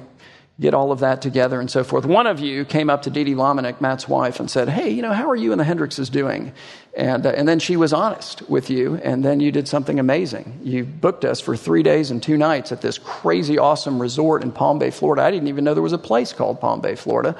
get 0.61 0.73
all 0.73 0.93
of 0.93 1.01
that 1.01 1.21
together 1.21 1.59
and 1.59 1.69
so 1.69 1.83
forth. 1.83 2.07
One 2.07 2.27
of 2.27 2.39
you 2.39 2.65
came 2.65 2.89
up 2.89 3.03
to 3.03 3.11
Dee 3.11 3.25
Dee 3.25 3.35
Lomenick, 3.35 3.81
Matt's 3.81 4.09
wife, 4.09 4.39
and 4.39 4.49
said, 4.49 4.69
Hey, 4.69 4.91
you 4.91 5.03
know, 5.03 5.13
how 5.13 5.29
are 5.29 5.35
you 5.37 5.51
and 5.51 5.61
the 5.61 5.65
Hendrixes 5.65 6.11
doing? 6.11 6.53
And, 6.97 7.27
uh, 7.27 7.31
and 7.31 7.49
then 7.49 7.59
she 7.59 7.77
was 7.77 7.93
honest 7.93 8.49
with 8.49 8.71
you, 8.71 8.97
and 8.97 9.25
then 9.25 9.41
you 9.41 9.51
did 9.51 9.67
something 9.67 9.99
amazing. 9.99 10.61
You 10.63 10.85
booked 10.85 11.25
us 11.25 11.41
for 11.41 11.57
three 11.57 11.83
days 11.83 12.13
and 12.13 12.23
two 12.23 12.37
nights 12.37 12.71
at 12.71 12.83
this 12.83 12.99
crazy, 12.99 13.59
awesome 13.59 14.01
resort 14.01 14.45
in 14.45 14.53
Palm 14.53 14.79
Bay, 14.79 14.93
Florida. 14.93 15.23
I 15.23 15.33
didn't 15.33 15.49
even 15.49 15.65
know 15.65 15.75
there 15.75 15.83
was 15.83 15.93
a 15.93 15.99
place 15.99 16.33
called 16.33 16.61
Palm 16.61 16.81
Bay, 16.81 16.95
Florida. 16.95 17.37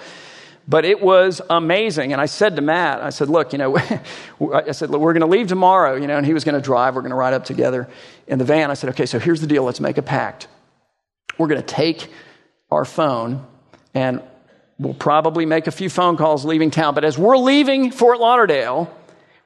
But 0.67 0.85
it 0.87 1.03
was 1.03 1.43
amazing. 1.51 2.13
And 2.13 2.23
I 2.23 2.27
said 2.27 2.57
to 2.57 2.63
Matt, 2.63 3.03
I 3.03 3.11
said, 3.11 3.29
look, 3.29 3.53
you 3.53 3.59
know, 3.59 3.77
I 4.53 4.73
said, 4.73 4.91
look, 4.91 5.01
we're 5.01 5.13
going 5.13 5.21
to 5.21 5.27
leave 5.27 5.47
tomorrow, 5.47 5.95
you 5.95 6.07
know, 6.07 6.17
and 6.17 6.27
he 6.27 6.33
was 6.33 6.43
going 6.43 6.55
to 6.55 6.61
drive. 6.61 6.95
We're 6.95 7.03
going 7.03 7.11
to 7.11 7.17
ride 7.17 7.35
up 7.35 7.45
together 7.45 7.89
in 8.27 8.39
the 8.39 8.45
van. 8.45 8.71
I 8.71 8.75
said, 8.75 8.91
okay, 8.91 9.07
so 9.07 9.19
here's 9.19 9.43
the 9.43 9.47
deal. 9.47 9.63
Let's 9.63 9.81
make 9.81 9.99
a 9.99 10.03
pact. 10.03 10.49
We're 11.39 11.49
going 11.49 11.61
to 11.61 11.67
take 11.67 12.09
our 12.75 12.85
phone 12.85 13.47
and 13.95 14.23
we'll 14.79 14.95
probably 14.95 15.47
make 15.47 15.67
a 15.67 15.71
few 15.71 15.89
phone 15.89 16.17
calls 16.17 16.45
leaving 16.45 16.71
town. 16.71 16.95
But 16.95 17.05
as 17.05 17.17
we're 17.17 17.37
leaving 17.37 17.91
Fort 17.91 18.21
Lauderdale, 18.21 18.95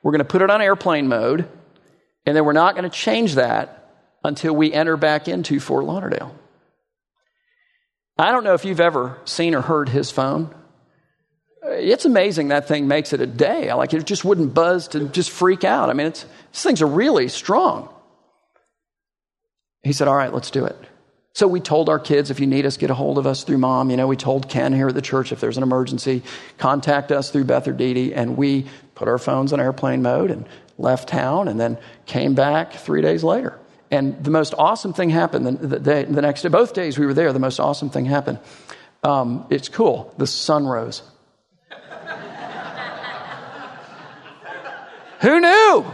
we're 0.03 0.13
going 0.13 0.21
to 0.21 0.25
put 0.25 0.43
it 0.43 0.51
on 0.51 0.63
airplane 0.63 1.09
mode, 1.09 1.49
and 2.25 2.37
then 2.37 2.45
we're 2.45 2.53
not 2.53 2.75
going 2.75 2.89
to 2.89 2.97
change 2.97 3.35
that 3.35 3.91
until 4.25 4.55
we 4.55 4.73
enter 4.73 4.97
back 4.97 5.29
into 5.29 5.61
Fort 5.61 5.85
Lauderdale. 5.85 6.35
I 8.19 8.33
don't 8.33 8.43
know 8.43 8.55
if 8.55 8.65
you've 8.65 8.81
ever 8.81 9.19
seen 9.25 9.55
or 9.55 9.61
heard 9.61 9.89
his 9.89 10.11
phone. 10.11 10.55
It's 11.63 12.05
amazing 12.05 12.49
that 12.49 12.67
thing 12.67 12.89
makes 12.89 13.13
it 13.13 13.21
a 13.21 13.27
day. 13.27 13.73
Like 13.73 13.95
it 13.95 14.05
just 14.05 14.25
wouldn't 14.25 14.55
buzz 14.55 14.89
to 14.89 15.09
just 15.09 15.31
freak 15.31 15.63
out. 15.63 15.91
I 15.91 15.93
mean, 15.93 16.09
it's, 16.09 16.25
these 16.53 16.63
things 16.63 16.83
are 16.83 16.87
really 16.87 17.29
strong. 17.29 17.89
He 19.83 19.93
said, 19.93 20.09
All 20.09 20.17
right, 20.17 20.33
let's 20.33 20.51
do 20.51 20.65
it. 20.65 20.77
So 21.39 21.47
we 21.47 21.61
told 21.61 21.89
our 21.89 22.01
kids, 22.01 22.33
if 22.33 22.41
you 22.41 22.49
need 22.49 22.67
us, 22.67 22.77
get 22.77 22.91
a 22.91 22.95
hold 22.95 23.17
of 23.17 23.25
us 23.25 23.45
through 23.45 23.59
mom. 23.59 23.91
You 23.91 23.97
know, 23.97 24.09
we 24.09 24.17
told 24.17 24.49
Ken 24.49 24.73
here 24.73 24.89
at 24.89 24.97
the 24.97 25.01
church, 25.01 25.31
if 25.31 25.39
there's 25.39 25.57
an 25.57 25.63
emergency, 25.63 26.25
contact 26.57 27.13
us 27.13 27.31
through 27.31 27.45
Beth 27.45 27.69
or 27.69 27.73
Dee 27.73 27.95
Dee. 27.95 28.13
And 28.13 28.37
we 28.37 28.67
put 28.97 29.07
our 29.07 29.19
phones 29.19 29.53
on 29.53 29.61
airplane 29.61 30.03
mode 30.03 30.33
and 30.33 30.49
left 30.79 31.09
town 31.09 31.47
and 31.47 31.61
then 31.61 31.79
came 32.07 32.35
back 32.35 32.73
three 32.73 33.03
days 33.03 33.23
later. 33.23 33.57
And 33.89 34.25
the 34.25 34.33
most 34.33 34.53
awesome 34.59 34.93
thing 34.93 35.11
happened 35.11 35.47
the, 35.47 35.79
the, 35.79 36.07
the 36.11 36.23
next 36.23 36.43
day. 36.43 36.49
Both 36.49 36.75
days 36.75 36.99
we 36.99 37.07
were 37.07 37.15
there, 37.15 37.33
the 37.33 37.39
most 37.39 37.61
awesome 37.61 37.89
thing 37.89 38.07
happened. 38.07 38.41
Um, 39.05 39.47
it's 39.49 39.69
cool. 39.69 40.13
The 40.19 40.27
sun 40.27 40.67
rose. 40.67 41.03
Who 45.21 45.39
knew? 45.39 45.87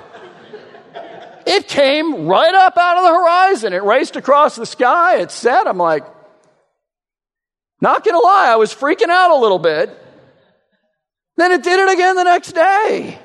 It 1.46 1.68
came 1.68 2.26
right 2.26 2.54
up 2.54 2.76
out 2.76 2.98
of 2.98 3.04
the 3.04 3.10
horizon. 3.10 3.72
It 3.72 3.82
raced 3.82 4.16
across 4.16 4.56
the 4.56 4.66
sky. 4.66 5.18
It 5.18 5.30
set. 5.30 5.66
I'm 5.66 5.78
like, 5.78 6.04
not 7.80 8.02
gonna 8.02 8.18
lie, 8.18 8.46
I 8.48 8.56
was 8.56 8.74
freaking 8.74 9.10
out 9.10 9.30
a 9.30 9.38
little 9.38 9.58
bit. 9.58 9.90
Then 11.36 11.52
it 11.52 11.62
did 11.62 11.78
it 11.78 11.92
again 11.92 12.16
the 12.16 12.24
next 12.24 12.52
day. 12.52 13.18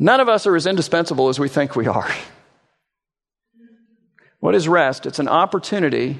None 0.00 0.18
of 0.18 0.28
us 0.28 0.48
are 0.48 0.56
as 0.56 0.66
indispensable 0.66 1.28
as 1.28 1.38
we 1.38 1.48
think 1.48 1.76
we 1.76 1.86
are. 1.86 2.10
What 4.40 4.56
is 4.56 4.66
rest? 4.66 5.06
It's 5.06 5.20
an 5.20 5.28
opportunity 5.28 6.18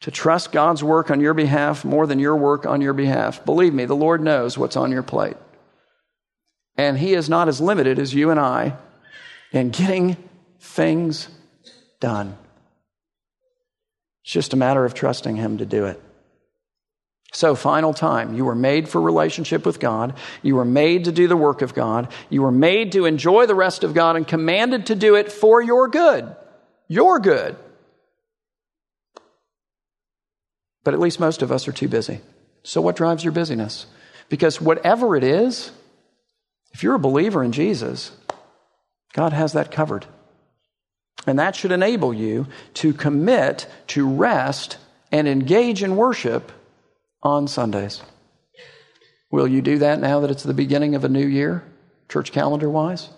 to 0.00 0.10
trust 0.10 0.52
God's 0.52 0.84
work 0.84 1.10
on 1.10 1.20
your 1.20 1.34
behalf 1.34 1.84
more 1.84 2.06
than 2.06 2.18
your 2.18 2.36
work 2.36 2.66
on 2.66 2.80
your 2.80 2.92
behalf. 2.92 3.44
Believe 3.44 3.72
me, 3.72 3.84
the 3.84 3.96
Lord 3.96 4.22
knows 4.22 4.58
what's 4.58 4.76
on 4.76 4.92
your 4.92 5.02
plate. 5.02 5.36
And 6.76 6.98
He 6.98 7.14
is 7.14 7.28
not 7.28 7.48
as 7.48 7.60
limited 7.60 7.98
as 7.98 8.12
you 8.12 8.30
and 8.30 8.40
I 8.40 8.76
in 9.52 9.70
getting 9.70 10.16
things 10.58 11.28
done. 12.00 12.36
It's 14.24 14.32
just 14.32 14.52
a 14.52 14.56
matter 14.56 14.84
of 14.84 14.94
trusting 14.94 15.36
Him 15.36 15.58
to 15.58 15.66
do 15.66 15.86
it. 15.86 16.02
So, 17.34 17.56
final 17.56 17.92
time. 17.92 18.34
You 18.34 18.44
were 18.44 18.54
made 18.54 18.88
for 18.88 19.00
relationship 19.00 19.66
with 19.66 19.80
God. 19.80 20.16
You 20.42 20.54
were 20.54 20.64
made 20.64 21.04
to 21.04 21.12
do 21.12 21.26
the 21.26 21.36
work 21.36 21.62
of 21.62 21.74
God. 21.74 22.12
You 22.30 22.42
were 22.42 22.52
made 22.52 22.92
to 22.92 23.06
enjoy 23.06 23.46
the 23.46 23.56
rest 23.56 23.82
of 23.82 23.92
God 23.92 24.14
and 24.14 24.26
commanded 24.26 24.86
to 24.86 24.94
do 24.94 25.16
it 25.16 25.32
for 25.32 25.60
your 25.60 25.88
good. 25.88 26.34
Your 26.86 27.18
good. 27.18 27.56
But 30.84 30.94
at 30.94 31.00
least 31.00 31.18
most 31.18 31.42
of 31.42 31.50
us 31.50 31.66
are 31.66 31.72
too 31.72 31.88
busy. 31.88 32.20
So, 32.62 32.80
what 32.80 32.96
drives 32.96 33.24
your 33.24 33.32
busyness? 33.32 33.86
Because 34.28 34.60
whatever 34.60 35.16
it 35.16 35.24
is, 35.24 35.70
if 36.72 36.82
you're 36.82 36.94
a 36.94 36.98
believer 36.98 37.42
in 37.42 37.52
Jesus, 37.52 38.12
God 39.12 39.32
has 39.32 39.52
that 39.54 39.70
covered. 39.70 40.06
And 41.26 41.38
that 41.38 41.56
should 41.56 41.72
enable 41.72 42.12
you 42.12 42.46
to 42.74 42.92
commit 42.92 43.66
to 43.88 44.06
rest 44.06 44.76
and 45.10 45.26
engage 45.26 45.82
in 45.82 45.96
worship 45.96 46.52
on 47.22 47.48
Sundays. 47.48 48.02
Will 49.30 49.48
you 49.48 49.62
do 49.62 49.78
that 49.78 50.00
now 50.00 50.20
that 50.20 50.30
it's 50.30 50.42
the 50.42 50.54
beginning 50.54 50.94
of 50.94 51.04
a 51.04 51.08
new 51.08 51.26
year, 51.26 51.64
church 52.08 52.32
calendar 52.32 52.68
wise? 52.68 53.08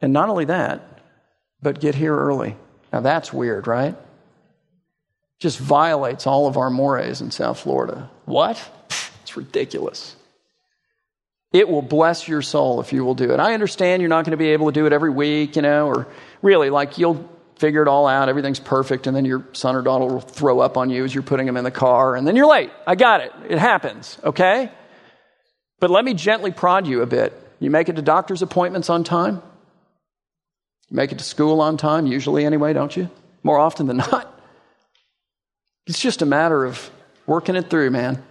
And 0.00 0.12
not 0.12 0.28
only 0.28 0.46
that, 0.46 1.00
but 1.60 1.80
get 1.80 1.94
here 1.94 2.16
early. 2.16 2.56
Now 2.92 3.00
that's 3.00 3.32
weird, 3.32 3.66
right? 3.66 3.96
Just 5.38 5.58
violates 5.58 6.26
all 6.26 6.46
of 6.46 6.56
our 6.56 6.70
mores 6.70 7.20
in 7.20 7.30
South 7.30 7.60
Florida. 7.60 8.10
What? 8.24 8.60
It's 9.22 9.36
ridiculous. 9.36 10.16
It 11.52 11.68
will 11.68 11.82
bless 11.82 12.28
your 12.28 12.42
soul 12.42 12.80
if 12.80 12.92
you 12.92 13.04
will 13.04 13.14
do 13.14 13.32
it. 13.32 13.40
I 13.40 13.54
understand 13.54 14.02
you're 14.02 14.08
not 14.08 14.24
going 14.24 14.32
to 14.32 14.36
be 14.36 14.48
able 14.48 14.66
to 14.66 14.72
do 14.72 14.86
it 14.86 14.92
every 14.92 15.10
week, 15.10 15.56
you 15.56 15.62
know, 15.62 15.86
or 15.86 16.06
really, 16.42 16.70
like 16.70 16.98
you'll 16.98 17.28
figure 17.56 17.82
it 17.82 17.88
all 17.88 18.06
out, 18.06 18.28
everything's 18.28 18.60
perfect, 18.60 19.06
and 19.06 19.16
then 19.16 19.24
your 19.24 19.44
son 19.52 19.74
or 19.74 19.82
daughter 19.82 20.04
will 20.04 20.20
throw 20.20 20.60
up 20.60 20.76
on 20.76 20.90
you 20.90 21.04
as 21.04 21.14
you're 21.14 21.22
putting 21.22 21.46
them 21.46 21.56
in 21.56 21.64
the 21.64 21.70
car, 21.70 22.16
and 22.16 22.26
then 22.26 22.36
you're 22.36 22.46
late. 22.46 22.70
I 22.86 22.94
got 22.94 23.20
it. 23.20 23.32
It 23.48 23.58
happens, 23.58 24.18
okay? 24.22 24.70
But 25.80 25.90
let 25.90 26.04
me 26.04 26.14
gently 26.14 26.50
prod 26.50 26.86
you 26.86 27.02
a 27.02 27.06
bit. 27.06 27.32
You 27.60 27.70
make 27.70 27.88
it 27.88 27.96
to 27.96 28.02
doctor's 28.02 28.42
appointments 28.42 28.90
on 28.90 29.02
time? 29.02 29.42
You 30.88 30.96
make 30.96 31.12
it 31.12 31.18
to 31.18 31.24
school 31.24 31.60
on 31.60 31.76
time, 31.76 32.06
usually 32.06 32.44
anyway, 32.44 32.72
don't 32.72 32.96
you? 32.96 33.10
More 33.42 33.58
often 33.58 33.86
than 33.86 33.96
not. 34.12 34.37
It's 35.88 35.98
just 35.98 36.20
a 36.20 36.26
matter 36.26 36.66
of 36.66 36.90
working 37.26 37.56
it 37.56 37.70
through, 37.70 37.90
man. 37.90 38.22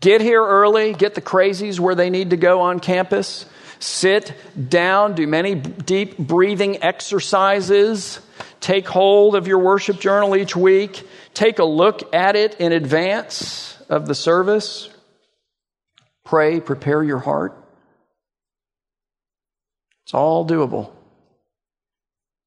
Get 0.00 0.20
here 0.20 0.44
early, 0.44 0.92
get 0.92 1.14
the 1.14 1.22
crazies 1.22 1.80
where 1.80 1.94
they 1.94 2.10
need 2.10 2.30
to 2.30 2.36
go 2.36 2.60
on 2.60 2.80
campus, 2.80 3.46
sit 3.78 4.34
down, 4.68 5.14
do 5.14 5.26
many 5.26 5.54
deep 5.54 6.18
breathing 6.18 6.82
exercises, 6.82 8.20
take 8.60 8.86
hold 8.86 9.36
of 9.36 9.48
your 9.48 9.58
worship 9.58 10.00
journal 10.00 10.36
each 10.36 10.54
week, 10.54 11.08
take 11.32 11.60
a 11.60 11.64
look 11.64 12.14
at 12.14 12.36
it 12.36 12.56
in 12.60 12.72
advance 12.72 13.78
of 13.88 14.06
the 14.06 14.14
service, 14.14 14.90
pray, 16.24 16.60
prepare 16.60 17.02
your 17.02 17.20
heart. 17.20 17.56
It's 20.04 20.12
all 20.12 20.46
doable. 20.46 20.90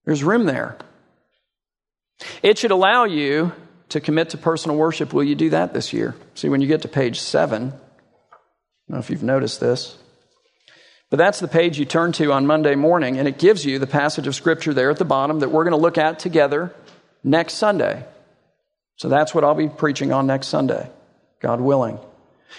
There's 0.04 0.24
room 0.24 0.46
there. 0.46 0.78
It 2.44 2.60
should 2.60 2.72
allow 2.72 3.06
you 3.06 3.52
to 3.90 4.02
commit 4.02 4.32
to 4.32 4.38
personal 4.38 4.78
worship. 4.78 5.14
Will 5.14 5.24
you 5.24 5.36
do 5.36 5.50
that 5.52 5.74
this 5.74 5.94
year? 5.94 6.16
See, 6.34 6.50
when 6.50 6.62
you 6.62 6.68
get 6.68 6.82
to 6.84 6.88
page 6.88 7.20
seven, 7.20 7.68
I 7.68 7.72
don't 8.90 8.96
know 8.96 8.98
if 9.00 9.10
you've 9.10 9.24
noticed 9.24 9.60
this, 9.60 9.98
but 11.10 11.18
that's 11.18 11.40
the 11.40 11.48
page 11.48 11.78
you 11.78 11.86
turn 11.86 12.12
to 12.14 12.32
on 12.32 12.46
Monday 12.46 12.76
morning, 12.76 13.18
and 13.18 13.28
it 13.28 13.38
gives 13.38 13.66
you 13.66 13.80
the 13.80 13.88
passage 13.88 14.28
of 14.28 14.36
Scripture 14.36 14.74
there 14.74 14.90
at 14.90 14.98
the 14.98 15.06
bottom 15.06 15.40
that 15.40 15.50
we're 15.50 15.64
going 15.64 15.76
to 15.76 15.82
look 15.82 15.98
at 15.98 16.20
together 16.20 16.74
next 17.24 17.56
Sunday. 17.56 18.04
So 18.98 19.10
that's 19.10 19.36
what 19.36 19.44
I'll 19.44 19.56
be 19.56 19.70
preaching 19.70 20.12
on 20.12 20.28
next 20.28 20.48
Sunday, 20.48 20.90
God 21.42 21.60
willing. 21.62 22.00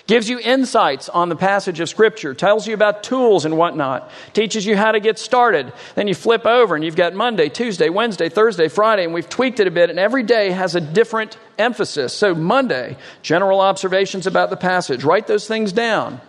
Gives 0.06 0.28
you 0.28 0.38
insights 0.38 1.08
on 1.08 1.28
the 1.28 1.36
passage 1.36 1.80
of 1.80 1.88
Scripture, 1.88 2.34
tells 2.34 2.66
you 2.66 2.74
about 2.74 3.02
tools 3.02 3.44
and 3.44 3.56
whatnot, 3.56 4.10
teaches 4.32 4.64
you 4.64 4.76
how 4.76 4.92
to 4.92 5.00
get 5.00 5.18
started. 5.18 5.72
Then 5.94 6.06
you 6.06 6.14
flip 6.14 6.46
over 6.46 6.74
and 6.74 6.84
you've 6.84 6.96
got 6.96 7.14
Monday, 7.14 7.48
Tuesday, 7.48 7.88
Wednesday, 7.88 8.28
Thursday, 8.28 8.68
Friday, 8.68 9.04
and 9.04 9.14
we've 9.14 9.28
tweaked 9.28 9.58
it 9.58 9.66
a 9.66 9.70
bit, 9.70 9.90
and 9.90 9.98
every 9.98 10.22
day 10.22 10.50
has 10.50 10.74
a 10.74 10.80
different 10.80 11.38
emphasis. 11.58 12.12
So, 12.12 12.34
Monday, 12.34 12.96
general 13.22 13.60
observations 13.60 14.26
about 14.26 14.50
the 14.50 14.56
passage. 14.56 15.02
Write 15.02 15.26
those 15.26 15.48
things 15.48 15.72
down. 15.72 16.20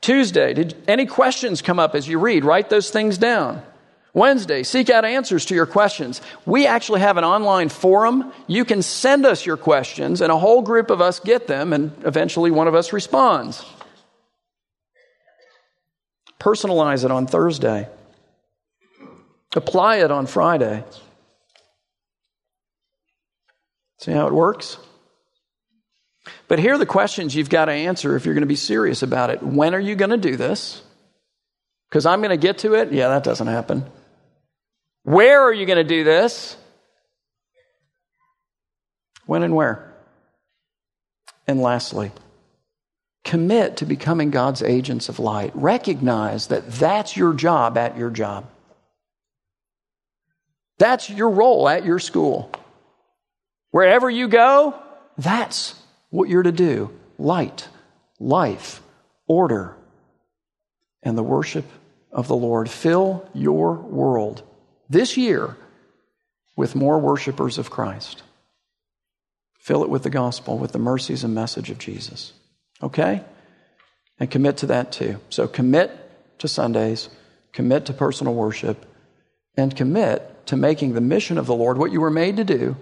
Tuesday, 0.00 0.52
did 0.52 0.74
any 0.88 1.06
questions 1.06 1.62
come 1.62 1.78
up 1.78 1.94
as 1.94 2.08
you 2.08 2.18
read? 2.18 2.44
Write 2.44 2.68
those 2.68 2.90
things 2.90 3.16
down. 3.16 3.62
Wednesday, 4.14 4.62
seek 4.62 4.90
out 4.90 5.06
answers 5.06 5.46
to 5.46 5.54
your 5.54 5.64
questions. 5.64 6.20
We 6.44 6.66
actually 6.66 7.00
have 7.00 7.16
an 7.16 7.24
online 7.24 7.70
forum. 7.70 8.30
You 8.46 8.66
can 8.66 8.82
send 8.82 9.24
us 9.24 9.46
your 9.46 9.56
questions, 9.56 10.20
and 10.20 10.30
a 10.30 10.38
whole 10.38 10.60
group 10.60 10.90
of 10.90 11.00
us 11.00 11.18
get 11.18 11.46
them, 11.46 11.72
and 11.72 11.92
eventually 12.04 12.50
one 12.50 12.68
of 12.68 12.74
us 12.74 12.92
responds. 12.92 13.64
Personalize 16.38 17.04
it 17.04 17.10
on 17.10 17.26
Thursday, 17.26 17.88
apply 19.56 19.98
it 19.98 20.10
on 20.10 20.26
Friday. 20.26 20.84
See 23.98 24.10
how 24.12 24.26
it 24.26 24.32
works? 24.34 24.76
But 26.48 26.58
here 26.58 26.74
are 26.74 26.78
the 26.78 26.84
questions 26.84 27.34
you've 27.34 27.48
got 27.48 27.66
to 27.66 27.72
answer 27.72 28.16
if 28.16 28.26
you're 28.26 28.34
going 28.34 28.42
to 28.42 28.48
be 28.48 28.56
serious 28.56 29.02
about 29.02 29.30
it. 29.30 29.42
When 29.42 29.74
are 29.74 29.80
you 29.80 29.94
going 29.94 30.10
to 30.10 30.16
do 30.16 30.36
this? 30.36 30.82
Because 31.88 32.04
I'm 32.04 32.20
going 32.20 32.30
to 32.30 32.36
get 32.36 32.58
to 32.58 32.74
it. 32.74 32.92
Yeah, 32.92 33.08
that 33.08 33.24
doesn't 33.24 33.46
happen. 33.46 33.84
Where 35.04 35.42
are 35.42 35.52
you 35.52 35.66
going 35.66 35.78
to 35.78 35.84
do 35.84 36.04
this? 36.04 36.56
When 39.26 39.42
and 39.42 39.54
where? 39.54 39.92
And 41.46 41.60
lastly, 41.60 42.12
commit 43.24 43.78
to 43.78 43.86
becoming 43.86 44.30
God's 44.30 44.62
agents 44.62 45.08
of 45.08 45.18
light. 45.18 45.52
Recognize 45.54 46.48
that 46.48 46.70
that's 46.72 47.16
your 47.16 47.34
job 47.34 47.76
at 47.76 47.96
your 47.96 48.10
job. 48.10 48.46
That's 50.78 51.10
your 51.10 51.30
role 51.30 51.68
at 51.68 51.84
your 51.84 51.98
school. 51.98 52.50
Wherever 53.70 54.10
you 54.10 54.28
go, 54.28 54.74
that's 55.16 55.74
what 56.10 56.28
you're 56.28 56.42
to 56.42 56.52
do 56.52 56.90
light, 57.18 57.68
life, 58.18 58.82
order, 59.26 59.76
and 61.02 61.16
the 61.16 61.22
worship 61.22 61.64
of 62.10 62.28
the 62.28 62.36
Lord. 62.36 62.68
Fill 62.68 63.28
your 63.32 63.74
world 63.74 64.42
this 64.92 65.16
year 65.16 65.56
with 66.56 66.74
more 66.76 66.98
worshipers 66.98 67.58
of 67.58 67.70
Christ. 67.70 68.22
Fill 69.58 69.82
it 69.82 69.88
with 69.88 70.02
the 70.02 70.10
gospel, 70.10 70.58
with 70.58 70.72
the 70.72 70.78
mercies 70.78 71.24
and 71.24 71.34
message 71.34 71.70
of 71.70 71.78
Jesus. 71.78 72.32
Okay? 72.82 73.22
And 74.18 74.30
commit 74.30 74.58
to 74.58 74.66
that 74.66 74.92
too. 74.92 75.18
So 75.30 75.48
commit 75.48 75.90
to 76.40 76.48
Sundays, 76.48 77.08
commit 77.52 77.86
to 77.86 77.92
personal 77.92 78.34
worship, 78.34 78.84
and 79.56 79.74
commit 79.74 80.46
to 80.46 80.56
making 80.56 80.92
the 80.92 81.00
mission 81.00 81.38
of 81.38 81.46
the 81.46 81.54
Lord, 81.54 81.78
what 81.78 81.92
you 81.92 82.00
were 82.00 82.10
made 82.10 82.36
to 82.36 82.44
do, 82.44 82.76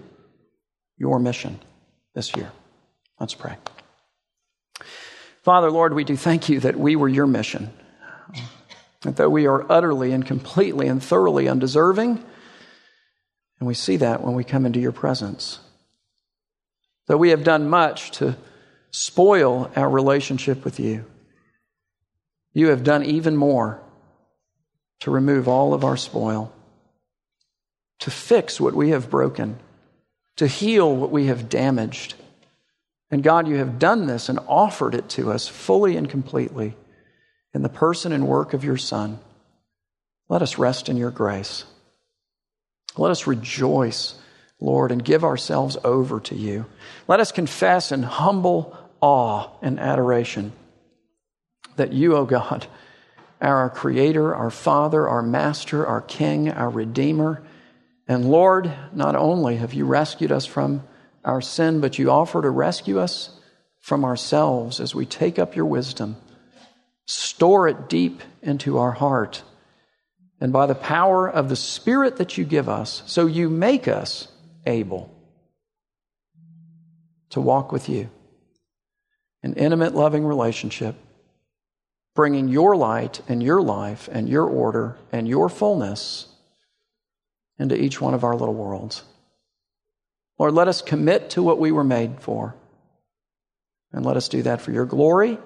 your 0.97 1.19
mission 1.19 1.59
this 2.13 2.35
year. 2.35 2.51
Let's 3.19 3.35
pray. 3.35 3.55
Father, 5.43 5.71
Lord, 5.71 5.93
we 5.93 6.03
do 6.03 6.17
thank 6.17 6.49
you 6.49 6.59
that 6.59 6.77
we 6.77 6.95
were 6.95 7.09
your 7.09 7.27
mission. 7.27 7.71
That 9.01 9.15
though 9.15 9.29
we 9.29 9.47
are 9.47 9.65
utterly 9.71 10.11
and 10.11 10.25
completely 10.25 10.87
and 10.87 11.01
thoroughly 11.01 11.47
undeserving, 11.47 12.23
and 13.59 13.67
we 13.67 13.73
see 13.73 13.97
that 13.97 14.23
when 14.23 14.35
we 14.35 14.43
come 14.43 14.65
into 14.65 14.79
your 14.79 14.91
presence. 14.91 15.59
Though 17.07 17.17
we 17.17 17.29
have 17.29 17.43
done 17.43 17.69
much 17.69 18.11
to 18.11 18.37
spoil 18.91 19.71
our 19.75 19.89
relationship 19.89 20.63
with 20.63 20.79
you, 20.79 21.05
you 22.53 22.67
have 22.67 22.83
done 22.83 23.03
even 23.03 23.35
more 23.35 23.81
to 24.99 25.11
remove 25.11 25.47
all 25.47 25.73
of 25.73 25.83
our 25.83 25.97
spoil, 25.97 26.53
to 27.99 28.11
fix 28.11 28.59
what 28.59 28.75
we 28.75 28.89
have 28.89 29.09
broken, 29.09 29.59
to 30.35 30.47
heal 30.47 30.95
what 30.95 31.11
we 31.11 31.25
have 31.27 31.49
damaged. 31.49 32.13
And 33.09 33.23
God, 33.23 33.47
you 33.47 33.55
have 33.55 33.79
done 33.79 34.05
this 34.05 34.29
and 34.29 34.39
offered 34.47 34.95
it 34.95 35.09
to 35.09 35.31
us 35.31 35.47
fully 35.47 35.97
and 35.97 36.09
completely 36.09 36.75
in 37.53 37.61
the 37.61 37.69
person 37.69 38.11
and 38.11 38.27
work 38.27 38.53
of 38.53 38.63
your 38.63 38.77
Son. 38.77 39.19
Let 40.29 40.41
us 40.41 40.57
rest 40.57 40.89
in 40.89 40.97
your 40.97 41.11
grace. 41.11 41.65
Let 42.97 43.11
us 43.11 43.27
rejoice, 43.27 44.15
Lord, 44.59 44.91
and 44.91 45.03
give 45.03 45.23
ourselves 45.23 45.77
over 45.83 46.19
to 46.21 46.35
you. 46.35 46.65
Let 47.07 47.19
us 47.19 47.31
confess 47.31 47.91
in 47.91 48.03
humble 48.03 48.77
awe 49.01 49.49
and 49.61 49.79
adoration 49.79 50.53
that 51.75 51.93
you, 51.93 52.15
O 52.15 52.19
oh 52.19 52.25
God, 52.25 52.67
are 53.41 53.57
our 53.57 53.69
Creator, 53.69 54.35
our 54.35 54.51
Father, 54.51 55.07
our 55.07 55.21
Master, 55.21 55.85
our 55.85 56.01
King, 56.01 56.49
our 56.49 56.69
Redeemer. 56.69 57.41
And 58.07 58.29
Lord, 58.29 58.71
not 58.93 59.15
only 59.15 59.57
have 59.57 59.73
you 59.73 59.85
rescued 59.85 60.31
us 60.31 60.45
from 60.45 60.83
our 61.25 61.41
sin, 61.41 61.81
but 61.81 61.97
you 61.97 62.11
offer 62.11 62.41
to 62.41 62.49
rescue 62.49 62.99
us 62.99 63.31
from 63.79 64.05
ourselves 64.05 64.79
as 64.79 64.93
we 64.93 65.05
take 65.05 65.39
up 65.39 65.55
your 65.55 65.65
wisdom 65.65 66.17
Store 67.11 67.67
it 67.67 67.89
deep 67.89 68.21
into 68.41 68.77
our 68.77 68.93
heart. 68.93 69.43
And 70.39 70.53
by 70.53 70.65
the 70.65 70.75
power 70.75 71.29
of 71.29 71.49
the 71.49 71.57
Spirit 71.57 72.15
that 72.17 72.37
you 72.37 72.45
give 72.45 72.69
us, 72.69 73.03
so 73.05 73.25
you 73.25 73.49
make 73.49 73.89
us 73.89 74.29
able 74.65 75.13
to 77.31 77.41
walk 77.41 77.73
with 77.73 77.89
you 77.89 78.09
in 79.43 79.55
intimate, 79.55 79.93
loving 79.93 80.23
relationship, 80.23 80.95
bringing 82.15 82.47
your 82.47 82.77
light 82.77 83.19
and 83.27 83.43
your 83.43 83.61
life 83.61 84.07
and 84.09 84.29
your 84.29 84.45
order 84.45 84.97
and 85.11 85.27
your 85.27 85.49
fullness 85.49 86.27
into 87.59 87.75
each 87.75 87.99
one 87.99 88.13
of 88.13 88.23
our 88.23 88.37
little 88.37 88.55
worlds. 88.55 89.03
Lord, 90.39 90.53
let 90.53 90.69
us 90.69 90.81
commit 90.81 91.31
to 91.31 91.43
what 91.43 91.59
we 91.59 91.73
were 91.73 91.83
made 91.83 92.21
for. 92.21 92.55
And 93.91 94.05
let 94.05 94.15
us 94.15 94.29
do 94.29 94.43
that 94.43 94.61
for 94.61 94.71
your 94.71 94.85
glory 94.85 95.37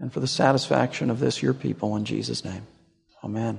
and 0.00 0.12
for 0.12 0.20
the 0.20 0.26
satisfaction 0.26 1.10
of 1.10 1.20
this, 1.20 1.42
your 1.42 1.54
people, 1.54 1.94
in 1.96 2.04
Jesus' 2.04 2.44
name. 2.44 2.66
Amen. 3.22 3.58